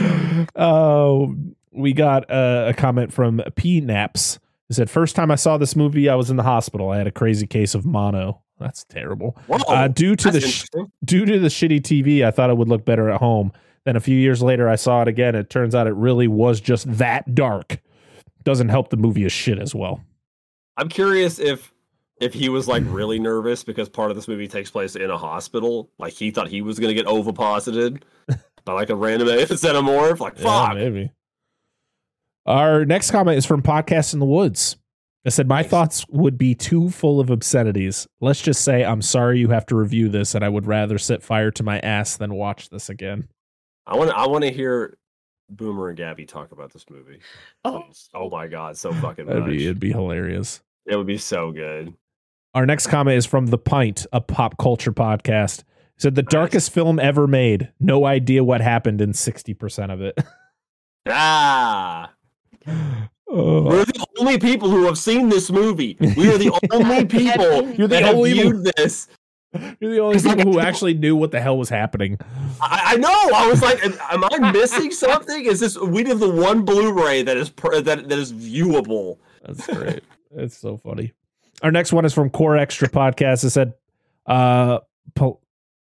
[0.56, 1.34] Oh,
[1.72, 4.38] we got uh, a comment from P Naps.
[4.68, 6.90] He said, First time I saw this movie, I was in the hospital.
[6.90, 8.42] I had a crazy case of mono.
[8.60, 9.36] That's terrible.
[9.68, 10.66] Uh, due to that's the sh-
[11.04, 13.52] due to the shitty TV, I thought it would look better at home.
[13.84, 15.34] Then a few years later, I saw it again.
[15.34, 17.80] It turns out it really was just that dark.
[18.44, 20.00] Doesn't help the movie as shit as well.
[20.76, 21.72] I'm curious if
[22.20, 25.18] if he was like really nervous because part of this movie takes place in a
[25.18, 25.90] hospital.
[25.98, 28.04] Like he thought he was gonna get oviposited
[28.64, 30.20] by like a random xenomorph.
[30.20, 30.74] Like Yeah, fuck.
[30.76, 31.10] maybe.
[32.46, 34.76] Our next comment is from Podcast in the Woods.
[35.26, 35.70] I said, My Nice.
[35.70, 38.06] thoughts would be too full of obscenities.
[38.20, 41.22] Let's just say I'm sorry you have to review this, and I would rather set
[41.22, 43.28] fire to my ass than watch this again.
[43.86, 44.96] I want to I want to hear
[45.50, 47.20] Boomer and Gabby talk about this movie.
[47.64, 47.84] Oh.
[48.12, 49.50] Oh my god, so fucking That'd much.
[49.50, 50.62] be, it'd be hilarious.
[50.86, 51.94] It would be so good.
[52.54, 55.60] Our next comment is from The Pint, a pop culture podcast.
[55.96, 57.72] He said, The darkest film ever made.
[57.80, 60.18] No idea what happened in 60% of it.
[61.08, 62.12] Ah.
[63.34, 65.96] we're the only people who have seen this movie.
[66.00, 69.08] We are the only people You're the that have only viewed this.
[69.80, 72.18] You're the only It's like people who actually knew what the hell was happening.
[72.60, 73.30] I, I know.
[73.34, 75.44] I was like, am, am I missing something?
[75.44, 79.18] Is this we have the one Blu-ray that is per, that that is viewable?
[79.44, 80.02] That's great.
[80.32, 81.12] it's so funny.
[81.62, 83.44] Our next one is from Core Extra Podcast.
[83.44, 83.74] It said,
[84.26, 84.80] uh,
[85.14, 85.40] pal-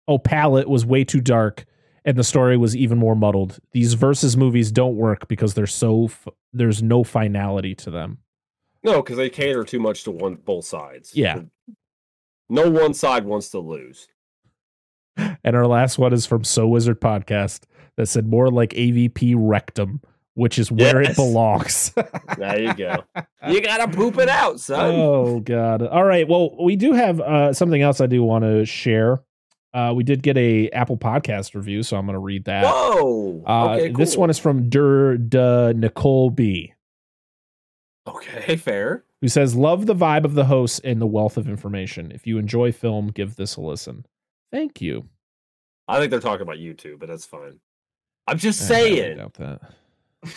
[0.07, 1.65] "Oh, Palette was way too dark,
[2.05, 3.59] and the story was even more muddled.
[3.71, 8.19] These versus movies don't work because they're so f- there's no finality to them.
[8.83, 11.15] No, because they cater too much to one both sides.
[11.15, 11.41] Yeah.
[12.49, 14.07] No one side wants to lose.
[15.45, 17.63] And our last one is from So Wizard Podcast
[17.97, 20.01] that said more like AVP rectum,
[20.35, 21.11] which is where Yes.
[21.11, 21.93] it belongs.
[22.37, 23.03] There you go.
[23.47, 24.95] you gotta poop it out, son.
[24.95, 25.85] oh God!
[25.85, 26.27] All right.
[26.27, 29.21] Well, we do have uh, something else I do want to share.
[29.73, 32.63] Uh, we did get a Apple Podcast review, so I'm going to read that.
[32.65, 33.43] Whoa.
[33.47, 36.73] Uh, okay, This one is from Dur de Nicole B,
[38.07, 38.55] okay.
[38.57, 39.03] Fair.
[39.21, 42.11] who says, "Love the vibe of the host and the wealth of information.
[42.11, 44.05] If you enjoy film, give this a listen.
[44.51, 45.09] Thank you."
[45.87, 47.59] I think they're talking about you too, but that's fine.
[48.27, 49.17] I'm just I saying.
[49.17, 49.61] doubt that.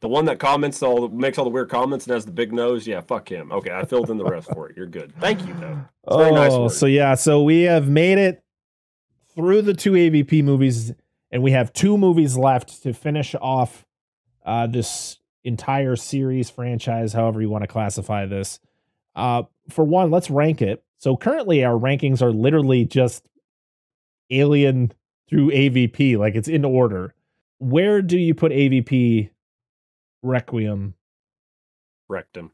[0.00, 2.88] The one that comments all makes all the weird comments and has the big nose.
[2.88, 3.52] Yeah, fuck him.
[3.52, 4.76] Okay, I filled in the rest for it.
[4.76, 5.14] You're good.
[5.20, 5.78] Thank you, though.
[6.08, 8.41] It's very nice Oh, so yeah, so we have made it
[9.34, 10.92] through the two AVP movies,
[11.30, 13.86] and we have two movies left to finish off
[14.44, 18.60] uh, this entire series franchise, however you want to classify this.
[19.14, 20.82] Uh, for one, let's rank it.
[20.98, 23.26] So currently, our rankings are literally just
[24.30, 24.92] Alien
[25.28, 27.14] through AVP, like it's in order.
[27.58, 29.30] Where do you put AVP
[30.22, 30.94] Requiem?
[32.08, 32.52] Rectum.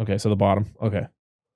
[0.00, 0.66] Okay, so the bottom.
[0.80, 1.06] Okay.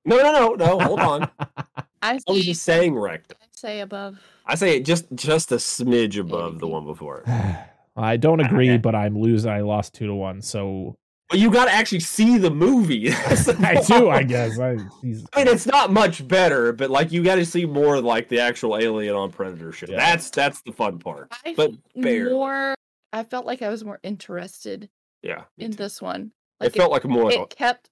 [0.04, 0.78] No, no, no, no.
[0.80, 1.30] Hold on.
[2.02, 3.38] I I was just saying rectum.
[3.64, 4.18] I'd say above.
[4.46, 7.22] I say just just a smidge above the one before.
[7.96, 8.78] I don't ah, agree, Okay.
[8.78, 9.50] but I'm losing.
[9.50, 10.96] I lost two to one, so
[11.28, 13.12] But you got to actually see the movie.
[13.12, 14.08] I do.
[14.10, 14.58] I guess.
[14.58, 14.74] I, I
[15.04, 18.76] mean, it's not much better, but like you got to see more like the actual
[18.78, 19.90] alien on Predator shit.
[19.90, 19.98] Yeah.
[19.98, 21.28] That's that's the fun part.
[21.44, 22.30] I But bare.
[22.30, 22.74] more.
[23.12, 24.88] I felt like I was more interested
[25.22, 26.32] Yeah, in this one.
[26.60, 27.30] it Like felt like more.
[27.30, 27.90] It kept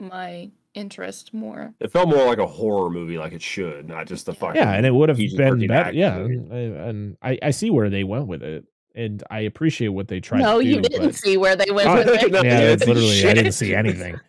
[0.00, 1.72] my interest more.
[1.80, 4.60] it felt more like a horror movie, like it should, not just the fucking.
[4.60, 5.92] yeah, and it would have been PG-13 better.
[5.92, 8.64] Yeah, and, and I, I see where they went with it,
[8.94, 10.40] and I appreciate what they tried.
[10.40, 12.32] no, to do, you didn't but- see where they went Oh, with it.
[12.32, 13.30] no, yeah, it's didn't see literally.
[13.30, 14.20] I didn't see anything.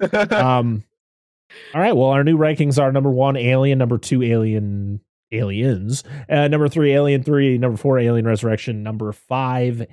[0.32, 0.84] um.
[1.72, 1.94] All right.
[1.96, 3.78] Well, our new rankings are number one, Alien.
[3.78, 5.00] Number two, Alien.
[5.32, 6.04] Aliens.
[6.28, 7.58] Uh, number three, Alien Three.
[7.58, 8.82] Number four, Alien Resurrection.
[8.84, 9.84] Number five,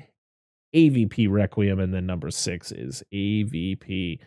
[0.76, 4.20] AVP Requiem, and then number six is AVP.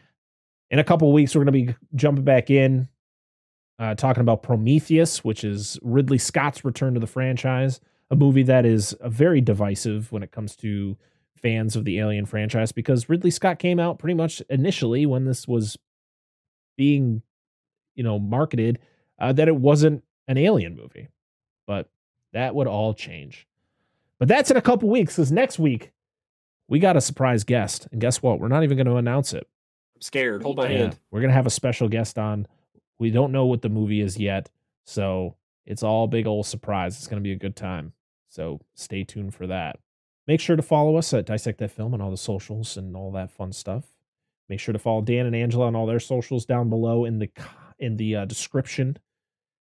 [0.71, 2.89] In a couple weeks, we're going to be jumping back in,
[3.79, 7.81] uh, talking about Prometheus, which is Ridley Scott's return to the franchise,
[8.11, 10.97] a movie that is uh, very divisive when it comes to
[11.45, 15.47] fans of the Alien franchise because Ridley Scott came out pretty much initially when this
[15.47, 15.77] was
[16.77, 17.23] being,
[17.95, 18.79] you know, marketed
[19.19, 21.09] uh, that it wasn't an Alien movie,
[21.67, 21.91] but
[22.33, 23.47] that would all change.
[24.19, 25.93] But that's in a couple weeks because next week
[26.67, 28.41] we got a surprise guest, and guess what?
[28.41, 29.47] We're not even going to announce it.
[29.95, 30.43] I'm scared.
[30.43, 30.99] Hold my Yeah, hand.
[31.11, 32.47] we're gonna have a special guest on.
[32.99, 34.51] We don't know what the movie is yet,
[34.85, 36.97] so it's all big old surprise.
[36.97, 37.93] It's gonna be a good time.
[38.29, 39.79] So stay tuned for that.
[40.27, 43.11] Make sure to follow us at Dissect That Film on all the socials and all
[43.13, 43.85] that fun stuff.
[44.49, 47.31] Make sure to follow Dan and Angela on all their socials down below in the
[47.79, 48.97] in the uh, description.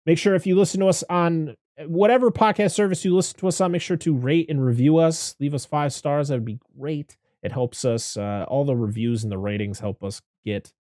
[0.05, 1.55] Make sure if you listen to us on
[1.85, 5.35] whatever podcast service you listen to us on, make sure to rate and review us.
[5.39, 6.27] Leave us five stars.
[6.27, 7.17] That would be great.
[7.43, 8.17] It helps us.
[8.17, 10.73] Uh, all the reviews and the ratings help us get,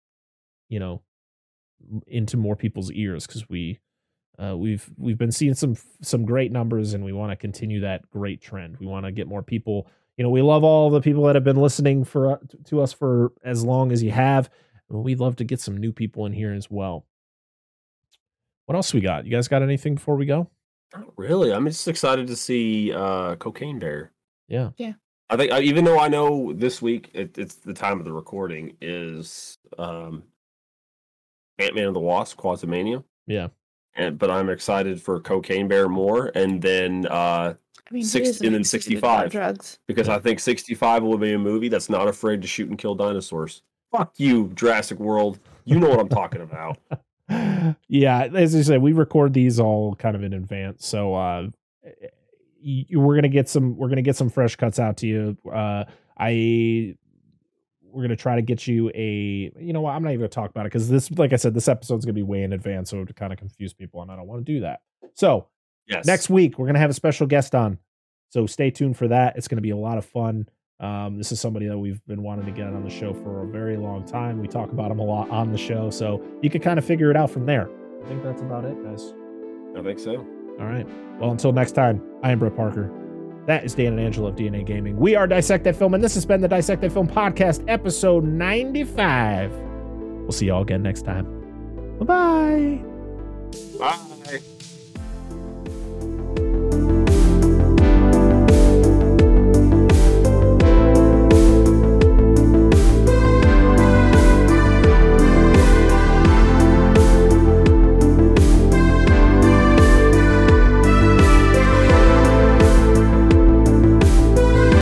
[0.69, 1.03] you know,
[2.07, 3.81] into more people's ears because we
[4.39, 8.09] uh, we've we've been seeing some some great numbers and we want to continue that
[8.11, 8.77] great trend.
[8.79, 9.87] We want to get more people.
[10.17, 12.93] You know, we love all the people that have been listening for uh, to us
[12.93, 14.51] for as long as you have.
[14.89, 17.07] We'd love to get some new people in here as well.
[18.67, 19.25] What else we got?
[19.25, 20.49] You guys got anything before we go?
[20.95, 21.53] Not really.
[21.53, 24.13] I'm just excited to see uh, Cocaine Bear.
[24.49, 24.71] Yeah.
[24.77, 24.95] Yeah.
[25.31, 28.13] I think I, even though I know this week it, it's the time of the
[28.13, 30.25] recording is um,
[31.59, 33.49] Ant Man and the Wasp: Quantumania, Yeah.
[33.95, 38.55] and but I'm excited for Cocaine Bear more, and then uh, I mean, Six- and
[38.55, 39.31] then 65.
[39.31, 39.79] drugs.
[39.87, 42.95] because I think 65 will be a movie that's not afraid to shoot and kill
[42.95, 43.63] dinosaurs.
[43.93, 45.39] Fuck you, Jurassic World.
[45.65, 46.79] You know what I'm talking about.
[47.89, 51.49] yeah, as I said, we record these all kind of in advance, so uh,
[52.65, 55.37] y- we're gonna get some we're gonna get some fresh cuts out to you.
[55.51, 55.85] Uh,
[56.19, 56.95] I
[57.83, 60.51] we're gonna try to get you a you know what I'm not even gonna talk
[60.51, 63.05] about it because this, like I said, this episode's gonna be way in advance, so
[63.05, 64.81] to kind of confuse people, and I don't want to do that.
[65.15, 65.49] So
[65.89, 66.07] Yes.
[66.07, 67.79] next week we're gonna have a special guest on,
[68.29, 69.37] so stay tuned for that.
[69.37, 70.49] It's gonna be a lot of fun.
[70.79, 73.47] Um, this is somebody that we've been wanting to get on the show for a
[73.47, 74.39] very long time.
[74.41, 77.11] We talk about him a lot on the show, so you could kind of figure
[77.11, 77.69] it out from there.
[78.03, 79.13] I think that's about it, guys.
[79.77, 80.27] I think so.
[80.61, 80.87] All right.
[81.19, 82.91] Well, until next time, I am Brett Parker.
[83.47, 84.97] That is Dan and Angela of DNA Gaming.
[84.97, 88.25] We are Dissect That Film, and this has been the Dissect That Film podcast, episode
[88.25, 89.51] 95.
[89.53, 91.27] We'll see y'all again next time.
[91.99, 92.81] Bye bye.
[93.79, 94.10] Bye.